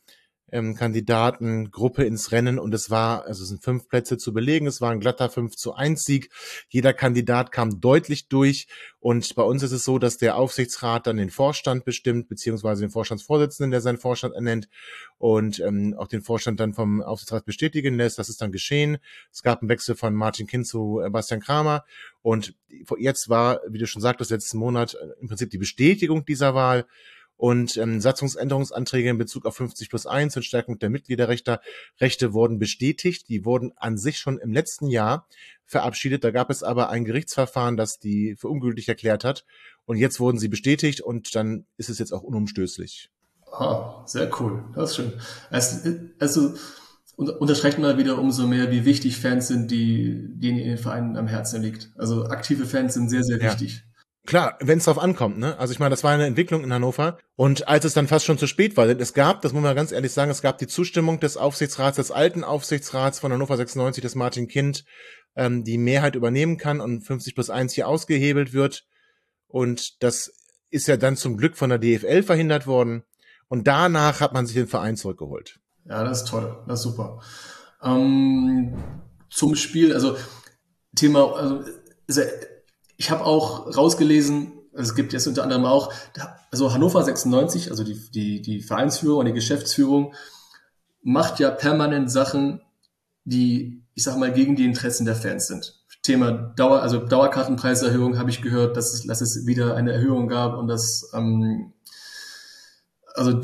ähm, 0.53 0.75
Kandidatengruppe 0.75 2.05
ins 2.05 2.31
Rennen 2.31 2.59
und 2.59 2.75
es 2.75 2.91
war, 2.91 3.25
also 3.25 3.43
es 3.43 3.49
sind 3.49 3.65
fünf 3.65 3.89
Plätze 3.89 4.19
zu 4.19 4.33
belegen, 4.33 4.67
es 4.67 4.81
war 4.81 4.91
ein 4.91 5.01
glatter 5.01 5.31
5 5.31 5.57
zu 5.57 5.75
1 5.75 6.05
Sieg. 6.05 6.31
Jeder 6.69 6.93
Kandidat 6.93 7.51
kam 7.51 7.81
deutlich 7.81 8.29
durch 8.29 8.69
und 9.01 9.35
bei 9.35 9.43
uns 9.43 9.63
ist 9.63 9.73
es 9.73 9.85
so, 9.85 9.99
dass 9.99 10.19
der 10.19 10.37
Aufsichtsrat 10.37 11.07
dann 11.07 11.17
den 11.17 11.31
Vorstand 11.31 11.85
bestimmt, 11.85 12.29
beziehungsweise 12.29 12.83
den 12.83 12.91
Vorstandsvorsitzenden, 12.91 13.71
der 13.71 13.81
seinen 13.81 13.99
Vorstand 13.99 14.35
ernennt 14.35 14.69
und 15.19 15.59
ähm, 15.61 15.95
auch 15.99 16.07
den 16.07 16.23
Vorstand 16.23 16.61
dann 16.61 16.75
vom 16.75 17.03
Aufsichtsrat 17.03 17.47
bestätigen 17.47 17.97
lässt. 17.97 18.19
Das 18.19 18.29
ist 18.29 18.43
dann 18.43 18.53
geschehen. 18.53 18.99
Es 19.33 19.43
gab 19.43 19.63
einen 19.63 19.71
Wechsel 19.71 19.97
von 19.97 20.15
Martin 20.15 20.47
Kind 20.47 20.67
zu 20.67 21.01
äh, 21.01 21.09
Bastian 21.09 21.41
Kramer 21.41 21.85
und 22.21 22.55
jetzt 22.99 23.29
war, 23.29 23.61
wie 23.69 23.79
du 23.79 23.87
schon 23.87 24.03
sagtest, 24.03 24.31
letzten 24.31 24.59
Monat 24.59 24.95
äh, 24.95 25.21
im 25.21 25.29
Prinzip 25.29 25.51
die 25.51 25.59
Bestätigung 25.59 26.25
dieser 26.27 26.55
Wahl 26.55 26.87
und 27.43 27.77
ähm, 27.77 28.01
Satzungsänderungsanträge 28.01 29.11
in 29.11 29.19
Bezug 29.19 29.47
auf 29.47 29.57
50 29.57 29.91
plus 29.91 30.07
1 30.07 30.37
und 30.37 30.45
Stärkung 30.45 30.79
der 30.79 30.91
Mitgliederrechte 30.91 31.59
Rechte 32.01 32.33
wurden 32.35 32.61
bestätigt. 32.61 33.29
Die 33.29 33.45
wurden 33.45 33.73
an 33.75 33.99
sich 33.99 34.19
schon 34.19 34.39
im 34.39 34.53
letzten 34.53 34.87
Jahr 34.87 35.27
verabschiedet. 35.65 36.23
Da 36.23 36.31
gab 36.31 36.51
es 36.51 36.63
aber 36.63 36.91
ein 36.91 37.05
Gerichtsverfahren, 37.05 37.77
das 37.77 37.99
die 37.99 38.37
für 38.37 38.47
ungültig 38.47 38.89
erklärt 38.89 39.25
hat. 39.25 39.45
Und 39.87 39.97
jetzt 39.97 40.21
wurden 40.21 40.39
sie 40.39 40.47
bestätigt 40.47 41.01
und 41.01 41.35
dann 41.35 41.67
ist 41.79 41.89
es 41.89 41.99
jetzt 41.99 42.13
auch 42.13 42.23
unumstößlich. 42.23 43.11
Ah, 43.51 44.05
sehr 44.07 44.31
cool. 44.41 44.63
Das 44.77 44.91
ist 44.91 44.97
schön. 44.99 45.13
Also, 45.51 45.91
also 46.21 46.55
unterstreicht 47.17 47.81
mal 47.81 47.99
wieder 47.99 48.21
umso 48.21 48.47
mehr, 48.47 48.71
wie 48.71 48.85
wichtig 48.85 49.17
Fans 49.17 49.49
sind, 49.49 49.73
die 49.73 50.29
denen 50.39 50.59
in 50.59 50.69
den 50.69 50.79
Vereinen 50.79 51.17
am 51.17 51.27
Herzen 51.27 51.61
liegt. 51.61 51.91
Also 51.97 52.27
aktive 52.27 52.67
Fans 52.67 52.95
sind 52.95 53.09
sehr, 53.09 53.25
sehr 53.25 53.41
wichtig. 53.41 53.83
Ja. 53.85 53.92
Klar, 54.25 54.57
wenn 54.61 54.79
es 54.79 54.85
drauf 54.85 54.99
ankommt, 54.99 55.39
ne? 55.39 55.59
Also 55.59 55.73
ich 55.73 55.81
meine, 55.81 55.91
das 55.91 56.05
war 56.05 56.13
eine 56.13 56.27
Entwicklung 56.27 56.63
in 56.63 56.73
Hannover. 56.73 57.19
Und 57.35 57.67
als 57.67 57.85
es 57.85 57.95
dann 57.95 58.07
fast 58.07 58.25
schon 58.25 58.39
zu 58.39 58.47
spät 58.47 58.77
war, 58.77 58.87
denn 58.87 59.01
es 59.01 59.15
gab, 59.15 59.43
das 59.43 59.53
muss 59.53 59.63
man 59.63 59.75
ganz 59.75 59.91
ehrlich 59.91 60.13
sagen, 60.13 60.31
es 60.31 60.43
gab 60.43 60.59
die 60.59 60.69
Zustimmung 60.69 61.19
des 61.19 61.37
Aufsichtsrats, 61.37 61.97
des 61.97 62.13
alten 62.13 62.45
Aufsichtsrats 62.45 63.19
von 63.19 63.33
Hannover 63.33 63.57
96, 63.57 64.01
des 64.01 64.15
Martin 64.15 64.47
Kind, 64.47 64.85
ähm, 65.35 65.65
die 65.65 65.77
Mehrheit 65.77 66.15
übernehmen 66.15 66.57
kann 66.57 66.81
und 66.81 67.03
50 67.03 67.35
plus 67.35 67.51
1 67.51 67.73
hier 67.73 67.89
ausgehebelt 67.89 68.53
wird. 68.53 68.85
Und 69.49 70.03
das 70.05 70.33
ist 70.71 70.87
ja 70.87 70.97
dann 70.97 71.17
zum 71.17 71.37
Glück 71.37 71.57
von 71.57 71.71
der 71.71 71.79
DFL 71.79 72.23
verhindert 72.23 72.69
worden. 72.69 73.03
Und 73.49 73.67
danach 73.67 74.21
hat 74.21 74.33
man 74.33 74.47
sich 74.47 74.55
den 74.55 74.69
Verein 74.69 74.97
zurückgeholt. 74.97 75.59
Ja, 75.85 76.05
das 76.05 76.23
ist 76.23 76.29
toll, 76.29 76.63
das 76.69 76.79
ist 76.79 76.85
super. 76.85 77.21
Ähm, 77.83 78.75
zum 79.31 79.57
Spiel, 79.57 79.93
also 79.93 80.17
Thema, 80.95 81.35
also 81.35 81.65
ich 83.03 83.11
habe 83.11 83.25
auch 83.25 83.77
rausgelesen, 83.77 84.53
es 84.73 84.95
gibt 84.95 85.13
jetzt 85.13 85.27
unter 85.27 85.43
anderem 85.43 85.65
auch, 85.65 85.93
also 86.53 86.73
Hannover 86.73 87.03
96, 87.03 87.73
also 87.73 87.83
die, 87.83 87.99
die, 88.13 88.41
die 88.41 88.61
Vereinsführung 88.63 89.19
und 89.19 89.27
die 89.27 89.33
Geschäftsführung, 89.33 90.15
macht 91.03 91.41
ja 91.41 91.51
permanent 91.51 92.13
Sachen, 92.13 92.61
die, 93.25 93.83
ich 93.95 94.05
sag 94.05 94.17
mal, 94.19 94.33
gegen 94.33 94.55
die 94.55 94.65
Interessen 94.65 95.05
der 95.05 95.17
Fans 95.17 95.49
sind. 95.49 95.83
Thema 96.03 96.31
Dauer, 96.31 96.81
also 96.81 96.99
Dauerkartenpreiserhöhung 96.99 98.19
habe 98.19 98.31
ich 98.31 98.41
gehört, 98.41 98.77
dass 98.77 98.95
es, 98.95 99.05
dass 99.05 99.21
es 99.21 99.47
wieder 99.47 99.75
eine 99.75 99.93
Erhöhung 99.93 100.29
gab 100.29 100.57
und 100.57 100.69
dass 100.69 101.11
ähm, 101.13 101.73
also 103.15 103.41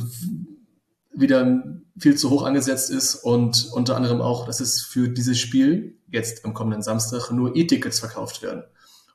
wieder 1.12 1.64
viel 1.98 2.16
zu 2.16 2.30
hoch 2.30 2.44
angesetzt 2.44 2.90
ist 2.90 3.16
und 3.16 3.70
unter 3.72 3.96
anderem 3.96 4.20
auch, 4.20 4.46
dass 4.46 4.60
es 4.60 4.82
für 4.82 5.08
dieses 5.08 5.40
Spiel 5.40 5.98
jetzt 6.06 6.44
am 6.44 6.54
kommenden 6.54 6.82
Samstag 6.82 7.32
nur 7.32 7.56
E-Tickets 7.56 7.98
verkauft 7.98 8.40
werden. 8.42 8.62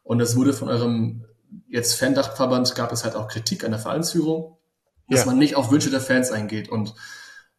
Und 0.03 0.19
es 0.19 0.35
wurde 0.35 0.53
von 0.53 0.69
eurem 0.69 1.25
jetzt 1.67 1.95
Fan-Dachverband 1.95 2.75
gab 2.75 2.91
es 2.91 3.03
halt 3.03 3.15
auch 3.15 3.27
Kritik 3.27 3.63
an 3.63 3.71
der 3.71 3.79
Vereinsführung, 3.79 4.57
dass 5.09 5.21
ja. 5.21 5.25
man 5.25 5.37
nicht 5.37 5.55
auf 5.55 5.71
Wünsche 5.71 5.89
der 5.89 6.01
Fans 6.01 6.31
eingeht. 6.31 6.69
Und 6.69 6.93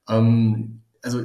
ähm, 0.08 0.82
also 1.02 1.22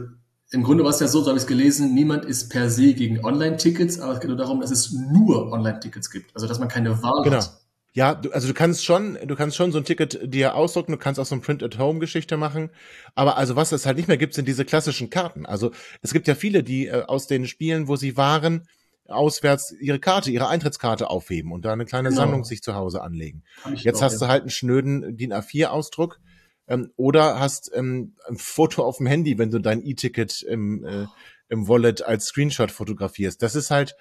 im 0.52 0.64
Grunde 0.64 0.84
war 0.84 0.92
es 0.92 1.00
ja 1.00 1.08
so, 1.08 1.22
so 1.22 1.28
habe 1.28 1.38
ich 1.38 1.44
es 1.44 1.48
gelesen, 1.48 1.94
niemand 1.94 2.26
ist 2.26 2.50
per 2.50 2.70
se 2.70 2.94
gegen 2.94 3.24
Online-Tickets, 3.24 4.00
aber 4.00 4.14
es 4.14 4.20
geht 4.20 4.30
nur 4.30 4.38
darum, 4.38 4.62
dass 4.62 4.72
es 4.72 4.92
nur 4.92 5.52
Online-Tickets 5.52 6.10
gibt. 6.10 6.36
Also 6.36 6.48
dass 6.48 6.60
man 6.60 6.68
keine 6.68 7.02
Wahl 7.04 7.24
Genau. 7.24 7.38
hat. 7.38 7.60
Ja, 7.94 8.14
du, 8.14 8.32
also 8.32 8.48
du 8.48 8.54
kannst 8.54 8.86
schon, 8.86 9.18
du 9.26 9.36
kannst 9.36 9.58
schon 9.58 9.72
so 9.72 9.80
ein 9.80 9.84
Ticket 9.84 10.20
dir 10.32 10.56
ausdrucken, 10.56 10.92
du 10.92 10.98
kannst 10.98 11.20
auch 11.20 11.26
so 11.26 11.36
ein 11.36 11.42
Print-at-Home-Geschichte 11.42 12.38
machen. 12.38 12.70
Aber 13.16 13.38
also 13.38 13.56
was 13.56 13.72
es 13.72 13.86
halt 13.86 13.98
nicht 13.98 14.08
mehr 14.08 14.18
gibt, 14.18 14.36
sind 14.36 14.48
diese 14.48 14.64
klassischen 14.64 15.10
Karten. 15.10 15.46
Also 15.46 15.72
es 16.02 16.14
gibt 16.14 16.28
ja 16.28 16.36
viele, 16.36 16.64
die 16.64 16.88
äh, 16.88 17.04
aus 17.06 17.28
den 17.28 17.48
Spielen, 17.48 17.88
wo 17.88 17.96
sie 17.96 18.16
waren, 18.16 18.68
auswärts 19.10 19.74
ihre 19.80 20.00
Karte, 20.00 20.32
ihre 20.32 20.48
Eintrittskarte 20.48 21.10
aufheben 21.10 21.52
und 21.52 21.66
da 21.66 21.74
eine 21.74 21.86
kleine 21.86 22.10
Genau. 22.10 22.22
Sammlung 22.22 22.44
sich 22.44 22.62
zu 22.62 22.76
Hause 22.76 23.02
anlegen. 23.02 23.44
Jetzt 23.76 24.02
hast 24.02 24.14
ja. 24.14 24.20
du 24.20 24.28
halt 24.28 24.42
einen 24.42 24.50
schnöden 24.50 25.18
DIN 25.18 25.34
A4-Ausdruck 25.34 26.20
ähm, 26.68 26.92
oder 26.96 27.40
hast 27.40 27.72
ähm, 27.74 28.16
ein 28.28 28.38
Foto 28.38 28.84
auf 28.84 28.98
dem 28.98 29.08
Handy, 29.08 29.38
wenn 29.38 29.52
du 29.52 29.60
dein 29.60 29.86
E-Ticket 29.86 30.42
im, 30.44 30.86
äh, 30.86 31.06
im 31.50 31.68
Wallet 31.68 32.02
als 32.02 32.26
Screenshot 32.26 32.72
fotografierst. 32.72 33.42
Das 33.42 33.56
ist 33.56 33.72
halt 33.72 33.96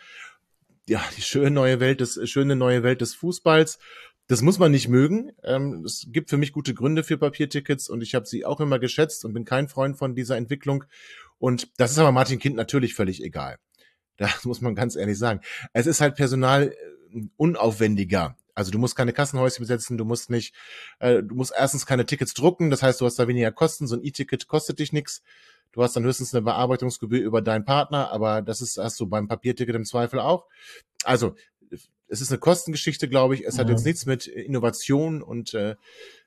ja 0.86 1.02
die 1.16 1.22
schöne 1.22 1.50
neue 1.50 1.80
Welt 1.80 2.00
des 2.00 2.20
schöne 2.28 2.56
neue 2.56 2.82
Welt 2.82 3.00
des 3.00 3.14
Fußballs. 3.14 3.78
Das 4.26 4.42
muss 4.42 4.58
man 4.58 4.70
nicht 4.70 4.88
mögen. 4.88 5.32
Ähm, 5.42 5.84
es 5.86 6.06
gibt 6.10 6.28
für 6.28 6.36
mich 6.36 6.52
gute 6.52 6.74
Gründe 6.74 7.02
für 7.02 7.16
Papiertickets 7.16 7.88
und 7.88 8.02
ich 8.02 8.14
habe 8.14 8.26
sie 8.26 8.44
auch 8.44 8.60
immer 8.60 8.78
geschätzt 8.78 9.24
und 9.24 9.32
bin 9.32 9.46
kein 9.46 9.68
Freund 9.68 9.96
von 9.96 10.14
dieser 10.14 10.36
Entwicklung. 10.36 10.84
Und 11.38 11.68
das 11.80 11.92
ist 11.92 11.98
aber 11.98 12.12
Martin 12.12 12.38
Kind 12.38 12.56
natürlich 12.56 12.94
völlig 12.94 13.22
egal. 13.22 13.56
Das 14.18 14.44
muss 14.44 14.60
man 14.60 14.74
ganz 14.74 14.94
ehrlich 14.96 15.18
sagen. 15.18 15.40
Es 15.72 15.86
ist 15.86 16.02
halt 16.02 16.14
Personal 16.16 16.74
äh, 17.14 17.22
unaufwendiger. 17.36 18.36
Also 18.54 18.72
du 18.72 18.78
musst 18.78 18.96
keine 18.96 19.12
Kassenhäuschen 19.12 19.62
besetzen, 19.62 19.96
du 19.96 20.04
musst 20.04 20.30
nicht, 20.30 20.52
äh, 20.98 21.22
du 21.22 21.36
musst 21.36 21.52
erstens 21.56 21.86
keine 21.86 22.04
Tickets 22.04 22.34
drucken, 22.34 22.70
das 22.70 22.82
heißt, 22.82 23.00
du 23.00 23.06
hast 23.06 23.16
da 23.18 23.28
weniger 23.28 23.52
Kosten, 23.52 23.86
so 23.86 23.94
ein 23.94 24.04
E-Ticket 24.04 24.48
kostet 24.48 24.80
dich 24.80 24.92
nichts. 24.92 25.22
Du 25.70 25.82
hast 25.82 25.94
dann 25.94 26.02
höchstens 26.02 26.34
eine 26.34 26.42
Bearbeitungsgebühr 26.42 27.20
über 27.20 27.40
deinen 27.40 27.64
Partner, 27.64 28.10
aber 28.10 28.42
das 28.42 28.60
ist 28.60 28.76
hast 28.78 28.98
du 28.98 29.06
beim 29.06 29.28
Papierticket 29.28 29.76
im 29.76 29.84
Zweifel 29.84 30.18
auch. 30.18 30.46
Also 31.04 31.36
es 32.08 32.20
ist 32.20 32.30
eine 32.30 32.38
Kostengeschichte, 32.38 33.08
glaube 33.08 33.34
ich. 33.34 33.44
Es 33.44 33.58
hat 33.58 33.68
Ja. 33.68 33.74
jetzt 33.74 33.84
nichts 33.84 34.06
mit 34.06 34.26
Innovation 34.26 35.22
und 35.22 35.54
äh, 35.54 35.76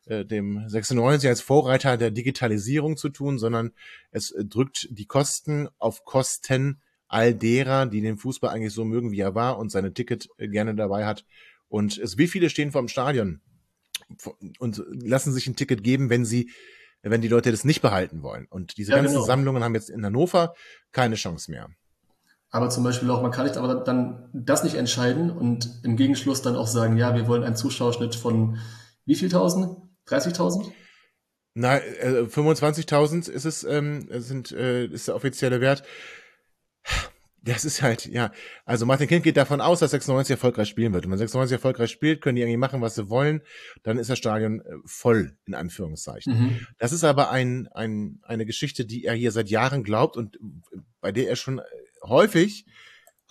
äh, 0.06 0.24
dem 0.26 0.64
96 0.70 1.28
als 1.28 1.42
Vorreiter 1.42 1.98
der 1.98 2.12
Digitalisierung 2.12 2.98
zu 2.98 3.10
tun, 3.10 3.40
sondern 3.40 3.74
es 4.12 4.32
äh, 4.32 4.46
drückt 4.46 4.88
die 4.92 5.06
Kosten 5.06 5.68
auf 5.80 6.06
Kosten 6.06 6.80
all 7.12 7.34
derer, 7.36 7.86
die 7.86 8.02
den 8.02 8.18
Fußball 8.18 8.50
eigentlich 8.50 8.74
so 8.74 8.86
mögen, 8.86 9.12
wie 9.12 9.20
er 9.20 9.36
war 9.36 9.58
und 9.60 9.70
seine 9.70 9.94
Ticket 9.94 10.30
äh, 10.38 10.48
gerne 10.48 10.76
dabei 10.76 11.06
hat. 11.06 11.26
Und 11.68 11.98
es, 11.98 12.18
wie 12.18 12.28
viele 12.28 12.50
stehen 12.50 12.72
vor 12.72 12.82
dem 12.82 12.88
Stadion 12.88 13.42
und 14.60 14.82
lassen 14.90 15.34
sich 15.34 15.48
ein 15.48 15.56
Ticket 15.56 15.84
geben, 15.84 16.10
wenn 16.10 16.26
sie, 16.26 16.52
wenn 17.02 17.22
die 17.22 17.28
Leute 17.28 17.52
das 17.52 17.66
nicht 17.66 17.82
behalten 17.82 18.24
wollen. 18.24 18.48
Und 18.50 18.78
diese 18.78 18.92
Ja, 18.92 18.98
ganzen 18.98 19.16
genau. 19.16 19.26
Sammlungen 19.26 19.64
haben 19.64 19.76
jetzt 19.76 19.90
in 19.90 20.06
Hannover 20.06 20.54
keine 20.92 21.16
Chance 21.16 21.52
mehr. 21.52 21.70
Aber 22.50 22.70
zum 22.70 22.84
Beispiel 22.84 23.10
auch, 23.10 23.22
man 23.22 23.32
kann 23.32 23.46
nicht 23.46 23.58
aber 23.58 23.76
dann 23.76 24.30
das 24.34 24.64
nicht 24.64 24.76
entscheiden 24.76 25.32
und 25.32 25.80
im 25.84 25.96
Gegenschluss 25.96 26.42
dann 26.42 26.56
auch 26.56 26.68
sagen, 26.68 26.98
ja, 26.98 27.16
wir 27.16 27.28
wollen 27.28 27.44
einen 27.44 27.56
Zuschauerschnitt 27.56 28.16
von 28.16 28.58
wie 29.06 29.16
viel 29.16 29.30
tausend? 29.30 29.78
30.000? 30.08 30.72
Na, 31.54 31.78
äh, 31.78 32.28
25.000 32.28 33.30
ist 33.30 33.46
es, 33.46 33.64
ähm, 33.64 34.08
sind, 34.10 34.52
äh, 34.52 34.86
ist 34.86 35.08
der 35.08 35.16
offizielle 35.16 35.62
Wert. 35.62 35.84
Das 37.44 37.66
ist 37.66 37.82
halt, 37.82 38.06
ja. 38.06 38.32
Also 38.66 38.86
Martin 38.86 39.08
Kind 39.08 39.24
geht 39.24 39.36
davon 39.36 39.62
aus, 39.62 39.80
dass 39.80 39.92
96 39.92 40.32
erfolgreich 40.32 40.70
spielen 40.70 40.94
wird. 40.94 41.06
Und 41.06 41.12
wenn 41.12 41.18
96 41.18 41.54
erfolgreich 41.54 41.90
spielt, 41.90 42.22
können 42.22 42.36
die 42.36 42.44
irgendwie 42.44 42.58
machen, 42.58 42.82
was 42.82 42.94
sie 42.94 43.10
wollen. 43.10 43.42
Dann 43.82 43.98
ist 43.98 44.12
das 44.12 44.20
Stadion 44.20 44.62
äh, 44.62 44.76
voll, 44.86 45.36
in 45.48 45.56
Anführungszeichen. 45.56 46.34
Mhm. 46.34 46.68
Das 46.78 46.92
ist 46.92 47.04
aber 47.04 47.32
ein, 47.32 47.68
ein, 47.70 48.20
eine 48.22 48.46
Geschichte, 48.46 48.86
die 48.86 49.06
er 49.06 49.16
hier 49.16 49.32
seit 49.32 49.50
Jahren 49.50 49.84
glaubt 49.84 50.18
und 50.18 50.38
bei 51.00 51.12
der 51.12 51.30
er 51.30 51.36
schon 51.36 51.58
äh, 51.58 51.64
häufig 52.04 52.66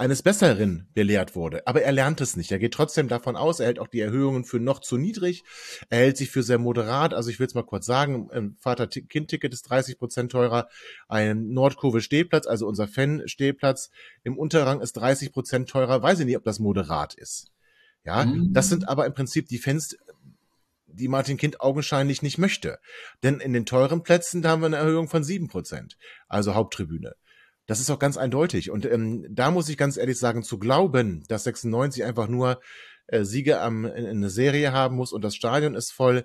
eines 0.01 0.23
Besseren 0.23 0.89
belehrt 0.95 1.37
wurde. 1.37 1.67
Aber 1.67 1.83
er 1.83 1.93
lernt 1.93 2.23
es 2.23 2.35
nicht. 2.35 2.51
Er 2.51 2.59
geht 2.59 2.73
trotzdem 2.73 3.07
davon 3.07 3.37
aus, 3.37 3.61
er 3.61 3.67
hält 3.67 3.79
auch 3.79 3.87
die 3.87 4.01
Erhöhungen 4.01 4.45
für 4.45 4.59
noch 4.59 4.81
zu 4.81 4.97
niedrig. 4.97 5.45
Er 5.91 5.99
hält 5.99 6.17
sich 6.17 6.31
für 6.31 6.43
sehr 6.43 6.59
moderat. 6.59 7.13
Also 7.13 7.29
ich 7.29 7.39
will 7.39 7.47
es 7.47 7.55
mal 7.55 7.65
kurz 7.65 7.85
sagen, 7.85 8.31
ein 8.33 8.57
Vater-Kind-Ticket 8.59 9.53
ist 9.53 9.63
30 9.69 9.99
Prozent 9.99 10.33
teurer. 10.33 10.69
Ein 11.07 11.51
Nordkurve-Stehplatz, 11.51 12.47
also 12.47 12.67
unser 12.67 12.89
Fan-Stehplatz 12.89 13.91
im 14.25 14.39
Unterrang 14.39 14.81
ist 14.81 14.95
30 14.95 15.33
Prozent 15.33 15.69
teurer. 15.69 16.03
Weiß 16.03 16.19
ich 16.19 16.27
nicht, 16.27 16.39
ob 16.39 16.45
das 16.45 16.59
moderat 16.59 17.15
ist. 17.15 17.51
Ja, 18.03 18.25
Mhm. 18.25 18.55
das 18.55 18.71
sind 18.71 18.89
aber 18.89 19.05
im 19.05 19.13
Prinzip 19.13 19.49
die 19.49 19.59
Fans, 19.59 19.99
die 20.87 21.09
Martin 21.09 21.37
Kind 21.37 21.61
augenscheinlich 21.61 22.23
nicht 22.23 22.39
möchte. 22.39 22.79
Denn 23.23 23.39
in 23.39 23.53
den 23.53 23.67
teuren 23.67 24.03
Plätzen, 24.03 24.41
da 24.41 24.49
haben 24.49 24.63
wir 24.63 24.67
eine 24.67 24.77
Erhöhung 24.79 25.09
von 25.09 25.23
sieben 25.25 25.49
Prozent, 25.49 25.99
also 26.27 26.55
Haupttribüne. 26.55 27.15
Das 27.67 27.81
ist 27.81 27.91
auch 27.91 27.99
ganz 27.99 28.17
eindeutig. 28.17 28.71
Und 28.71 28.85
ähm, 28.87 29.27
da 29.31 29.51
muss 29.51 29.69
ich 29.69 29.77
ganz 29.77 29.97
ehrlich 29.97 30.19
sagen, 30.19 30.43
zu 30.43 30.59
glauben, 30.59 31.25
dass 31.29 31.45
96 31.45 32.05
einfach 32.05 32.29
nur 32.29 32.61
äh, 33.07 33.25
Siege 33.25 33.61
am, 33.61 33.85
in, 33.85 34.05
in 34.05 34.17
eine 34.17 34.31
Serie 34.31 34.73
haben 34.73 34.97
muss 34.97 35.13
und 35.13 35.23
das 35.23 35.37
Stadion 35.37 35.75
ist 35.75 35.91
voll, 35.91 36.25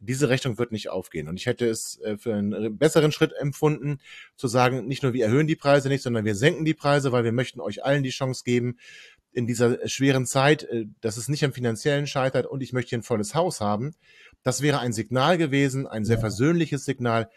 diese 0.00 0.30
Rechnung 0.30 0.58
wird 0.58 0.72
nicht 0.72 0.88
aufgehen. 0.88 1.28
Und 1.28 1.36
ich 1.36 1.46
hätte 1.46 1.68
es 1.68 2.00
äh, 2.00 2.16
für 2.16 2.34
einen 2.34 2.78
besseren 2.78 3.12
Schritt 3.12 3.32
empfunden, 3.38 3.98
zu 4.34 4.48
sagen, 4.48 4.86
nicht 4.86 5.02
nur 5.02 5.12
wir 5.12 5.26
erhöhen 5.26 5.46
die 5.46 5.56
Preise 5.56 5.88
nicht, 5.88 6.02
sondern 6.02 6.24
wir 6.24 6.34
senken 6.34 6.64
die 6.64 6.74
Preise, 6.74 7.12
weil 7.12 7.24
wir 7.24 7.32
möchten 7.32 7.60
euch 7.60 7.84
allen 7.84 8.02
die 8.02 8.10
Chance 8.10 8.42
geben, 8.44 8.78
in 9.32 9.46
dieser 9.46 9.86
schweren 9.88 10.26
Zeit, 10.26 10.64
äh, 10.64 10.86
dass 11.00 11.16
es 11.16 11.28
nicht 11.28 11.44
am 11.44 11.52
finanziellen 11.52 12.06
scheitert 12.06 12.46
und 12.46 12.62
ich 12.62 12.72
möchte 12.72 12.90
hier 12.90 12.98
ein 12.98 13.04
volles 13.04 13.34
Haus 13.34 13.60
haben. 13.60 13.94
Das 14.42 14.62
wäre 14.62 14.80
ein 14.80 14.92
Signal 14.92 15.38
gewesen, 15.38 15.86
ein 15.86 16.04
sehr 16.04 16.18
versöhnliches 16.18 16.84
Signal. 16.84 17.30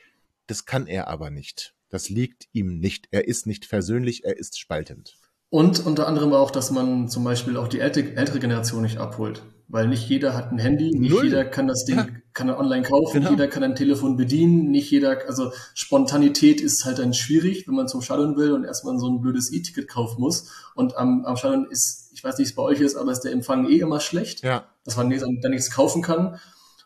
Das 0.47 0.65
kann 0.65 0.87
er 0.87 1.07
aber 1.07 1.29
nicht. 1.29 1.73
Das 1.93 2.09
liegt 2.09 2.47
ihm 2.53 2.79
nicht. 2.79 3.07
Er 3.11 3.27
ist 3.27 3.45
nicht 3.45 3.65
versöhnlich, 3.65 4.23
er 4.25 4.35
ist 4.35 4.57
spaltend. 4.59 5.13
Und 5.51 5.85
unter 5.85 6.07
anderem 6.07 6.33
auch, 6.33 6.49
dass 6.49 6.71
man 6.71 7.07
zum 7.07 7.23
Beispiel 7.23 7.55
auch 7.55 7.67
die 7.67 7.81
ältere, 7.81 8.39
Generation 8.39 8.81
nicht 8.81 8.97
abholt. 8.97 9.43
Weil 9.67 9.87
nicht 9.87 10.09
jeder 10.09 10.33
hat 10.33 10.51
ein 10.51 10.57
Handy, 10.57 10.89
nicht 10.89 11.11
Null. 11.11 11.25
jeder 11.25 11.45
kann 11.45 11.67
das 11.67 11.85
Ding, 11.85 11.97
Ja. 11.97 12.07
kann 12.33 12.49
er 12.49 12.57
online 12.57 12.81
kaufen, 12.81 13.19
Genau. 13.19 13.29
jeder 13.29 13.47
kann 13.47 13.61
ein 13.61 13.75
Telefon 13.75 14.17
bedienen, 14.17 14.71
nicht 14.71 14.89
jeder, 14.89 15.27
also 15.27 15.51
Spontanität 15.75 16.61
ist 16.61 16.83
halt 16.83 16.97
dann 16.97 17.13
schwierig, 17.13 17.67
wenn 17.67 17.75
man 17.75 17.87
zum 17.87 18.01
Stadion 18.01 18.37
will 18.37 18.53
und 18.53 18.63
erstmal 18.63 18.97
so 18.97 19.07
ein 19.07 19.21
blödes 19.21 19.53
E-Ticket 19.53 19.87
kaufen 19.87 20.19
muss. 20.19 20.49
Und 20.73 20.97
am, 20.97 21.23
am 21.25 21.37
Stadion 21.37 21.67
ist, 21.69 22.09
ich 22.15 22.23
weiß 22.23 22.39
nicht, 22.39 22.47
wie 22.47 22.49
es 22.49 22.55
bei 22.55 22.63
euch 22.63 22.81
ist, 22.81 22.95
aber 22.95 23.11
ist 23.11 23.21
der 23.21 23.33
Empfang 23.33 23.69
eh 23.69 23.77
immer 23.77 23.99
schlecht, 23.99 24.41
Ja, 24.43 24.65
dass 24.83 24.97
man 24.97 25.11
dann 25.11 25.51
nichts 25.51 25.69
kaufen 25.69 26.01
kann. 26.01 26.39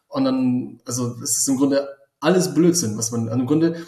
Und 0.09 0.25
dann, 0.25 0.81
also 0.83 1.15
es 1.23 1.37
ist 1.37 1.47
im 1.47 1.55
Grunde 1.55 1.87
alles 2.19 2.53
Blödsinn, 2.53 2.97
was 2.97 3.11
man, 3.11 3.29
also 3.29 3.39
im 3.39 3.47
Grunde, 3.47 3.85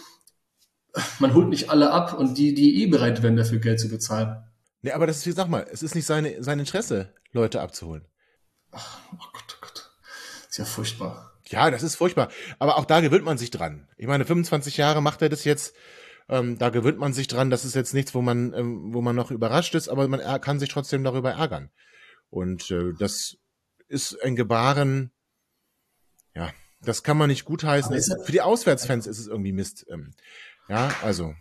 man 1.20 1.34
holt 1.34 1.50
nicht 1.50 1.70
alle 1.70 1.92
ab 1.92 2.14
und 2.14 2.38
die, 2.38 2.54
die 2.54 2.84
eh 2.84 2.88
bereit 2.88 3.22
wären, 3.24 3.36
dafür 3.36 3.60
Geld 3.60 3.80
zu 3.80 3.90
bezahlen. 3.90 4.44
nee, 4.82 4.92
aber 4.92 5.08
das 5.08 5.18
ist, 5.18 5.28
wie 5.28 5.32
sag 5.32 5.48
mal, 5.48 5.66
es 5.72 5.84
ist 5.84 5.96
nicht 5.96 6.06
seine, 6.06 6.44
sein 6.44 6.60
Interesse, 6.60 7.14
Leute 7.32 7.62
abzuholen. 7.62 8.06
Oh 8.72 8.78
Gott, 9.34 9.58
oh 9.58 9.62
Gott. 9.62 9.92
Ist 10.50 10.58
ja 10.58 10.66
furchtbar. 10.66 11.34
Ja, 11.48 11.72
das 11.72 11.84
ist 11.84 11.96
furchtbar. 11.96 12.30
Aber 12.60 12.78
auch 12.78 12.86
da 12.86 13.02
gewöhnt 13.02 13.26
man 13.26 13.38
sich 13.38 13.50
dran. 13.50 13.88
Ich 13.98 14.08
meine, 14.08 14.26
25 14.26 14.78
Jahre 14.78 15.02
macht 15.02 15.22
er 15.22 15.30
das 15.30 15.44
jetzt. 15.44 15.76
Ähm, 16.28 16.60
da 16.60 16.70
gewöhnt 16.70 17.00
man 17.00 17.14
sich 17.14 17.28
dran. 17.28 17.50
Das 17.50 17.66
ist 17.66 17.76
jetzt 17.76 17.94
nichts, 17.94 18.14
wo 18.14 18.22
man, 18.22 18.54
ähm, 18.54 18.94
wo 18.94 19.02
man 19.02 19.16
noch 19.16 19.32
überrascht 19.32 19.74
ist, 19.74 19.90
aber 19.90 20.08
man 20.08 20.22
kann 20.42 20.60
sich 20.60 20.70
trotzdem 20.70 21.04
darüber 21.04 21.32
ärgern. 21.32 21.72
Und 22.30 22.70
äh, 22.70 22.94
das 23.00 23.38
ist 23.88 24.22
ein 24.24 24.36
Gebaren, 24.36 25.12
ja, 26.36 26.52
das 26.82 27.04
kann 27.04 27.18
man 27.18 27.30
nicht 27.30 27.46
gutheißen. 27.46 27.94
Ist 27.96 28.16
für 28.24 28.32
die 28.32 28.42
Auswärtsfans 28.42 29.08
ist 29.08 29.20
es 29.20 29.28
irgendwie 29.28 29.52
Mist. 29.52 29.86
Ähm, 29.90 30.14
ja, 30.70 30.90
also, 31.04 31.34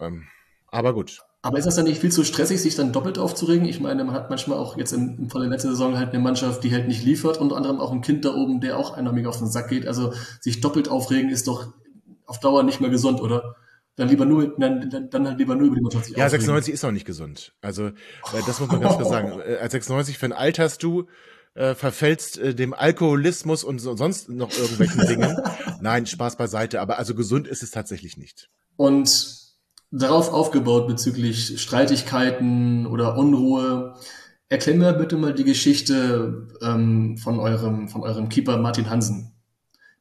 ähm, 0.00 0.24
aber 0.68 0.94
gut. 0.94 1.20
Aber 1.42 1.58
ist 1.58 1.64
das 1.64 1.76
dann 1.76 1.84
nicht 1.84 2.00
viel 2.00 2.10
zu 2.10 2.24
stressig, 2.24 2.60
sich 2.60 2.74
dann 2.74 2.92
doppelt 2.92 3.18
aufzuregen? 3.18 3.68
Ich 3.68 3.78
meine, 3.78 4.02
man 4.02 4.14
hat 4.14 4.30
manchmal 4.30 4.58
auch 4.58 4.76
jetzt 4.76 4.92
im, 4.92 5.16
im 5.16 5.30
Fall 5.30 5.42
der 5.42 5.50
letzten 5.50 5.68
Saison 5.68 5.96
halt 5.96 6.10
eine 6.10 6.18
Mannschaft, 6.18 6.64
die 6.64 6.72
halt 6.72 6.88
nicht 6.88 7.04
liefert, 7.04 7.38
unter 7.38 7.56
anderem 7.56 7.78
auch 7.78 7.92
ein 7.92 8.00
Kind 8.00 8.24
da 8.24 8.34
oben, 8.34 8.60
der 8.60 8.76
auch 8.76 8.94
einer 8.94 9.12
mega 9.12 9.28
auf 9.28 9.38
den 9.38 9.46
Sack 9.46 9.68
geht. 9.68 9.86
Also 9.86 10.12
sich 10.40 10.60
doppelt 10.60 10.88
aufregen 10.88 11.30
ist 11.30 11.46
doch 11.46 11.72
auf 12.24 12.40
Dauer 12.40 12.64
nicht 12.64 12.80
mehr 12.80 12.90
gesund, 12.90 13.20
oder? 13.20 13.54
Dann 13.94 14.08
lieber 14.08 14.26
nur, 14.26 14.56
dann, 14.58 14.90
dann, 14.90 15.08
dann 15.08 15.26
halt 15.26 15.38
lieber 15.38 15.54
nur 15.54 15.68
über 15.68 15.76
die 15.76 15.82
Mannschaft 15.82 16.08
Ja, 16.08 16.26
aufregen. 16.26 16.30
96 16.30 16.74
ist 16.74 16.84
auch 16.84 16.90
nicht 16.90 17.06
gesund. 17.06 17.54
Also, 17.62 17.86
äh, 17.86 17.92
das 18.44 18.58
muss 18.58 18.68
man 18.68 18.80
ganz 18.80 18.96
klar 18.96 19.08
sagen. 19.08 19.40
Äh, 19.40 19.56
Als 19.58 19.72
96 19.72 20.18
für 20.18 20.26
ein 20.26 20.32
alterst 20.32 20.82
du, 20.82 21.06
äh, 21.54 21.74
verfällst 21.74 22.38
äh, 22.38 22.54
dem 22.54 22.74
Alkoholismus 22.74 23.64
und 23.64 23.78
so, 23.78 23.96
sonst 23.96 24.28
noch 24.28 24.52
irgendwelchen 24.52 25.06
Dingen. 25.06 25.38
Nein, 25.80 26.06
Spaß 26.06 26.36
beiseite, 26.36 26.80
aber 26.80 26.98
also 26.98 27.14
gesund 27.14 27.46
ist 27.46 27.62
es 27.62 27.70
tatsächlich 27.70 28.16
nicht. 28.16 28.50
Und 28.76 29.36
darauf 29.90 30.32
aufgebaut 30.32 30.86
bezüglich 30.88 31.60
Streitigkeiten 31.60 32.86
oder 32.86 33.16
Unruhe, 33.16 33.94
erklär 34.48 34.76
mir 34.76 34.92
bitte 34.92 35.16
mal 35.16 35.34
die 35.34 35.44
Geschichte 35.44 36.48
ähm, 36.62 37.16
von 37.18 37.38
eurem 37.38 37.88
von 37.88 38.02
eurem 38.02 38.28
Keeper 38.28 38.58
Martin 38.58 38.90
Hansen. 38.90 39.32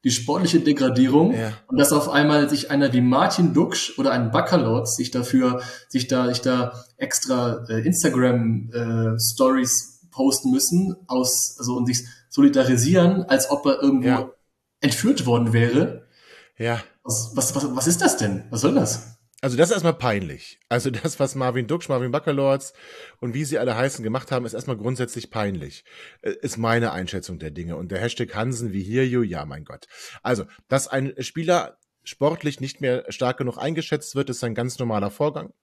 Die 0.04 0.12
sportliche 0.12 0.60
Degradierung 0.60 1.34
Ja. 1.34 1.52
und 1.68 1.80
dass 1.80 1.92
auf 1.92 2.10
einmal 2.10 2.48
sich 2.50 2.70
einer 2.70 2.94
wie 2.94 3.02
Martin 3.02 3.54
Duksch 3.54 3.98
oder 3.98 4.12
ein 4.12 4.30
Baccalord 4.32 4.88
sich 4.88 5.10
dafür 5.10 5.62
sich 5.90 6.08
da 6.08 6.28
sich 6.28 6.42
da 6.42 6.74
extra 6.98 7.66
äh, 7.70 7.80
Instagram 7.86 8.70
äh, 8.72 9.20
Stories 9.20 10.08
posten 10.12 10.52
müssen 10.52 10.96
aus 11.08 11.56
also 11.58 11.76
und 11.76 11.88
sich 11.88 12.06
solidarisieren, 12.30 13.24
als 13.24 13.50
ob 13.50 13.66
er 13.66 13.82
irgendwo 13.82 14.08
Ja. 14.08 14.30
entführt 14.80 15.26
worden 15.26 15.54
wäre. 15.54 16.04
Ja. 16.58 16.82
Was, 17.06 17.32
was, 17.36 17.56
was, 17.56 17.76
was 17.76 17.88
ist 17.88 18.02
das 18.02 18.18
denn? 18.18 18.46
Was 18.50 18.62
soll 18.62 18.74
das? 18.74 19.20
Also 19.42 19.58
das 19.58 19.70
ist 19.70 19.74
erstmal 19.74 19.94
peinlich. 19.94 20.60
Also 20.70 20.90
das, 20.90 21.20
was 21.20 21.36
Marvin 21.36 21.68
Duksch, 21.68 21.88
Marvin 21.88 22.12
Baccalords 22.12 22.74
und 23.20 23.36
wie 23.36 23.46
sie 23.46 23.60
alle 23.60 23.78
heißen 23.78 24.04
gemacht 24.04 24.32
haben, 24.32 24.44
ist 24.44 24.56
erstmal 24.56 24.78
grundsätzlich 24.78 25.30
peinlich. 25.30 25.86
Äh, 26.24 26.32
ist 26.42 26.58
meine 26.58 26.94
Einschätzung 26.94 27.38
der 27.38 27.52
Dinge. 27.52 27.76
Und 27.76 27.92
der 27.92 28.00
Hashtag 28.00 28.34
Hansen 28.34 28.74
wie 28.74 28.82
hier 28.82 29.08
you, 29.08 29.22
ja 29.22 29.46
mein 29.46 29.66
Gott. 29.66 29.86
Also, 30.24 30.46
dass 30.68 30.88
ein 30.88 31.14
Spieler 31.20 31.78
sportlich 32.04 32.60
nicht 32.60 32.82
mehr 32.82 33.06
stark 33.10 33.38
genug 33.38 33.60
eingeschätzt 33.60 34.16
wird, 34.16 34.32
ist 34.32 34.44
ein 34.44 34.56
ganz 34.56 34.80
normaler 34.80 35.12
Vorgang 35.12 35.54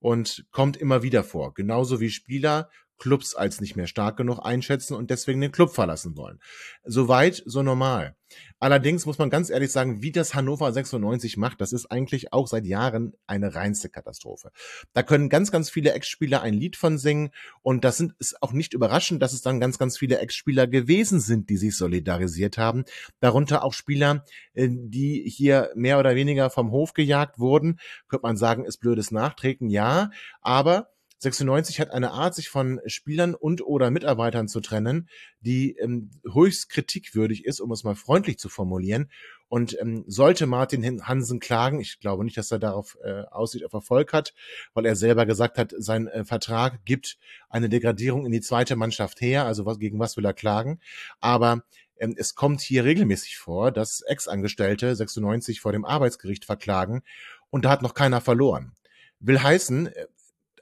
und 0.00 0.46
kommt 0.50 0.76
immer 0.76 1.02
wieder 1.02 1.24
vor. 1.24 1.54
Genauso 1.54 2.00
wie 2.00 2.10
Spieler 2.10 2.68
Clubs 2.98 3.34
als 3.34 3.60
nicht 3.60 3.76
mehr 3.76 3.86
stark 3.86 4.16
genug 4.16 4.40
einschätzen 4.40 4.94
und 4.94 5.10
deswegen 5.10 5.40
den 5.40 5.52
Club 5.52 5.72
verlassen 5.72 6.16
wollen. 6.16 6.40
Soweit, 6.84 7.42
so 7.46 7.62
normal. 7.62 8.16
Allerdings 8.58 9.06
muss 9.06 9.18
man 9.18 9.30
ganz 9.30 9.50
ehrlich 9.50 9.70
sagen, 9.70 10.02
wie 10.02 10.12
das 10.12 10.34
Hannover 10.34 10.70
96 10.72 11.36
macht, 11.36 11.60
das 11.60 11.72
ist 11.72 11.86
eigentlich 11.86 12.32
auch 12.32 12.48
seit 12.48 12.66
Jahren 12.66 13.14
eine 13.26 13.54
reinste 13.54 13.88
Katastrophe. 13.88 14.50
Da 14.92 15.02
können 15.02 15.28
ganz, 15.28 15.50
ganz 15.50 15.70
viele 15.70 15.92
Ex-Spieler 15.92 16.42
ein 16.42 16.54
Lied 16.54 16.76
von 16.76 16.98
singen 16.98 17.30
und 17.62 17.84
das 17.84 17.96
sind, 17.96 18.14
ist 18.18 18.42
auch 18.42 18.52
nicht 18.52 18.74
überraschend, 18.74 19.22
dass 19.22 19.32
es 19.32 19.42
dann 19.42 19.60
ganz, 19.60 19.78
ganz 19.78 19.96
viele 19.96 20.18
Ex-Spieler 20.18 20.66
gewesen 20.66 21.20
sind, 21.20 21.48
die 21.50 21.56
sich 21.56 21.76
solidarisiert 21.76 22.58
haben. 22.58 22.84
Darunter 23.20 23.64
auch 23.64 23.72
Spieler, 23.72 24.24
äh, 24.54 24.68
die 24.70 25.22
hier 25.28 25.70
mehr 25.74 25.98
oder 25.98 26.14
weniger 26.14 26.50
vom 26.50 26.70
Hof 26.70 26.94
gejagt 26.94 27.38
wurden. 27.38 27.78
Könnte 28.08 28.26
man 28.26 28.36
sagen, 28.36 28.64
ist 28.64 28.78
blödes 28.78 29.10
Nachtreten, 29.10 29.68
ja, 29.70 30.10
aber 30.40 30.90
96 31.18 31.80
hat 31.80 31.90
eine 31.90 32.12
Art, 32.12 32.34
sich 32.34 32.48
von 32.48 32.80
Spielern 32.86 33.34
und 33.34 33.60
oder 33.60 33.90
Mitarbeitern 33.90 34.46
zu 34.46 34.60
trennen, 34.60 35.08
die 35.40 35.76
ähm, 35.76 36.10
höchst 36.32 36.70
kritikwürdig 36.70 37.44
ist, 37.44 37.60
um 37.60 37.72
es 37.72 37.82
mal 37.82 37.96
freundlich 37.96 38.38
zu 38.38 38.48
formulieren. 38.48 39.10
Und 39.48 39.78
ähm, 39.80 40.04
sollte 40.06 40.46
Martin 40.46 41.02
Hansen 41.06 41.40
klagen, 41.40 41.80
ich 41.80 41.98
glaube 42.00 42.24
nicht, 42.24 42.36
dass 42.36 42.52
er 42.52 42.58
darauf 42.58 42.96
äh, 43.02 43.22
aussieht, 43.30 43.64
auf 43.64 43.72
Erfolg 43.72 44.12
hat, 44.12 44.34
weil 44.74 44.86
er 44.86 44.94
selber 44.94 45.26
gesagt 45.26 45.58
hat, 45.58 45.74
sein 45.76 46.06
äh, 46.06 46.24
Vertrag 46.24 46.84
gibt 46.84 47.18
eine 47.48 47.68
Degradierung 47.68 48.24
in 48.26 48.32
die 48.32 48.40
zweite 48.40 48.76
Mannschaft 48.76 49.20
her, 49.20 49.44
also 49.44 49.66
was, 49.66 49.78
gegen 49.78 49.98
was 49.98 50.16
will 50.16 50.24
er 50.24 50.34
klagen. 50.34 50.80
Aber 51.20 51.64
ähm, 51.98 52.14
es 52.16 52.34
kommt 52.34 52.60
hier 52.60 52.84
regelmäßig 52.84 53.38
vor, 53.38 53.72
dass 53.72 54.02
Ex-Angestellte 54.02 54.94
96 54.94 55.60
vor 55.60 55.72
dem 55.72 55.84
Arbeitsgericht 55.84 56.44
verklagen 56.44 57.02
und 57.50 57.64
da 57.64 57.70
hat 57.70 57.82
noch 57.82 57.94
keiner 57.94 58.20
verloren. 58.20 58.72
Will 59.20 59.42
heißen, 59.42 59.88
äh, 59.88 60.06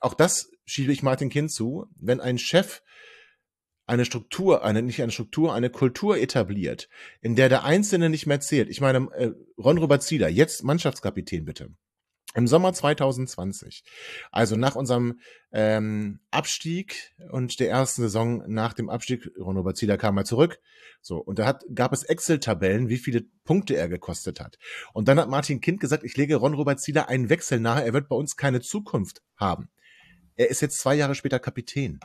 auch 0.07 0.15
das 0.15 0.53
schiebe 0.65 0.93
ich 0.93 1.03
Martin 1.03 1.31
Kind 1.31 1.51
zu, 1.51 1.87
wenn 1.97 2.21
ein 2.21 2.39
Chef 2.39 2.83
eine 3.87 4.05
Struktur, 4.05 4.65
eine 4.65 4.81
nicht 4.81 5.03
eine 5.03 5.11
Struktur, 5.11 5.53
eine 5.53 5.69
Kultur 5.69 6.17
etabliert, 6.17 6.89
in 7.21 7.35
der 7.35 7.49
der 7.49 7.65
Einzelne 7.65 8.09
nicht 8.09 8.27
mehr 8.27 8.39
zählt. 8.39 8.69
Ich 8.69 8.81
meine, 8.81 9.09
äh, 9.15 9.33
Ron 9.59 9.79
Robert 9.79 10.05
Zieler, 10.05 10.29
jetzt 10.29 10.63
Mannschaftskapitän 10.63 11.45
bitte. 11.45 11.71
Im 12.35 12.47
Sommer 12.47 12.73
2020, 12.73 13.83
also 14.31 14.57
nach 14.57 14.77
unserem 14.77 15.19
ähm, 15.53 16.21
Abstieg 16.31 17.15
und 17.31 17.59
der 17.59 17.71
ersten 17.71 18.03
Saison 18.03 18.45
nach 18.47 18.75
dem 18.75 18.91
Abstieg, 18.91 19.29
Ron 19.39 19.57
Robert 19.57 19.77
Zieler 19.77 19.97
kam 19.97 20.15
mal 20.15 20.27
zurück, 20.27 20.61
so 21.01 21.17
und 21.17 21.39
da 21.39 21.47
hat, 21.47 21.65
gab 21.75 21.93
es 21.93 22.03
Excel-Tabellen, 22.03 22.91
wie 22.91 22.99
viele 22.99 23.23
Punkte 23.45 23.75
er 23.77 23.89
gekostet 23.89 24.39
hat. 24.39 24.59
Und 24.93 25.09
dann 25.09 25.19
hat 25.19 25.31
Martin 25.31 25.61
Kind 25.61 25.81
gesagt, 25.81 26.05
ich 26.05 26.17
lege 26.17 26.37
Ron 26.37 26.55
Robert 26.55 26.79
Zieler 26.79 27.09
einen 27.09 27.29
Wechsel 27.29 27.59
nahe, 27.59 27.85
er 27.85 27.95
wird 27.95 28.09
bei 28.09 28.17
uns 28.17 28.37
keine 28.37 28.61
Zukunft 28.61 29.23
haben. 29.37 29.71
Er 30.37 30.51
ist 30.51 30.61
jetzt 30.61 30.79
zwei 30.79 30.95
Jahre 30.95 31.15
später 31.15 31.39
Kapitän. 31.39 32.01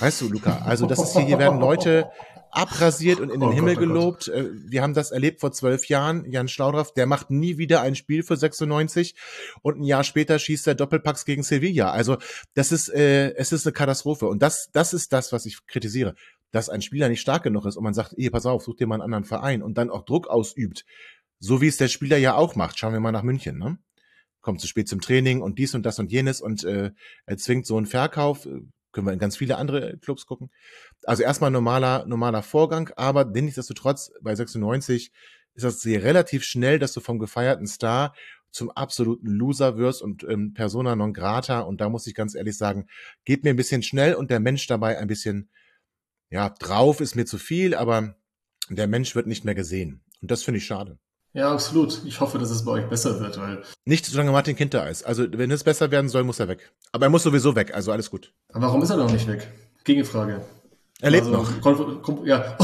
Weißt 0.00 0.20
du, 0.20 0.28
Luca, 0.28 0.62
also 0.64 0.86
das 0.86 0.98
ist 0.98 1.12
hier, 1.12 1.22
hier 1.22 1.38
werden 1.38 1.60
Leute 1.60 2.10
abrasiert 2.50 3.20
und 3.20 3.30
in 3.30 3.40
den 3.40 3.50
oh 3.50 3.52
Himmel 3.52 3.74
Gott, 3.74 3.84
oh 3.84 3.86
gelobt. 3.86 4.26
Gott. 4.26 4.34
Äh, 4.34 4.70
wir 4.70 4.82
haben 4.82 4.94
das 4.94 5.10
erlebt 5.10 5.40
vor 5.40 5.52
zwölf 5.52 5.86
Jahren. 5.86 6.24
Jan 6.30 6.48
Schlaudraff, 6.48 6.92
der 6.92 7.06
macht 7.06 7.30
nie 7.30 7.58
wieder 7.58 7.82
ein 7.82 7.94
Spiel 7.94 8.22
für 8.22 8.36
96 8.36 9.14
und 9.62 9.78
ein 9.78 9.84
Jahr 9.84 10.04
später 10.04 10.38
schießt 10.38 10.66
er 10.66 10.74
Doppelpacks 10.74 11.24
gegen 11.24 11.42
Sevilla. 11.42 11.90
Also 11.90 12.16
das 12.54 12.72
ist, 12.72 12.88
äh, 12.88 13.34
es 13.34 13.52
ist 13.52 13.66
eine 13.66 13.72
Katastrophe 13.74 14.26
und 14.26 14.42
das, 14.42 14.70
das 14.72 14.94
ist 14.94 15.12
das, 15.12 15.32
was 15.32 15.46
ich 15.46 15.66
kritisiere, 15.66 16.14
dass 16.50 16.68
ein 16.68 16.82
Spieler 16.82 17.08
nicht 17.08 17.20
stark 17.20 17.42
genug 17.42 17.66
ist 17.66 17.76
und 17.76 17.84
man 17.84 17.94
sagt, 17.94 18.14
ey, 18.16 18.30
pass 18.30 18.46
auf, 18.46 18.62
such 18.62 18.76
dir 18.76 18.86
mal 18.86 18.96
einen 18.96 19.02
anderen 19.02 19.24
Verein 19.24 19.62
und 19.62 19.78
dann 19.78 19.90
auch 19.90 20.04
Druck 20.04 20.26
ausübt, 20.28 20.84
so 21.38 21.60
wie 21.60 21.68
es 21.68 21.76
der 21.76 21.88
Spieler 21.88 22.16
ja 22.16 22.34
auch 22.34 22.54
macht. 22.54 22.78
Schauen 22.78 22.92
wir 22.92 23.00
mal 23.00 23.12
nach 23.12 23.22
München, 23.22 23.58
ne? 23.58 23.78
Kommt 24.46 24.60
zu 24.60 24.68
spät 24.68 24.88
zum 24.88 25.00
Training 25.00 25.42
und 25.42 25.58
dies 25.58 25.74
und 25.74 25.84
das 25.84 25.98
und 25.98 26.12
jenes 26.12 26.40
und 26.40 26.62
äh, 26.62 26.92
er 27.26 27.36
zwingt 27.36 27.66
so 27.66 27.76
einen 27.76 27.86
Verkauf. 27.86 28.46
Äh, 28.46 28.60
können 28.92 29.08
wir 29.08 29.12
in 29.12 29.18
ganz 29.18 29.36
viele 29.36 29.56
andere 29.56 29.98
Clubs 29.98 30.24
gucken. 30.24 30.50
Also 31.02 31.24
erstmal 31.24 31.50
normaler, 31.50 32.06
normaler 32.06 32.44
Vorgang, 32.44 32.88
aber 32.94 33.24
nichtsdestotrotz 33.24 34.12
bei 34.22 34.36
96 34.36 35.10
ist 35.54 35.64
das 35.64 35.80
sehr 35.80 36.04
relativ 36.04 36.44
schnell, 36.44 36.78
dass 36.78 36.92
du 36.92 37.00
vom 37.00 37.18
gefeierten 37.18 37.66
Star 37.66 38.14
zum 38.52 38.70
absoluten 38.70 39.26
Loser 39.26 39.78
wirst 39.78 40.00
und 40.00 40.22
ähm, 40.22 40.54
Persona 40.54 40.94
non 40.94 41.12
grata. 41.12 41.60
Und 41.60 41.80
da 41.80 41.88
muss 41.88 42.06
ich 42.06 42.14
ganz 42.14 42.36
ehrlich 42.36 42.56
sagen, 42.56 42.86
geht 43.24 43.42
mir 43.42 43.50
ein 43.50 43.56
bisschen 43.56 43.82
schnell 43.82 44.14
und 44.14 44.30
der 44.30 44.38
Mensch 44.38 44.68
dabei 44.68 44.96
ein 44.96 45.08
bisschen, 45.08 45.50
ja, 46.30 46.50
drauf 46.50 47.00
ist 47.00 47.16
mir 47.16 47.26
zu 47.26 47.38
viel, 47.38 47.74
aber 47.74 48.14
der 48.70 48.86
Mensch 48.86 49.16
wird 49.16 49.26
nicht 49.26 49.44
mehr 49.44 49.56
gesehen. 49.56 50.04
Und 50.22 50.30
das 50.30 50.44
finde 50.44 50.58
ich 50.58 50.66
schade. 50.66 51.00
Ja, 51.36 51.52
absolut. 51.52 52.00
Ich 52.06 52.18
hoffe, 52.20 52.38
dass 52.38 52.48
es 52.48 52.64
bei 52.64 52.72
euch 52.72 52.88
besser 52.88 53.20
wird, 53.20 53.38
weil. 53.38 53.62
Nicht 53.84 54.06
solange 54.06 54.32
Martin 54.32 54.56
Kind 54.56 54.72
da 54.72 54.86
ist. 54.86 55.04
Also, 55.04 55.26
wenn 55.30 55.50
es 55.50 55.64
besser 55.64 55.90
werden 55.90 56.08
soll, 56.08 56.24
muss 56.24 56.40
er 56.40 56.48
weg. 56.48 56.72
Aber 56.92 57.06
er 57.06 57.10
muss 57.10 57.24
sowieso 57.24 57.54
weg, 57.54 57.74
also 57.74 57.92
alles 57.92 58.10
gut. 58.10 58.32
Aber 58.54 58.68
warum 58.68 58.82
ist 58.82 58.88
er 58.88 58.96
noch 58.96 59.12
nicht 59.12 59.28
weg? 59.28 59.46
Gegenfrage. 59.84 60.40
Er 61.02 61.10
lebt 61.10 61.26
also, 61.26 61.42
noch. 61.42 62.24
Ja. 62.24 62.56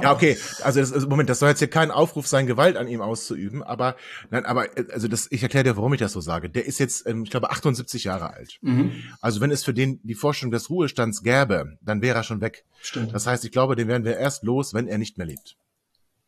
ja, 0.00 0.12
okay. 0.12 0.38
Also, 0.62 0.78
das, 0.78 1.08
Moment, 1.08 1.28
das 1.28 1.40
soll 1.40 1.48
jetzt 1.48 1.58
hier 1.58 1.66
kein 1.66 1.90
Aufruf 1.90 2.28
sein, 2.28 2.46
Gewalt 2.46 2.76
an 2.76 2.86
ihm 2.86 3.00
auszuüben, 3.00 3.64
aber 3.64 3.96
nein, 4.30 4.44
aber 4.46 4.68
also 4.92 5.08
das, 5.08 5.26
ich 5.32 5.42
erkläre 5.42 5.64
dir, 5.64 5.76
warum 5.76 5.92
ich 5.92 5.98
das 5.98 6.12
so 6.12 6.20
sage. 6.20 6.50
Der 6.50 6.64
ist 6.64 6.78
jetzt, 6.78 7.04
ähm, 7.08 7.24
ich 7.24 7.30
glaube, 7.30 7.50
78 7.50 8.04
Jahre 8.04 8.32
alt. 8.32 8.58
Mhm. 8.60 8.92
Also, 9.20 9.40
wenn 9.40 9.50
es 9.50 9.64
für 9.64 9.74
den 9.74 9.98
die 10.04 10.14
Vorstellung 10.14 10.52
des 10.52 10.70
Ruhestands 10.70 11.24
gäbe, 11.24 11.78
dann 11.80 12.00
wäre 12.00 12.16
er 12.18 12.22
schon 12.22 12.40
weg. 12.40 12.64
Stimmt. 12.80 13.12
Das 13.12 13.26
heißt, 13.26 13.44
ich 13.44 13.50
glaube, 13.50 13.74
den 13.74 13.88
werden 13.88 14.04
wir 14.04 14.18
erst 14.18 14.44
los, 14.44 14.72
wenn 14.72 14.86
er 14.86 14.98
nicht 14.98 15.18
mehr 15.18 15.26
lebt. 15.26 15.56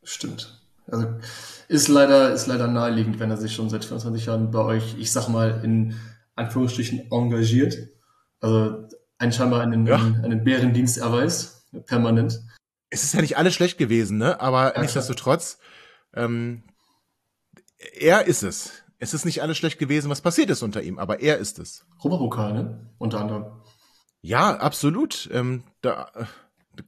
Stimmt. 0.02 0.63
Also 0.86 1.06
ist 1.68 1.88
leider, 1.88 2.32
ist 2.32 2.46
leider 2.46 2.66
naheliegend, 2.68 3.18
wenn 3.18 3.30
er 3.30 3.36
sich 3.36 3.54
schon 3.54 3.70
seit 3.70 3.84
25 3.84 4.26
Jahren 4.26 4.50
bei 4.50 4.60
euch, 4.60 4.96
ich 4.98 5.10
sag 5.12 5.28
mal, 5.28 5.60
in 5.64 5.96
Anführungsstrichen 6.36 7.10
engagiert. 7.10 7.76
Also 8.40 8.88
einen 9.18 9.32
scheinbar 9.32 9.62
einen, 9.62 9.86
ja. 9.86 9.96
einen 9.96 10.44
Bärendienst 10.44 10.98
erweist, 10.98 11.64
permanent. 11.86 12.40
Es 12.90 13.04
ist 13.04 13.14
ja 13.14 13.22
nicht 13.22 13.38
alles 13.38 13.54
schlecht 13.54 13.78
gewesen, 13.78 14.18
ne? 14.18 14.40
Aber 14.40 14.74
ja, 14.74 14.80
nichtsdestotrotz, 14.80 15.58
ähm, 16.14 16.62
er 17.98 18.26
ist 18.26 18.42
es. 18.42 18.72
Es 18.98 19.14
ist 19.14 19.24
nicht 19.24 19.42
alles 19.42 19.58
schlecht 19.58 19.78
gewesen, 19.78 20.10
was 20.10 20.20
passiert 20.20 20.50
ist 20.50 20.62
unter 20.62 20.82
ihm, 20.82 20.98
aber 20.98 21.20
er 21.20 21.38
ist 21.38 21.58
es. 21.58 21.84
Robopokal, 22.02 22.52
ne? 22.52 22.90
Unter 22.98 23.20
anderem. 23.20 23.46
Ja, 24.20 24.56
absolut. 24.56 25.28
Ähm, 25.32 25.64
da 25.82 26.08
äh, 26.14 26.24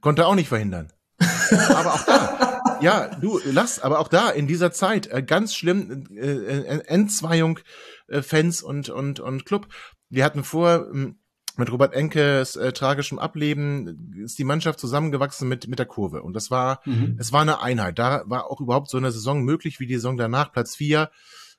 konnte 0.01 0.23
er 0.23 0.27
auch 0.27 0.35
nicht 0.35 0.49
verhindern. 0.49 0.91
aber 1.69 1.93
auch 1.93 2.05
da, 2.05 2.46
ja, 2.81 3.15
du, 3.15 3.39
lass, 3.45 3.79
aber 3.79 3.99
auch 3.99 4.07
da 4.07 4.29
in 4.29 4.47
dieser 4.47 4.71
Zeit 4.71 5.07
äh, 5.07 5.23
ganz 5.23 5.55
schlimm 5.55 6.07
äh, 6.15 6.25
äh, 6.25 6.81
Entzweiung 6.87 7.59
äh, 8.07 8.21
Fans 8.21 8.61
und 8.61 8.89
und 8.89 9.19
und 9.19 9.45
Club. 9.45 9.67
Wir 10.09 10.23
hatten 10.23 10.43
vor 10.43 10.87
ähm, 10.93 11.19
mit 11.57 11.71
Robert 11.71 11.93
Enkes 11.93 12.55
äh, 12.55 12.71
tragischem 12.71 13.19
Ableben 13.19 14.21
ist 14.23 14.37
die 14.37 14.43
Mannschaft 14.43 14.79
zusammengewachsen 14.79 15.47
mit 15.47 15.67
mit 15.67 15.79
der 15.79 15.85
Kurve 15.87 16.21
und 16.21 16.33
das 16.33 16.51
war 16.51 16.81
mhm. 16.85 17.17
es 17.19 17.31
war 17.31 17.41
eine 17.41 17.61
Einheit. 17.61 17.99
Da 17.99 18.23
war 18.25 18.49
auch 18.51 18.61
überhaupt 18.61 18.89
so 18.89 18.97
eine 18.97 19.11
Saison 19.11 19.43
möglich 19.43 19.79
wie 19.79 19.87
die 19.87 19.95
Saison 19.95 20.17
danach 20.17 20.51
Platz 20.51 20.75
vier 20.75 21.09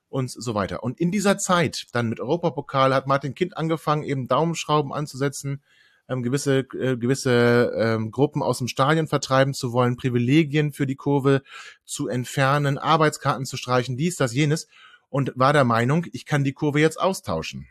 und 0.08 0.30
so 0.30 0.54
weiter. 0.54 0.82
Und 0.82 0.98
in 1.00 1.10
dieser 1.10 1.38
Zeit 1.38 1.86
dann 1.92 2.08
mit 2.08 2.20
Europapokal 2.20 2.94
hat 2.94 3.06
Martin 3.06 3.34
Kind 3.34 3.56
angefangen 3.56 4.04
eben 4.04 4.28
Daumenschrauben 4.28 4.92
anzusetzen 4.92 5.62
ähm, 6.08 6.22
gewisse, 6.22 6.60
äh, 6.74 6.96
gewisse 6.96 7.72
ähm, 7.76 8.10
Gruppen 8.10 8.42
aus 8.42 8.58
dem 8.58 8.68
Stadion 8.68 9.06
vertreiben 9.06 9.54
zu 9.54 9.72
wollen, 9.72 9.96
Privilegien 9.96 10.72
für 10.72 10.86
die 10.86 10.96
Kurve 10.96 11.42
zu 11.84 12.08
entfernen, 12.08 12.78
Arbeitskarten 12.78 13.46
zu 13.46 13.56
streichen, 13.56 13.96
dies, 13.96 14.16
das, 14.16 14.34
jenes 14.34 14.66
und 15.10 15.32
war 15.36 15.52
der 15.52 15.64
Meinung, 15.64 16.06
ich 16.12 16.26
kann 16.26 16.44
die 16.44 16.52
Kurve 16.52 16.80
jetzt 16.80 17.00
austauschen. 17.00 17.68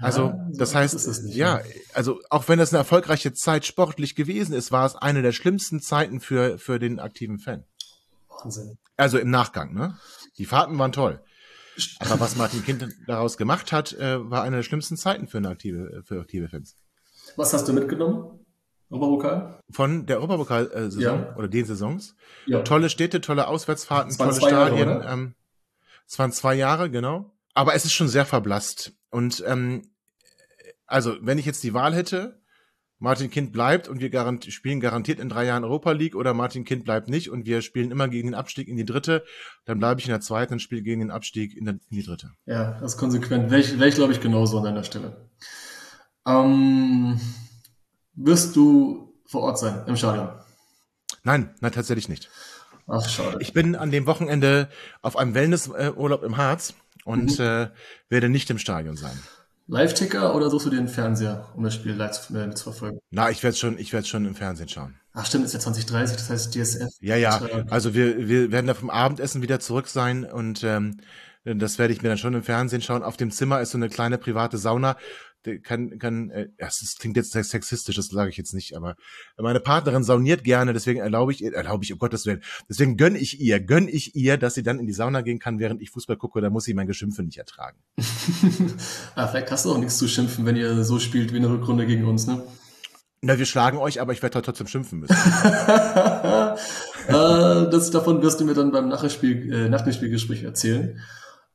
Also, 0.00 0.26
ja, 0.26 0.48
das 0.52 0.74
heißt, 0.74 1.24
ja, 1.34 1.60
also 1.94 2.20
auch 2.30 2.46
wenn 2.48 2.60
das 2.60 2.72
eine 2.72 2.78
erfolgreiche 2.78 3.32
Zeit 3.32 3.64
sportlich 3.64 4.14
gewesen 4.14 4.54
ist, 4.54 4.70
war 4.70 4.86
es 4.86 4.94
eine 4.94 5.20
der 5.20 5.32
schlimmsten 5.32 5.80
Zeiten 5.80 6.20
für, 6.20 6.58
für 6.58 6.78
den 6.78 7.00
aktiven 7.00 7.40
Fan. 7.40 7.64
Wahnsinn. 8.28 8.78
Also 8.96 9.18
im 9.18 9.30
Nachgang, 9.30 9.74
ne? 9.74 9.98
Die 10.38 10.44
Fahrten 10.44 10.78
waren 10.78 10.92
toll. 10.92 11.20
Aber 11.98 12.20
was 12.20 12.36
Martin 12.36 12.64
Kind 12.64 12.86
daraus 13.08 13.36
gemacht 13.36 13.72
hat, 13.72 13.92
äh, 13.94 14.30
war 14.30 14.44
eine 14.44 14.56
der 14.56 14.62
schlimmsten 14.62 14.96
Zeiten 14.96 15.26
für 15.26 15.38
eine 15.38 15.48
aktive, 15.48 16.04
für 16.06 16.20
aktive 16.20 16.48
Fans. 16.48 16.76
Was 17.36 17.52
hast 17.52 17.68
du 17.68 17.72
mitgenommen? 17.72 18.40
Europapokal? 18.90 19.60
Von 19.70 20.06
der 20.06 20.18
Europapokal-Saison 20.18 21.02
ja. 21.02 21.36
oder 21.36 21.48
den 21.48 21.64
Saisons. 21.64 22.14
Ja. 22.46 22.62
Tolle 22.62 22.90
Städte, 22.90 23.20
tolle 23.20 23.48
Auswärtsfahrten, 23.48 24.16
tolle 24.16 24.34
Stadien. 24.34 24.88
Jahre, 24.88 25.12
ähm, 25.12 25.34
es 26.06 26.18
waren 26.18 26.32
zwei 26.32 26.54
Jahre, 26.54 26.90
genau. 26.90 27.32
Aber 27.54 27.74
es 27.74 27.84
ist 27.84 27.92
schon 27.92 28.08
sehr 28.08 28.26
verblasst. 28.26 28.92
Und 29.10 29.42
ähm, 29.46 29.82
also, 30.86 31.16
wenn 31.20 31.38
ich 31.38 31.46
jetzt 31.46 31.62
die 31.62 31.74
Wahl 31.74 31.94
hätte, 31.94 32.40
Martin 32.98 33.30
Kind 33.30 33.52
bleibt 33.52 33.88
und 33.88 34.00
wir 34.00 34.10
garant 34.10 34.44
spielen 34.46 34.80
garantiert 34.80 35.18
in 35.18 35.28
drei 35.28 35.44
Jahren 35.46 35.64
Europa 35.64 35.92
League 35.92 36.14
oder 36.14 36.32
Martin 36.32 36.64
Kind 36.64 36.84
bleibt 36.84 37.08
nicht 37.08 37.30
und 37.30 37.44
wir 37.46 37.60
spielen 37.60 37.90
immer 37.90 38.08
gegen 38.08 38.28
den 38.28 38.34
Abstieg 38.34 38.68
in 38.68 38.76
die 38.76 38.84
dritte, 38.84 39.24
dann 39.64 39.78
bleibe 39.78 40.00
ich 40.00 40.06
in 40.06 40.10
der 40.12 40.20
zweiten 40.20 40.54
und 40.54 40.60
spiele 40.60 40.82
gegen 40.82 41.00
den 41.00 41.10
Abstieg 41.10 41.56
in, 41.56 41.64
der, 41.64 41.74
in 41.74 41.96
die 41.96 42.02
dritte. 42.02 42.30
Ja, 42.46 42.78
das 42.80 42.94
ist 42.94 42.98
konsequent. 42.98 43.50
Wäre 43.50 43.60
ich, 43.60 43.78
wär 43.78 43.88
ich 43.88 43.94
glaube 43.96 44.12
ich, 44.12 44.20
genauso 44.20 44.58
an 44.58 44.64
deiner 44.64 44.84
Stelle. 44.84 45.28
Ähm, 46.26 47.20
wirst 48.14 48.56
du 48.56 49.14
vor 49.26 49.42
Ort 49.42 49.58
sein 49.58 49.82
im 49.86 49.96
Stadion? 49.96 50.28
Nein, 51.22 51.54
nein, 51.60 51.72
tatsächlich 51.72 52.08
nicht. 52.08 52.30
Ach, 52.86 53.08
schade. 53.08 53.38
Ich 53.40 53.52
bin 53.52 53.76
an 53.76 53.90
dem 53.90 54.06
Wochenende 54.06 54.68
auf 55.00 55.16
einem 55.16 55.34
Wellnessurlaub 55.34 56.22
im 56.22 56.36
Harz 56.36 56.74
und 57.04 57.38
mhm. 57.38 57.44
äh, 57.44 57.68
werde 58.08 58.28
nicht 58.28 58.50
im 58.50 58.58
Stadion 58.58 58.96
sein. 58.96 59.18
Live-Ticker 59.66 60.34
oder 60.34 60.50
suchst 60.50 60.66
du 60.66 60.70
dir 60.70 60.76
den 60.76 60.88
Fernseher, 60.88 61.48
um 61.56 61.64
das 61.64 61.74
Spiel 61.74 61.94
live 61.94 62.20
zu, 62.20 62.36
äh, 62.36 62.54
zu 62.54 62.64
verfolgen? 62.64 62.98
Na, 63.10 63.30
ich 63.30 63.42
werde 63.42 63.56
schon, 63.56 63.78
ich 63.78 63.94
werde 63.94 64.06
schon 64.06 64.26
im 64.26 64.34
Fernsehen 64.34 64.68
schauen. 64.68 64.96
Ach 65.14 65.24
stimmt, 65.24 65.46
ist 65.46 65.54
ja 65.54 65.60
2030, 65.60 66.16
das 66.16 66.28
heißt 66.28 66.54
DSF. 66.54 66.90
Ja, 67.00 67.16
ja. 67.16 67.40
Also 67.70 67.94
wir, 67.94 68.28
wir 68.28 68.52
werden 68.52 68.66
da 68.66 68.74
vom 68.74 68.90
Abendessen 68.90 69.40
wieder 69.40 69.60
zurück 69.60 69.88
sein 69.88 70.24
und 70.24 70.62
ähm, 70.64 71.00
das 71.44 71.78
werde 71.78 71.94
ich 71.94 72.02
mir 72.02 72.08
dann 72.08 72.18
schon 72.18 72.34
im 72.34 72.42
Fernsehen 72.42 72.82
schauen. 72.82 73.02
Auf 73.02 73.16
dem 73.16 73.30
Zimmer 73.30 73.60
ist 73.60 73.70
so 73.70 73.78
eine 73.78 73.88
kleine 73.88 74.18
private 74.18 74.58
Sauna 74.58 74.96
kann, 75.62 75.98
kann, 75.98 76.30
äh, 76.30 76.48
das 76.58 76.96
klingt 76.98 77.16
jetzt 77.16 77.32
sexistisch, 77.32 77.96
das 77.96 78.06
sage 78.06 78.30
ich 78.30 78.36
jetzt 78.36 78.54
nicht, 78.54 78.76
aber 78.76 78.96
meine 79.38 79.60
Partnerin 79.60 80.04
sauniert 80.04 80.44
gerne, 80.44 80.72
deswegen 80.72 81.00
erlaube 81.00 81.32
ich, 81.32 81.44
erlaube 81.44 81.84
ich, 81.84 81.92
um 81.92 81.98
Gottes 81.98 82.26
Willen, 82.26 82.42
deswegen 82.68 82.96
gönn 82.96 83.16
ich 83.16 83.40
ihr, 83.40 83.60
gönn 83.60 83.88
ich 83.88 84.14
ihr, 84.14 84.36
dass 84.36 84.54
sie 84.54 84.62
dann 84.62 84.78
in 84.78 84.86
die 84.86 84.92
Sauna 84.92 85.20
gehen 85.20 85.38
kann, 85.38 85.58
während 85.58 85.82
ich 85.82 85.90
Fußball 85.90 86.16
gucke, 86.16 86.40
da 86.40 86.50
muss 86.50 86.64
sie 86.64 86.74
mein 86.74 86.86
Geschimpfe 86.86 87.22
nicht 87.22 87.38
ertragen. 87.38 87.78
ah, 89.14 89.28
vielleicht 89.28 89.50
hast 89.50 89.64
du 89.64 89.72
auch 89.72 89.78
nichts 89.78 89.98
zu 89.98 90.08
schimpfen, 90.08 90.46
wenn 90.46 90.56
ihr 90.56 90.84
so 90.84 90.98
spielt 90.98 91.32
wie 91.32 91.38
eine 91.38 91.50
Rückrunde 91.50 91.86
gegen 91.86 92.04
uns, 92.04 92.26
ne? 92.26 92.42
Na, 93.26 93.38
wir 93.38 93.46
schlagen 93.46 93.78
euch, 93.78 94.02
aber 94.02 94.12
ich 94.12 94.22
werde 94.22 94.42
trotzdem 94.42 94.66
schimpfen 94.66 95.00
müssen. 95.00 95.14
äh, 97.08 97.70
das, 97.70 97.90
davon 97.90 98.20
wirst 98.20 98.38
du 98.38 98.44
mir 98.44 98.52
dann 98.52 98.70
beim 98.70 98.90
Nachspiel, 98.90 99.50
äh, 99.50 99.68
nach 99.70 99.80
dem 99.80 99.94
Spielgespräch 99.94 100.42
erzählen. 100.42 101.00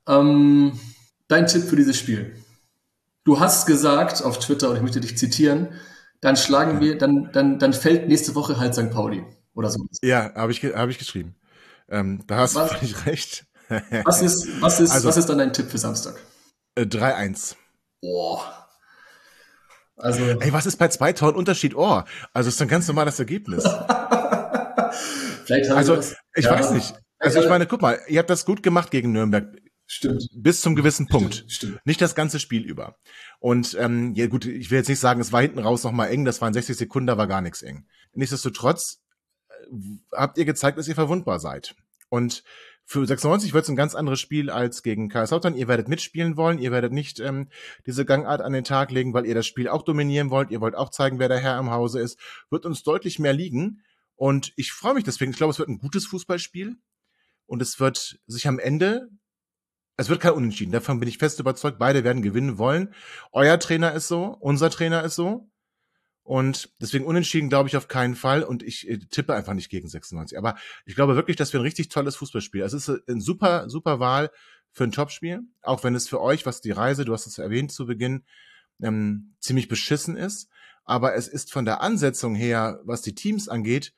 Ähm, 0.07 0.79
dein 1.27 1.45
Tipp 1.45 1.61
für 1.61 1.75
dieses 1.75 1.95
Spiel? 1.95 2.33
Du 3.23 3.39
hast 3.39 3.65
gesagt 3.65 4.23
auf 4.23 4.39
Twitter, 4.39 4.69
und 4.69 4.77
ich 4.77 4.81
möchte 4.81 5.01
dich 5.01 5.17
zitieren, 5.17 5.69
dann 6.21 6.35
schlagen 6.35 6.81
wir, 6.81 6.97
dann, 6.97 7.29
dann, 7.31 7.59
dann 7.59 7.73
fällt 7.73 8.07
nächste 8.07 8.35
Woche 8.35 8.59
halt 8.59 8.73
St. 8.73 8.91
Pauli 8.91 9.23
oder 9.53 9.69
so. 9.69 9.85
Ja, 10.01 10.33
habe 10.35 10.51
ich, 10.51 10.63
hab 10.63 10.89
ich 10.89 10.97
geschrieben. 10.97 11.35
Ähm, 11.89 12.23
da 12.27 12.37
hast 12.37 12.55
was, 12.55 12.69
du 12.69 12.75
völlig 12.77 13.05
recht. 13.05 13.45
was 14.03 14.21
ist, 14.21 14.61
was 14.61 14.79
ist, 14.79 14.91
also, 14.91 15.07
was 15.07 15.17
ist 15.17 15.29
dann 15.29 15.37
dein 15.37 15.53
Tipp 15.53 15.69
für 15.69 15.77
Samstag? 15.77 16.15
Äh, 16.75 16.83
3-1. 16.83 17.55
Boah. 18.01 18.67
Also. 19.97 20.23
Ey, 20.23 20.53
was 20.53 20.65
ist 20.65 20.77
bei 20.77 20.87
zwei 20.87 21.13
Toren 21.13 21.35
Unterschied? 21.35 21.75
Oh, 21.75 22.01
also 22.33 22.49
ist 22.49 22.61
ein 22.61 22.67
ganz 22.67 22.87
normales 22.87 23.19
Ergebnis. 23.19 23.63
Vielleicht 25.45 25.69
haben 25.69 25.77
also, 25.77 25.95
das, 25.95 26.15
ich 26.35 26.45
ja. 26.45 26.51
weiß 26.51 26.71
nicht. 26.71 26.95
Also 27.17 27.41
ich 27.41 27.49
meine, 27.49 27.67
guck 27.67 27.81
mal, 27.81 27.99
ihr 28.07 28.19
habt 28.19 28.29
das 28.29 28.45
gut 28.45 28.63
gemacht 28.63 28.91
gegen 28.91 29.11
Nürnberg. 29.11 29.57
Stimmt. 29.91 30.29
Bis 30.35 30.61
zum 30.61 30.75
gewissen 30.75 31.07
Punkt. 31.07 31.33
Stimmt, 31.33 31.51
stimmt. 31.51 31.79
Nicht 31.83 31.99
das 31.99 32.13
ganze 32.13 32.39
Spiel 32.39 32.63
über. 32.63 32.95
Und 33.39 33.75
ähm, 33.79 34.13
ja 34.13 34.27
gut, 34.27 34.45
ich 34.45 34.69
will 34.69 34.77
jetzt 34.77 34.87
nicht 34.87 34.99
sagen, 34.99 35.19
es 35.19 35.33
war 35.33 35.41
hinten 35.41 35.57
raus 35.57 35.83
nochmal 35.83 36.11
eng, 36.11 36.25
das 36.25 36.41
waren 36.41 36.53
60 36.53 36.77
Sekunden, 36.77 37.07
da 37.07 37.17
war 37.17 37.25
gar 37.25 37.41
nichts 37.41 37.63
eng. 37.63 37.87
Nichtsdestotrotz 38.13 39.01
äh, 39.49 39.53
habt 40.11 40.37
ihr 40.37 40.45
gezeigt, 40.45 40.77
dass 40.77 40.87
ihr 40.87 40.93
verwundbar 40.93 41.39
seid. 41.39 41.75
Und 42.09 42.43
für 42.85 43.03
96 43.03 43.53
wird 43.53 43.63
es 43.63 43.69
ein 43.69 43.75
ganz 43.75 43.95
anderes 43.95 44.19
Spiel 44.19 44.51
als 44.51 44.83
gegen 44.83 45.09
Kaiserslautern. 45.09 45.55
Ihr 45.55 45.67
werdet 45.67 45.87
mitspielen 45.87 46.37
wollen, 46.37 46.59
ihr 46.59 46.71
werdet 46.71 46.93
nicht 46.93 47.19
ähm, 47.19 47.49
diese 47.87 48.05
Gangart 48.05 48.41
an 48.41 48.53
den 48.53 48.63
Tag 48.63 48.91
legen, 48.91 49.15
weil 49.15 49.25
ihr 49.25 49.35
das 49.35 49.47
Spiel 49.47 49.69
auch 49.69 49.81
dominieren 49.81 50.29
wollt. 50.29 50.51
Ihr 50.51 50.61
wollt 50.61 50.75
auch 50.75 50.91
zeigen, 50.91 51.17
wer 51.17 51.29
der 51.29 51.39
Herr 51.39 51.57
im 51.57 51.71
Hause 51.71 51.99
ist. 51.99 52.19
Wird 52.51 52.67
uns 52.67 52.83
deutlich 52.83 53.17
mehr 53.17 53.33
liegen. 53.33 53.81
Und 54.15 54.53
ich 54.55 54.71
freue 54.71 54.93
mich 54.93 55.03
deswegen. 55.03 55.31
Ich 55.31 55.37
glaube, 55.37 55.51
es 55.51 55.57
wird 55.57 55.69
ein 55.69 55.79
gutes 55.79 56.05
Fußballspiel. 56.05 56.77
Und 57.47 57.63
es 57.63 57.79
wird 57.79 58.19
sich 58.27 58.47
am 58.47 58.59
Ende 58.59 59.09
es 59.99 60.07
wird 60.07 60.21
kein 60.21 60.31
Unentschieden. 60.31 60.71
Davon 60.71 61.01
bin 61.01 61.09
ich 61.09 61.17
fest 61.17 61.41
überzeugt. 61.41 61.77
Beide 61.77 62.05
werden 62.05 62.21
gewinnen 62.21 62.57
wollen. 62.57 62.93
Euer 63.33 63.59
Trainer 63.59 63.91
ist 63.91 64.07
so, 64.07 64.37
unser 64.39 64.69
Trainer 64.69 65.03
ist 65.03 65.15
so. 65.15 65.49
Und 66.23 66.69
deswegen 66.79 67.03
unentschieden 67.03 67.49
glaube 67.49 67.67
ich 67.67 67.75
auf 67.75 67.89
keinen 67.89 68.15
Fall. 68.15 68.43
Und 68.43 68.63
ich 68.63 68.87
äh, 68.87 68.99
tippe 68.99 69.33
einfach 69.33 69.53
nicht 69.53 69.67
gegen 69.67 69.89
96. 69.89 70.37
Aber 70.37 70.55
ich 70.85 70.95
glaube 70.95 71.17
wirklich, 71.17 71.35
dass 71.35 71.51
wir 71.51 71.59
ein 71.59 71.63
richtig 71.63 71.89
tolles 71.89 72.15
Fußballspiel. 72.15 72.61
Es 72.61 72.71
ist 72.71 72.87
äh, 72.87 72.99
ein 73.09 73.19
super, 73.19 73.69
super 73.69 73.99
Wahl 73.99 74.31
für 74.71 74.85
ein 74.85 74.93
Topspiel. 74.93 75.41
Auch 75.61 75.83
wenn 75.83 75.95
es 75.95 76.07
für 76.07 76.21
euch, 76.21 76.45
was 76.45 76.61
die 76.61 76.71
Reise, 76.71 77.03
du 77.03 77.11
hast 77.11 77.27
es 77.27 77.37
erwähnt 77.37 77.73
zu 77.73 77.85
Beginn, 77.85 78.23
ähm, 78.81 79.35
ziemlich 79.41 79.67
beschissen 79.67 80.15
ist. 80.15 80.49
Aber 80.85 81.13
es 81.13 81.27
ist 81.27 81.51
von 81.51 81.65
der 81.65 81.81
Ansetzung 81.81 82.35
her, 82.35 82.79
was 82.85 83.01
die 83.01 83.15
Teams 83.15 83.49
angeht, 83.49 83.93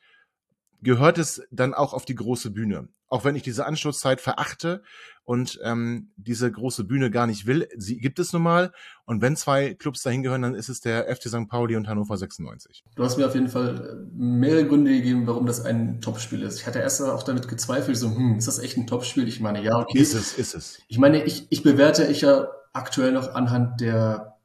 gehört 0.81 1.17
es 1.17 1.41
dann 1.51 1.73
auch 1.73 1.93
auf 1.93 2.05
die 2.05 2.15
große 2.15 2.51
Bühne. 2.51 2.89
Auch 3.07 3.25
wenn 3.25 3.35
ich 3.35 3.43
diese 3.43 3.65
Anschlusszeit 3.65 4.21
verachte 4.21 4.83
und 5.23 5.59
ähm, 5.63 6.11
diese 6.15 6.49
große 6.49 6.85
Bühne 6.85 7.11
gar 7.11 7.27
nicht 7.27 7.45
will, 7.45 7.67
sie 7.77 7.97
gibt 7.97 8.19
es 8.19 8.31
nun 8.31 8.41
mal. 8.41 8.71
Und 9.05 9.21
wenn 9.21 9.35
zwei 9.35 9.73
Clubs 9.73 10.01
dahin 10.01 10.23
gehören, 10.23 10.41
dann 10.43 10.55
ist 10.55 10.69
es 10.69 10.79
der 10.79 11.13
FC 11.13 11.27
St. 11.27 11.49
Pauli 11.49 11.75
und 11.75 11.89
Hannover 11.89 12.17
96. 12.17 12.83
Du 12.95 13.03
hast 13.03 13.17
mir 13.17 13.27
auf 13.27 13.35
jeden 13.35 13.49
Fall 13.49 14.07
äh, 14.09 14.15
mehrere 14.15 14.65
Gründe 14.65 14.91
gegeben, 14.91 15.27
warum 15.27 15.45
das 15.45 15.63
ein 15.63 15.99
Topspiel 15.99 16.41
ist. 16.41 16.59
Ich 16.59 16.67
hatte 16.67 16.79
erst 16.79 17.01
auch 17.01 17.23
damit 17.23 17.49
gezweifelt, 17.49 17.97
so, 17.97 18.15
hm, 18.15 18.37
ist 18.37 18.47
das 18.47 18.59
echt 18.59 18.77
ein 18.77 18.87
Topspiel? 18.87 19.27
Ich 19.27 19.41
meine, 19.41 19.61
ja, 19.61 19.77
okay. 19.77 19.99
Ist 19.99 20.13
es, 20.13 20.33
ist 20.33 20.55
es. 20.55 20.79
Ich 20.87 20.97
meine, 20.97 21.23
ich, 21.25 21.47
ich 21.49 21.63
bewerte 21.63 22.05
ich 22.07 22.21
ja 22.21 22.47
aktuell 22.71 23.11
noch 23.11 23.35
anhand 23.35 23.81
der, 23.81 24.37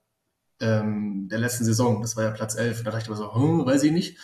ähm, 0.59 1.29
der 1.31 1.39
letzten 1.39 1.65
Saison. 1.65 2.03
Das 2.03 2.17
war 2.17 2.25
ja 2.25 2.31
Platz 2.33 2.57
11. 2.57 2.83
Da 2.83 2.91
dachte 2.91 3.05
ich 3.05 3.09
mir 3.09 3.17
so, 3.17 3.33
hm, 3.33 3.65
weiß 3.65 3.85
ich 3.85 3.93
nicht. 3.93 4.19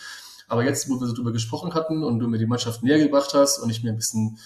Aber 0.53 0.63
jetzt, 0.63 0.87
wo 0.87 0.99
wir 0.99 1.07
so 1.07 1.15
drüber 1.15 1.31
gesprochen 1.31 1.73
hatten 1.73 2.03
und 2.03 2.19
du 2.19 2.27
mir 2.27 2.37
die 2.37 2.45
Mannschaft 2.45 2.83
näher 2.83 2.99
gebracht 2.99 3.33
hast 3.33 3.57
und 3.57 3.71
ich 3.71 3.81
mir 3.81 3.89
ein 3.89 3.95
bisschen 3.95 4.37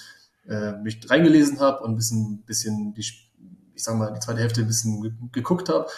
äh, 0.47 0.71
mich 0.77 1.01
reingelesen 1.09 1.59
habe 1.59 1.83
und 1.83 1.91
ein 1.91 1.95
bisschen, 1.97 2.43
bisschen 2.43 2.93
die, 2.93 3.01
ich 3.01 3.83
sag 3.83 3.97
mal, 3.97 4.13
die 4.13 4.21
zweite 4.21 4.39
Hälfte 4.39 4.61
ein 4.61 4.67
bisschen 4.67 5.29
geguckt 5.33 5.67
habe, 5.67 5.89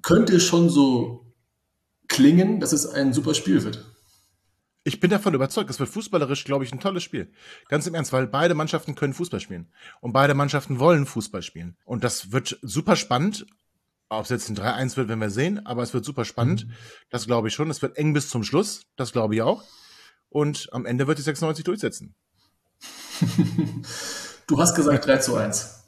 könnte 0.00 0.38
schon 0.38 0.70
so 0.70 1.26
klingen, 2.06 2.60
dass 2.60 2.72
es 2.72 2.86
ein 2.86 3.12
super 3.12 3.34
Spiel 3.34 3.64
wird. 3.64 3.84
Ich 4.84 5.00
bin 5.00 5.10
davon 5.10 5.34
überzeugt, 5.34 5.70
es 5.70 5.80
wird 5.80 5.90
fußballerisch, 5.90 6.44
glaube 6.44 6.62
ich, 6.62 6.72
ein 6.72 6.78
tolles 6.78 7.02
Spiel. 7.02 7.32
Ganz 7.68 7.88
im 7.88 7.96
Ernst, 7.96 8.12
weil 8.12 8.28
beide 8.28 8.54
Mannschaften 8.54 8.94
können 8.94 9.12
Fußball 9.12 9.40
spielen. 9.40 9.72
Und 10.02 10.12
beide 10.12 10.34
Mannschaften 10.34 10.78
wollen 10.78 11.04
Fußball 11.04 11.42
spielen. 11.42 11.76
Und 11.84 12.04
das 12.04 12.30
wird 12.30 12.60
super 12.62 12.94
spannend. 12.94 13.44
Ob 14.08 14.24
es 14.24 14.30
jetzt 14.30 14.48
ein 14.48 14.56
3-1 14.56 14.96
wird, 14.96 15.08
werden 15.08 15.20
wir 15.20 15.30
sehen, 15.30 15.64
aber 15.66 15.82
es 15.82 15.94
wird 15.94 16.04
super 16.04 16.24
spannend. 16.24 16.66
Mhm. 16.66 16.72
Das 17.10 17.26
glaube 17.26 17.48
ich 17.48 17.54
schon. 17.54 17.70
Es 17.70 17.82
wird 17.82 17.96
eng 17.96 18.12
bis 18.12 18.28
zum 18.28 18.44
Schluss. 18.44 18.82
Das 18.96 19.12
glaube 19.12 19.34
ich 19.34 19.42
auch. 19.42 19.62
Und 20.28 20.68
am 20.72 20.86
Ende 20.86 21.06
wird 21.06 21.18
die 21.18 21.22
96 21.22 21.64
durchsetzen. 21.64 22.14
du 24.46 24.58
hast 24.58 24.74
gesagt 24.74 25.06
3 25.06 25.18
zu 25.18 25.36
1. 25.36 25.84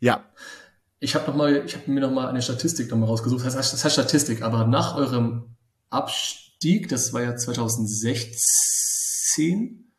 Ja. 0.00 0.24
Ich 1.00 1.14
habe 1.14 1.26
habe 1.26 1.64
mir 1.86 2.00
noch 2.00 2.12
mal 2.12 2.28
eine 2.28 2.42
Statistik 2.42 2.90
noch 2.90 2.98
mal 2.98 3.06
rausgesucht. 3.06 3.44
Das 3.44 3.56
heißt, 3.56 3.72
das 3.72 3.84
heißt 3.84 3.94
Statistik, 3.94 4.42
aber 4.42 4.66
nach 4.66 4.94
eurem 4.94 5.56
Abstieg, 5.90 6.88
das 6.88 7.12
war 7.12 7.22
ja 7.22 7.34
2016, 7.34 9.92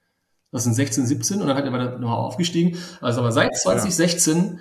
2016, 0.52 1.06
17 1.06 1.42
und 1.42 1.48
dann 1.48 1.58
hat 1.58 1.66
er 1.66 1.72
noch 1.72 2.10
mal 2.10 2.16
aufgestiegen. 2.16 2.78
Also 3.02 3.20
aber 3.20 3.32
seit 3.32 3.56
2016 3.56 4.60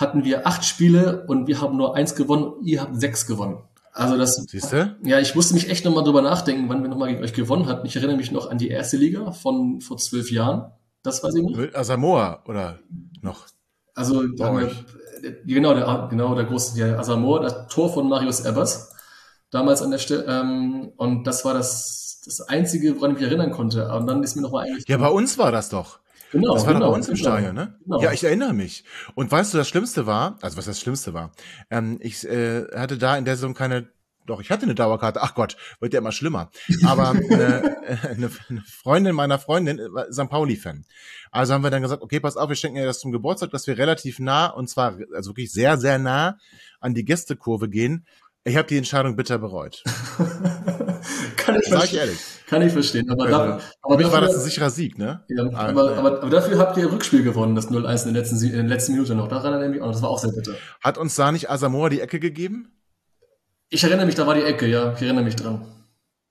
hatten 0.00 0.24
wir 0.24 0.46
acht 0.46 0.64
Spiele 0.64 1.24
und 1.26 1.46
wir 1.46 1.60
haben 1.60 1.76
nur 1.76 1.94
eins 1.94 2.14
gewonnen, 2.14 2.54
ihr 2.62 2.80
habt 2.80 2.98
sechs 2.98 3.26
gewonnen. 3.26 3.58
Also 3.92 4.16
das, 4.16 4.36
Siehste? 4.36 4.96
ja, 5.02 5.18
ich 5.18 5.34
musste 5.34 5.54
mich 5.54 5.68
echt 5.68 5.84
nochmal 5.84 6.04
drüber 6.04 6.22
nachdenken, 6.22 6.68
wann 6.68 6.82
wir 6.82 6.88
nochmal 6.88 7.08
gegen 7.08 7.22
euch 7.22 7.32
gewonnen 7.32 7.66
hatten. 7.66 7.86
Ich 7.86 7.96
erinnere 7.96 8.16
mich 8.16 8.30
noch 8.30 8.50
an 8.50 8.56
die 8.56 8.68
erste 8.68 8.96
Liga 8.96 9.32
von 9.32 9.80
vor 9.80 9.96
zwölf 9.98 10.30
Jahren. 10.30 10.72
Das 11.02 11.24
weiß 11.24 11.34
ich 11.34 11.42
nicht. 11.42 11.76
Asamoah 11.76 12.42
oder 12.46 12.78
noch? 13.20 13.46
Also, 13.94 14.22
wir, 14.22 14.70
genau, 15.44 15.74
der, 15.74 16.06
genau, 16.08 16.34
der 16.34 16.44
große, 16.44 16.76
der 16.76 16.98
Asamoah, 16.98 17.40
das 17.40 17.66
Tor 17.68 17.92
von 17.92 18.08
Marius 18.08 18.44
Ebers, 18.44 18.94
damals 19.50 19.82
an 19.82 19.90
der 19.90 19.98
Stelle, 19.98 20.24
ähm, 20.28 20.92
und 20.96 21.26
das 21.26 21.44
war 21.44 21.54
das, 21.54 22.22
das 22.24 22.40
einzige, 22.42 22.96
woran 22.96 23.12
ich 23.12 23.18
mich 23.18 23.26
erinnern 23.26 23.50
konnte. 23.50 23.92
Und 23.92 24.06
dann 24.06 24.22
ist 24.22 24.36
mir 24.36 24.42
nochmal 24.42 24.66
eigentlich. 24.66 24.88
Ja, 24.88 24.98
bei 24.98 25.08
uns 25.08 25.36
war 25.36 25.50
das 25.50 25.68
doch. 25.68 25.98
Genau, 26.32 26.54
das 26.54 26.66
war 26.66 26.74
genau, 26.74 26.90
bei 26.90 26.96
uns 26.96 27.08
im 27.08 27.14
genau, 27.14 27.28
Stadion, 27.28 27.54
ne? 27.54 27.78
Genau. 27.84 28.02
Ja, 28.02 28.12
ich 28.12 28.24
erinnere 28.24 28.52
mich. 28.52 28.84
Und 29.14 29.30
weißt 29.30 29.52
du, 29.52 29.58
das 29.58 29.68
Schlimmste 29.68 30.06
war, 30.06 30.38
also 30.42 30.56
was 30.56 30.66
das 30.66 30.80
Schlimmste 30.80 31.12
war, 31.14 31.32
ähm, 31.70 31.98
ich 32.00 32.26
äh, 32.28 32.66
hatte 32.74 32.98
da 32.98 33.16
in 33.16 33.24
der 33.24 33.36
Saison 33.36 33.54
keine, 33.54 33.88
doch, 34.26 34.40
ich 34.40 34.50
hatte 34.50 34.62
eine 34.62 34.74
Dauerkarte, 34.74 35.22
ach 35.22 35.34
Gott, 35.34 35.56
wird 35.80 35.92
ja 35.92 36.00
immer 36.00 36.12
schlimmer. 36.12 36.50
Aber 36.86 37.14
äh, 37.30 38.06
eine, 38.08 38.30
eine 38.48 38.62
Freundin 38.66 39.14
meiner 39.14 39.38
Freundin 39.38 39.78
war 39.92 40.12
St. 40.12 40.28
Pauli-Fan. 40.28 40.84
Also 41.32 41.54
haben 41.54 41.62
wir 41.62 41.70
dann 41.70 41.82
gesagt, 41.82 42.02
okay, 42.02 42.20
pass 42.20 42.36
auf, 42.36 42.48
wir 42.48 42.56
schenken 42.56 42.78
ihr 42.78 42.86
das 42.86 43.00
zum 43.00 43.12
Geburtstag, 43.12 43.50
dass 43.50 43.66
wir 43.66 43.76
relativ 43.76 44.18
nah, 44.18 44.46
und 44.46 44.68
zwar 44.68 44.98
also 45.14 45.30
wirklich 45.30 45.52
sehr, 45.52 45.78
sehr 45.78 45.98
nah 45.98 46.38
an 46.80 46.94
die 46.94 47.04
Gästekurve 47.04 47.68
gehen. 47.68 48.06
Ich 48.44 48.56
habe 48.56 48.68
die 48.68 48.78
Entscheidung 48.78 49.16
bitter 49.16 49.38
bereut. 49.38 49.82
Kann 51.52 51.60
ich 51.62 51.68
Sag 51.68 51.84
ich 51.84 51.96
ehrlich. 51.96 52.18
Kann 52.46 52.62
ich 52.62 52.72
verstehen. 52.72 53.08
Aber, 53.10 53.24
also, 53.24 53.36
da, 53.36 53.60
aber 53.82 53.96
dafür, 53.96 54.12
war 54.12 54.20
das 54.22 54.34
ein 54.34 54.40
sicherer 54.40 54.70
Sieg, 54.70 54.98
ne? 54.98 55.24
Ja, 55.28 55.44
aber, 55.44 55.58
aber, 55.58 55.96
aber, 55.96 56.22
aber 56.22 56.30
dafür 56.30 56.58
habt 56.58 56.76
ihr 56.76 56.90
Rückspiel 56.90 57.22
gewonnen, 57.22 57.54
das 57.54 57.70
0-1 57.70 58.06
in, 58.08 58.14
der 58.14 58.22
letzten, 58.22 58.44
in 58.44 58.52
der 58.52 58.62
letzten 58.64 58.92
Minute 58.92 59.14
noch. 59.14 59.28
Daran 59.28 59.52
erinnere 59.52 59.68
ich 59.68 59.74
mich 59.76 59.82
auch. 59.82 59.92
Das 59.92 60.02
war 60.02 60.10
auch 60.10 60.18
sehr 60.18 60.32
bitter. 60.32 60.52
Hat 60.82 60.98
uns 60.98 61.14
da 61.14 61.30
nicht 61.30 61.48
Asamoah 61.48 61.90
die 61.90 62.00
Ecke 62.00 62.18
gegeben? 62.18 62.72
Ich 63.68 63.84
erinnere 63.84 64.06
mich, 64.06 64.16
da 64.16 64.26
war 64.26 64.34
die 64.34 64.42
Ecke, 64.42 64.66
ja. 64.66 64.92
Ich 64.94 65.02
erinnere 65.02 65.24
mich 65.24 65.36
dran. 65.36 65.64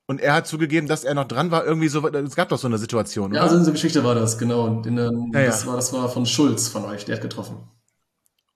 Und 0.08 0.20
er 0.20 0.34
hat 0.34 0.48
zugegeben, 0.48 0.88
dass 0.88 1.04
er 1.04 1.14
noch 1.14 1.28
dran 1.28 1.52
war. 1.52 1.66
Irgendwie 1.66 1.88
so, 1.88 2.06
es 2.08 2.36
gab 2.36 2.50
doch 2.50 2.58
so 2.58 2.68
eine 2.68 2.80
Situation, 2.80 3.32
Ja, 3.32 3.42
oder? 3.42 3.44
also 3.44 3.58
in 3.58 3.64
so 3.64 3.72
Geschichte 3.72 4.04
war 4.04 4.16
das, 4.16 4.38
genau. 4.38 4.66
Und 4.66 4.88
in, 4.88 4.98
Ja, 4.98 5.40
ja. 5.40 5.46
das, 5.46 5.66
war, 5.68 5.76
das 5.76 5.94
war 5.94 6.10
von 6.10 6.26
Schulz 6.26 6.68
von 6.68 6.84
euch, 6.86 7.06
der 7.06 7.16
hat 7.16 7.22
getroffen. 7.22 7.58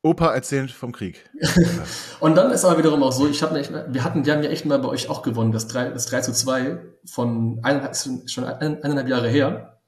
Opa 0.03 0.33
erzählt 0.33 0.69
vom 0.69 0.91
Krieg. 0.91 1.29
Und 2.19 2.35
dann 2.35 2.51
ist 2.51 2.65
aber 2.65 2.77
wiederum 2.77 3.01
auch 3.03 3.13
so, 3.13 3.27
ich 3.27 3.41
habe 3.41 3.55
wir 3.55 4.03
hatten, 4.03 4.25
wir 4.25 4.33
haben 4.33 4.43
ja 4.43 4.49
echt 4.49 4.65
mal 4.65 4.77
bei 4.77 4.89
euch 4.89 5.09
auch 5.09 5.21
gewonnen, 5.23 5.53
das 5.53 5.67
3, 5.67 5.89
das 5.91 6.07
3 6.07 6.21
zu 6.21 6.33
2 6.33 6.77
von 7.05 7.59
eineinhalb, 7.63 7.95
schon 8.27 8.43
ein, 8.43 8.83
eineinhalb 8.83 9.07
Jahre 9.07 9.29
her. 9.29 9.79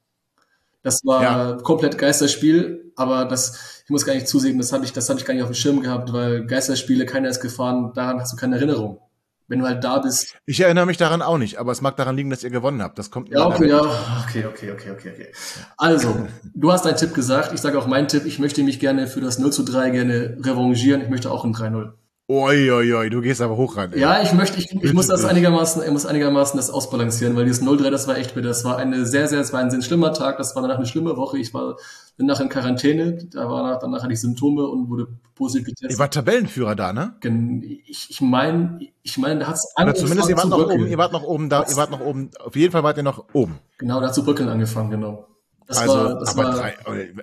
Das 0.82 1.04
war 1.04 1.22
Ja. 1.22 1.52
komplett 1.62 1.98
Geisterspiel, 1.98 2.92
aber 2.96 3.26
das, 3.26 3.82
ich 3.84 3.90
muss 3.90 4.06
gar 4.06 4.14
nicht 4.14 4.26
zusehen, 4.26 4.56
das 4.58 4.72
habe 4.72 4.84
ich, 4.86 4.92
das 4.92 5.08
habe 5.10 5.20
ich 5.20 5.26
gar 5.26 5.34
nicht 5.34 5.42
auf 5.42 5.50
dem 5.50 5.54
Schirm 5.54 5.80
gehabt, 5.82 6.12
weil 6.12 6.46
Geisterspiele, 6.46 7.04
keiner 7.04 7.28
ist 7.28 7.40
gefahren, 7.40 7.92
daran 7.94 8.18
hast 8.20 8.32
du 8.32 8.36
keine 8.36 8.56
Erinnerung. 8.56 9.00
Wenn 9.48 9.60
du 9.60 9.66
halt 9.66 9.84
da 9.84 9.98
bist, 9.98 10.36
Ich 10.44 10.60
erinnere 10.60 10.86
mich 10.86 10.96
daran 10.96 11.22
auch 11.22 11.38
nicht, 11.38 11.58
aber 11.58 11.70
es 11.70 11.80
mag 11.80 11.96
daran 11.96 12.16
liegen, 12.16 12.30
dass 12.30 12.42
ihr 12.42 12.50
gewonnen 12.50 12.82
habt. 12.82 12.98
Das 12.98 13.10
kommt 13.12 13.30
mir 13.30 13.38
Ja, 13.38 13.46
okay, 13.46 13.68
ja. 13.68 13.80
Okay, 13.80 14.44
okay, 14.44 14.72
okay, 14.72 14.90
okay, 14.90 15.10
okay. 15.12 15.32
Also, 15.76 16.26
du 16.54 16.72
hast 16.72 16.84
deinen 16.84 16.96
Tipp 16.96 17.14
gesagt. 17.14 17.52
Ich 17.54 17.60
sage 17.60 17.78
auch 17.78 17.86
meinen 17.86 18.08
Tipp. 18.08 18.26
Ich 18.26 18.40
möchte 18.40 18.62
mich 18.64 18.80
gerne 18.80 19.06
für 19.06 19.20
das 19.20 19.38
0 19.38 19.52
zu 19.52 19.62
3 19.62 19.90
gerne 19.90 20.36
revanchieren. 20.40 21.00
Ich 21.02 21.08
möchte 21.08 21.30
auch 21.30 21.44
ein 21.44 21.54
3-0. 21.54 21.92
Oi, 22.28 22.72
oi, 22.72 23.08
du 23.08 23.20
gehst 23.20 23.40
aber 23.40 23.56
hoch 23.56 23.76
ran. 23.76 23.92
ey. 23.92 24.00
Ja, 24.00 24.20
ich 24.20 24.32
möchte, 24.32 24.58
ich, 24.58 24.74
ich 24.82 24.92
muss 24.92 25.06
das 25.06 25.24
einigermaßen, 25.24 25.84
ich 25.84 25.90
muss 25.92 26.06
einigermaßen 26.06 26.56
das 26.56 26.70
ausbalancieren, 26.70 27.36
weil 27.36 27.44
dieses 27.44 27.62
0-3, 27.62 27.88
das 27.90 28.08
war 28.08 28.16
echt 28.18 28.34
wieder, 28.34 28.48
das 28.48 28.64
war 28.64 28.78
eine 28.78 29.06
sehr, 29.06 29.28
sehr, 29.28 29.38
es 29.40 29.52
war 29.52 29.60
ein 29.60 29.70
sehr 29.70 29.80
schlimmer 29.80 30.12
Tag. 30.12 30.36
Das 30.38 30.56
war 30.56 30.62
danach 30.62 30.78
eine 30.78 30.86
schlimme 30.86 31.16
Woche. 31.16 31.38
Ich 31.38 31.54
war 31.54 31.76
danach 32.18 32.40
in 32.40 32.48
Quarantäne. 32.48 33.18
Da 33.32 33.48
war 33.48 33.62
danach, 33.62 33.78
danach 33.78 34.02
hatte 34.02 34.12
ich 34.12 34.20
Symptome 34.20 34.66
und 34.66 34.88
wurde 34.90 35.06
positiv 35.36 35.68
Ihr 35.68 35.74
getestet. 35.74 35.98
wart 36.00 36.14
Tabellenführer 36.14 36.74
da, 36.74 36.92
ne? 36.92 37.14
Gen- 37.20 37.62
Ich, 37.62 38.08
ich 38.10 38.20
meine, 38.20 38.80
ich 39.04 39.18
meine, 39.18 39.38
da 39.40 39.46
hat's 39.46 39.72
Oder 39.80 39.94
zumindest 39.94 40.28
ihr 40.28 40.36
wart 40.36 40.48
noch 40.48 40.58
oben, 40.68 40.86
ihr 40.88 40.98
wart 40.98 41.12
noch 41.12 41.22
oben 41.22 41.48
da, 41.48 41.64
ihr 41.70 41.76
wart 41.76 41.92
noch 41.92 42.00
oben. 42.00 42.30
Auf 42.44 42.56
jeden 42.56 42.72
Fall 42.72 42.82
wart 42.82 42.96
ihr 42.96 43.04
noch 43.04 43.24
oben. 43.34 43.60
Genau, 43.78 44.00
da 44.00 44.08
hat 44.08 44.14
zu 44.16 44.24
bröckeln 44.24 44.48
angefangen, 44.48 44.90
genau. 44.90 45.28
Das 45.68 45.78
also, 45.78 45.94
war, 45.94 46.18
das 46.18 46.36
aber 46.36 46.48
war, 46.48 46.54
drei, 46.56 46.74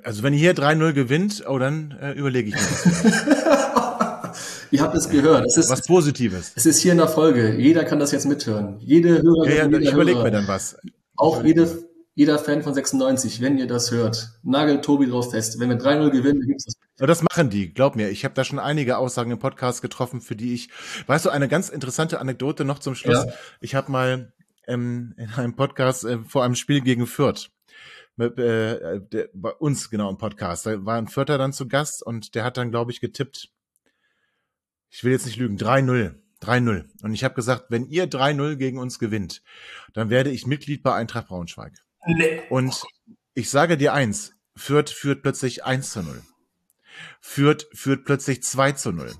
also 0.04 0.24
wenn 0.24 0.32
ihr 0.34 0.40
hier 0.40 0.54
3-0 0.56 0.94
gewinnt, 0.94 1.44
oh, 1.48 1.58
dann 1.60 1.92
äh, 2.02 2.12
überlege 2.14 2.50
ich 2.50 2.56
mir 2.56 2.62
was, 2.62 3.74
ihr 4.74 4.82
habt 4.82 4.96
es 4.96 5.10
gehört. 5.10 5.46
Es 5.46 5.58
ist, 5.58 5.70
was 5.70 5.86
Positives. 5.86 6.52
Es 6.56 6.66
ist 6.66 6.80
hier 6.80 6.92
in 6.92 6.98
der 6.98 7.08
Folge. 7.08 7.56
Jeder 7.56 7.86
kann 7.86 8.00
das 8.00 8.12
jetzt 8.12 8.26
mithören. 8.26 8.78
Jede 8.80 9.22
Hörerin, 9.22 9.50
Ja, 9.52 9.56
ja, 9.58 9.66
jeder 9.66 9.80
ich 9.80 9.92
überlege 9.94 10.20
mir 10.24 10.32
dann 10.32 10.48
was. 10.48 10.78
auch 11.16 11.44
jede, 11.44 11.88
jeder 12.16 12.38
Fan 12.40 12.62
von 12.64 12.74
96, 12.74 13.42
wenn 13.42 13.58
ihr 13.58 13.68
das 13.68 13.92
hört, 13.92 14.40
nagelt 14.44 14.84
Tobi 14.84 15.08
drauf 15.08 15.32
fest. 15.32 15.60
Wenn 15.60 15.70
wir 15.70 15.78
3-0 15.78 16.10
gewinnen, 16.10 16.40
dann 16.42 16.48
gibt's 16.48 16.66
das. 16.66 16.74
Ja, 17.00 17.08
das 17.08 17.24
machen 17.24 17.50
die, 17.50 17.74
glaub 17.74 17.96
mir. 17.96 18.10
Ich 18.10 18.24
habe 18.26 18.36
da 18.36 18.44
schon 18.44 18.60
einige 18.60 18.98
Aussagen 18.98 19.32
im 19.32 19.40
Podcast 19.40 19.82
getroffen, 19.82 20.22
für 20.22 20.36
die 20.36 20.54
ich, 20.54 20.70
weißt 21.08 21.26
du, 21.26 21.30
eine 21.30 21.48
ganz 21.48 21.70
interessante 21.70 22.20
Anekdote 22.20 22.66
noch 22.66 22.80
zum 22.80 22.96
Schluss. 22.96 23.26
Ja. 23.26 23.34
Ich 23.62 23.76
habe 23.76 23.92
mal 23.92 24.32
ähm, 24.68 25.14
in 25.18 25.30
einem 25.32 25.56
Podcast 25.56 26.04
äh, 26.06 26.20
vor 26.20 26.44
einem 26.44 26.56
Spiel 26.56 26.82
gegen 26.82 27.08
Fürth, 27.08 27.50
mit, 28.16 28.38
äh, 28.38 29.02
der, 29.12 29.30
bei 29.34 29.50
uns 29.52 29.90
genau 29.90 30.10
im 30.10 30.18
Podcast, 30.18 30.68
da 30.68 30.86
war 30.86 30.98
ein 30.98 31.08
Fürther 31.08 31.38
dann 31.40 31.52
zu 31.52 31.68
Gast 31.68 32.04
und 32.06 32.36
der 32.36 32.44
hat 32.44 32.58
dann, 32.58 32.70
glaube 32.70 32.92
ich, 32.92 33.02
getippt, 33.02 33.50
ich 34.94 35.04
will 35.04 35.12
jetzt 35.12 35.26
nicht 35.26 35.38
lügen, 35.38 35.58
3-0. 35.58 36.14
3-0. 36.40 36.86
Und 37.02 37.14
ich 37.14 37.24
habe 37.24 37.34
gesagt, 37.34 37.66
wenn 37.70 37.88
ihr 37.88 38.08
3-0 38.08 38.58
gegen 38.58 38.78
uns 38.78 39.00
gewinnt, 39.00 39.42
dann 39.94 40.12
werde 40.12 40.30
ich 40.30 40.46
Mitglied 40.46 40.84
bei 40.84 40.94
Eintracht 40.94 41.30
Braunschweig. 41.30 41.74
Nee. 42.06 42.44
Und 42.50 42.84
ich 43.34 43.50
sage 43.50 43.76
dir 43.76 43.94
eins, 43.94 44.34
Fürth 44.56 44.92
führt 44.92 45.24
plötzlich 45.24 45.64
1 45.64 45.92
zu 45.92 46.04
0. 46.04 46.22
Fürth 47.22 47.66
führt 47.74 48.06
plötzlich 48.06 48.44
2 48.44 48.74
zu 48.74 48.92
0. 48.92 49.12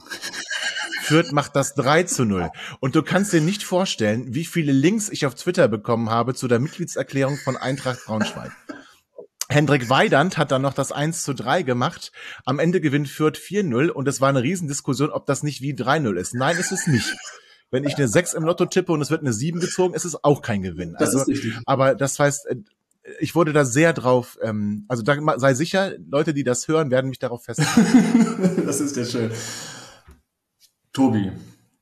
Fürth 1.02 1.32
macht 1.32 1.56
das 1.56 1.74
3 1.74 2.04
zu 2.04 2.26
0. 2.26 2.52
Und 2.80 2.96
du 2.96 3.02
kannst 3.02 3.34
dir 3.34 3.42
nicht 3.42 3.64
vorstellen, 3.64 4.36
wie 4.36 4.46
viele 4.46 4.74
Links 4.74 5.10
ich 5.10 5.26
auf 5.26 5.34
Twitter 5.34 5.68
bekommen 5.68 6.12
habe 6.12 6.36
zu 6.36 6.48
der 6.48 6.60
Mitgliedserklärung 6.60 7.38
von 7.38 7.58
Eintracht 7.58 8.06
Braunschweig. 8.06 8.52
Hendrik 9.54 9.90
Weidand 9.90 10.38
hat 10.38 10.52
dann 10.52 10.62
noch 10.62 10.74
das 10.74 10.92
1 10.92 11.24
zu 11.24 11.34
3 11.34 11.62
gemacht. 11.64 12.12
Am 12.46 12.60
Ende 12.60 12.82
gewinnt 12.82 13.08
Fürth 13.08 13.38
4-0 13.38 13.90
und 13.90 14.08
es 14.08 14.20
war 14.20 14.30
eine 14.30 14.44
Riesendiskussion, 14.44 15.12
ob 15.12 15.26
das 15.26 15.44
nicht 15.44 15.62
wie 15.62 15.74
3-0 15.74 16.16
ist. 16.16 16.34
Nein, 16.34 16.58
ist 16.58 16.72
es 16.72 16.88
nicht. 16.88 17.16
Wenn 17.72 17.84
ich 17.86 17.96
eine 17.96 18.08
6 18.08 18.34
im 18.34 18.44
Lotto 18.44 18.66
tippe 18.66 18.92
und 18.92 19.02
es 19.02 19.10
wird 19.10 19.22
eine 19.22 19.34
7 19.34 19.60
gezogen, 19.60 19.94
ist 19.94 20.06
es 20.06 20.24
auch 20.24 20.42
kein 20.42 20.62
Gewinn. 20.62 20.94
Das 21.00 21.10
Also, 21.10 21.20
ist 21.22 21.28
richtig. 21.30 21.54
aber 21.66 21.96
das 21.96 22.20
heißt, 22.20 22.48
äh, 22.48 22.56
ich 23.20 23.36
wurde 23.36 23.52
da 23.54 23.66
sehr 23.66 23.94
drauf, 23.94 24.38
ähm, 24.42 24.86
also 24.88 25.04
da, 25.04 25.16
sei 25.38 25.54
sicher, 25.54 25.94
Leute, 26.10 26.34
die 26.34 26.44
das 26.44 26.68
hören, 26.68 26.92
werden 26.92 27.10
mich 27.10 27.20
darauf 27.20 27.44
festhalten. 27.46 28.64
das 28.66 28.80
ist 28.80 28.96
ja 28.96 29.06
schön. 29.06 29.32
Tobi, 30.94 31.32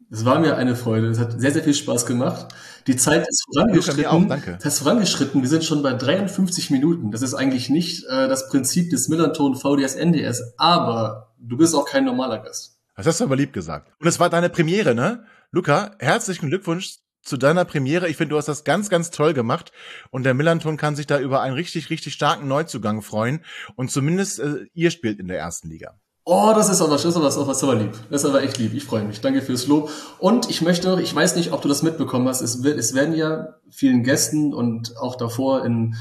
es 0.10 0.26
war 0.26 0.40
mir 0.40 0.58
eine 0.58 0.76
Freude. 0.76 1.10
Es 1.10 1.20
hat 1.20 1.40
sehr, 1.40 1.52
sehr 1.52 1.64
viel 1.64 1.74
Spaß 1.74 2.06
gemacht. 2.06 2.54
Die 2.88 2.96
Zeit 2.96 3.28
ist 3.28 3.46
vorangeschritten. 3.54 4.04
Luca, 4.04 4.16
auch, 4.16 4.28
danke. 4.28 4.58
Das 4.62 4.74
ist 4.74 4.80
vorangeschritten. 4.80 5.42
Wir 5.42 5.50
sind 5.50 5.64
schon 5.64 5.84
bei 5.84 5.94
53 5.94 6.70
Minuten. 6.72 7.12
Das 7.12 7.22
ist 7.22 7.34
eigentlich 7.34 7.70
nicht 7.70 8.06
äh, 8.06 8.28
das 8.28 8.50
Prinzip 8.50 8.90
des 8.90 9.08
Millanton 9.08 9.56
VDS 9.56 9.96
NDS, 9.96 10.54
aber 10.58 11.34
du 11.40 11.58
bist 11.58 11.76
auch 11.76 11.86
kein 11.86 12.06
normaler 12.06 12.40
Gast. 12.40 12.80
Das 12.96 13.08
hast 13.08 13.20
du 13.20 13.26
aber 13.26 13.36
lieb 13.36 13.54
gesagt. 13.54 13.92
Und 14.00 14.08
es 14.08 14.20
war 14.20 14.30
deine 14.30 14.50
Premiere, 14.50 14.94
ne? 14.94 15.26
Luca, 15.52 15.96
herzlichen 16.00 16.50
Glückwunsch 16.50 17.00
zu 17.24 17.38
deiner 17.38 17.66
Premiere. 17.66 18.10
Ich 18.10 18.18
finde, 18.18 18.32
du 18.32 18.38
hast 18.38 18.48
das 18.48 18.64
ganz, 18.64 18.90
ganz 18.90 19.12
toll 19.12 19.34
gemacht. 19.34 19.72
Und 20.10 20.24
der 20.24 20.34
Millanton 20.34 20.78
kann 20.78 20.96
sich 20.96 21.08
da 21.08 21.20
über 21.20 21.42
einen 21.42 21.56
richtig, 21.56 21.90
richtig 21.90 22.14
starken 22.14 22.48
Neuzugang 22.48 23.02
freuen. 23.02 23.44
Und 23.76 23.92
zumindest 23.92 24.40
äh, 24.40 24.66
ihr 24.74 24.92
spielt 24.92 25.20
in 25.20 25.28
der 25.28 25.40
ersten 25.40 25.70
Liga. 25.70 26.00
Oh, 26.34 26.54
das 26.56 26.70
ist 26.70 26.80
aber, 26.80 26.92
das 26.94 27.04
ist 27.04 27.16
aber, 27.18 27.26
das 27.26 27.36
ist 27.36 27.64
aber 27.64 27.76
lieb. 27.76 27.92
Das 28.10 28.24
ist 28.24 28.30
aber 28.30 28.42
echt 28.42 28.58
lieb. 28.58 28.74
Ich 28.74 28.86
freue 28.86 29.04
mich. 29.04 29.20
Danke 29.20 29.42
fürs 29.42 29.68
Lob. 29.68 29.90
Und 30.18 30.50
ich 30.50 30.62
möchte, 30.62 30.98
ich 31.02 31.14
weiß 31.14 31.36
nicht, 31.36 31.52
ob 31.52 31.62
du 31.62 31.68
das 31.68 31.84
mitbekommen 31.84 32.26
hast. 32.30 32.40
Es, 32.40 32.64
wird, 32.64 32.80
es 32.80 32.94
werden 32.94 33.14
ja 33.16 33.56
vielen 33.70 34.04
Gästen 34.04 34.54
und 34.54 34.96
auch 34.98 35.18
davor 35.18 35.66
in, 35.66 35.96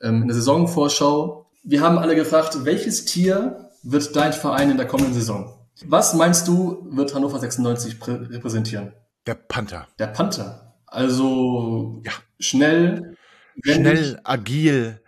ähm, 0.00 0.22
in 0.22 0.28
der 0.28 0.34
Saisonvorschau. 0.36 1.50
Wir 1.62 1.82
haben 1.82 1.98
alle 1.98 2.14
gefragt, 2.14 2.64
welches 2.64 3.04
Tier 3.04 3.68
wird 3.82 4.16
dein 4.16 4.32
Verein 4.32 4.70
in 4.70 4.78
der 4.78 4.86
kommenden 4.86 5.12
Saison? 5.12 5.52
Was 5.84 6.14
meinst 6.14 6.48
du, 6.48 6.86
wird 6.90 7.14
Hannover 7.14 7.38
96 7.38 7.96
prä- 7.96 8.30
repräsentieren? 8.32 8.94
Der 9.26 9.34
Panther. 9.34 9.86
Der 9.98 10.06
Panther. 10.06 10.74
Also 10.86 12.00
Ja. 12.02 12.12
schnell. 12.40 13.14
Schnell, 13.62 14.20
agil, 14.24 15.02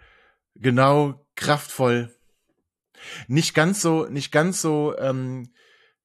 genau, 0.56 1.14
kraftvoll. 1.36 2.10
Nicht 3.26 3.54
ganz 3.54 3.82
so, 3.82 4.06
nicht 4.06 4.32
ganz 4.32 4.60
so 4.60 4.96
ähm, 4.98 5.52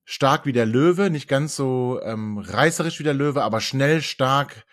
stark 0.05 0.45
wie 0.45 0.53
der 0.53 0.65
Löwe, 0.65 1.09
nicht 1.09 1.27
ganz 1.27 1.55
so 1.55 1.99
ähm, 2.03 2.37
reißerisch 2.37 2.99
wie 2.99 3.03
der 3.03 3.13
Löwe, 3.13 3.43
aber 3.43 3.61
schnell, 3.61 4.01
stark, 4.01 4.65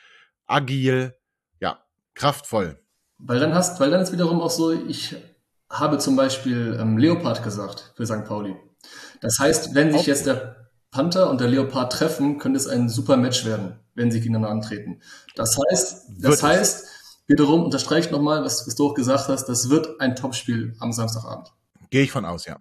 agil, 0.47 1.15
ja, 1.61 1.85
kraftvoll. 2.15 2.79
Weil 3.19 3.39
dann 3.39 3.55
hast, 3.55 3.81
weil 3.81 3.91
dann 3.91 4.01
ist 4.01 4.13
wiederum 4.13 4.41
auch 4.41 4.51
so, 4.51 4.73
ich 4.73 5.17
habe 5.69 5.99
zum 5.99 6.17
Beispiel 6.17 6.77
ähm, 6.81 6.99
Leopard 6.99 7.43
gesagt 7.45 7.93
für 7.97 8.07
St. 8.07 8.25
Pauli. 8.25 8.57
Das 9.21 9.39
heißt, 9.39 9.75
wenn 9.75 9.93
sich 9.93 10.07
jetzt 10.07 10.27
der 10.27 10.71
Panther 10.91 11.31
und 11.31 11.41
der 11.41 11.49
Leopard 11.49 11.93
treffen, 11.93 12.39
könnte 12.39 12.59
es 12.59 12.67
ein 12.67 12.89
super 12.89 13.17
Match 13.17 13.45
werden, 13.45 13.79
wenn 13.95 14.11
sie 14.11 14.21
gegeneinander 14.21 14.51
antreten. 14.51 15.01
Das 15.37 15.57
heißt, 15.57 16.09
Wird 16.09 16.25
das 16.25 16.35
es. 16.37 16.43
heißt, 16.43 16.87
wiederum 17.29 17.65
unterstreicht 17.65 18.11
nochmal, 18.11 18.43
was, 18.43 18.67
was 18.67 18.75
du 18.75 18.89
auch 18.89 18.95
gesagt 18.95 19.29
hast, 19.29 19.47
das 19.47 19.71
wird 19.71 20.01
ein 20.01 20.17
Topspiel 20.17 20.75
am 20.81 20.93
Samstagabend. 20.93 21.53
Gehe 21.91 22.03
ich 22.03 22.13
von 22.13 22.25
aus, 22.25 22.47
ja. 22.47 22.61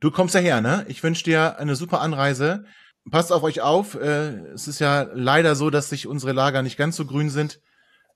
Du 0.00 0.10
kommst 0.10 0.34
daher, 0.34 0.60
ne? 0.60 0.84
Ich 0.88 1.02
wünsche 1.02 1.24
dir 1.24 1.58
eine 1.58 1.74
super 1.74 2.00
Anreise. 2.00 2.64
Passt 3.10 3.32
auf 3.32 3.42
euch 3.42 3.60
auf. 3.60 3.94
Äh, 3.96 4.52
es 4.54 4.68
ist 4.68 4.78
ja 4.78 5.08
leider 5.12 5.56
so, 5.56 5.70
dass 5.70 5.90
sich 5.90 6.06
unsere 6.06 6.32
Lager 6.32 6.62
nicht 6.62 6.76
ganz 6.76 6.96
so 6.96 7.04
grün 7.04 7.30
sind. 7.30 7.60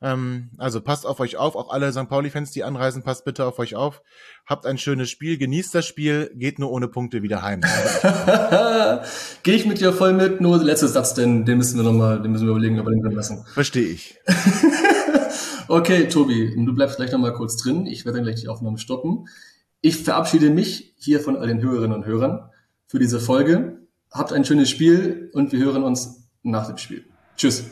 Ähm, 0.00 0.50
also 0.58 0.80
passt 0.80 1.06
auf 1.06 1.18
euch 1.18 1.36
auf. 1.36 1.56
Auch 1.56 1.72
alle 1.72 1.92
St. 1.92 2.08
Pauli-Fans, 2.08 2.52
die 2.52 2.62
anreisen, 2.62 3.02
passt 3.02 3.24
bitte 3.24 3.44
auf 3.46 3.58
euch 3.58 3.74
auf. 3.74 4.02
Habt 4.46 4.66
ein 4.66 4.78
schönes 4.78 5.10
Spiel, 5.10 5.38
genießt 5.38 5.74
das 5.74 5.86
Spiel, 5.86 6.30
geht 6.34 6.60
nur 6.60 6.70
ohne 6.70 6.86
Punkte 6.86 7.22
wieder 7.22 7.42
heim. 7.42 7.62
Gehe 9.42 9.54
ich 9.54 9.66
mit 9.66 9.80
dir 9.80 9.92
voll 9.92 10.12
mit, 10.12 10.40
nur 10.40 10.58
der 10.58 10.66
letzte 10.66 10.88
Satz, 10.88 11.14
denn 11.14 11.44
den 11.44 11.58
müssen 11.58 11.78
wir 11.78 11.84
nochmal, 11.84 12.22
den 12.22 12.30
müssen 12.30 12.46
wir 12.46 12.52
überlegen, 12.52 12.78
ob 12.78 12.86
wir 12.86 12.92
den 12.92 13.02
drin 13.02 13.12
lassen. 13.12 13.44
Verstehe 13.54 13.88
ich. 13.88 14.20
Okay, 15.68 16.08
Tobi, 16.08 16.54
du 16.54 16.74
bleibst 16.74 16.96
gleich 16.96 17.12
nochmal 17.12 17.32
kurz 17.32 17.56
drin. 17.56 17.86
Ich 17.86 18.04
werde 18.04 18.18
dann 18.18 18.24
gleich 18.24 18.40
die 18.40 18.48
Aufnahme 18.48 18.76
stoppen. 18.76 19.26
Ich 19.84 19.96
verabschiede 19.96 20.50
mich 20.50 20.94
hier 20.96 21.18
von 21.18 21.36
all 21.36 21.48
den 21.48 21.60
Hörerinnen 21.60 21.92
und 21.96 22.06
Hörern 22.06 22.48
für 22.86 23.00
diese 23.00 23.18
Folge. 23.18 23.80
Habt 24.12 24.32
ein 24.32 24.44
schönes 24.44 24.70
Spiel 24.70 25.28
und 25.34 25.50
wir 25.50 25.58
hören 25.58 25.82
uns 25.82 26.30
nach 26.44 26.68
dem 26.68 26.78
Spiel. 26.78 27.04
Tschüss. 27.36 27.64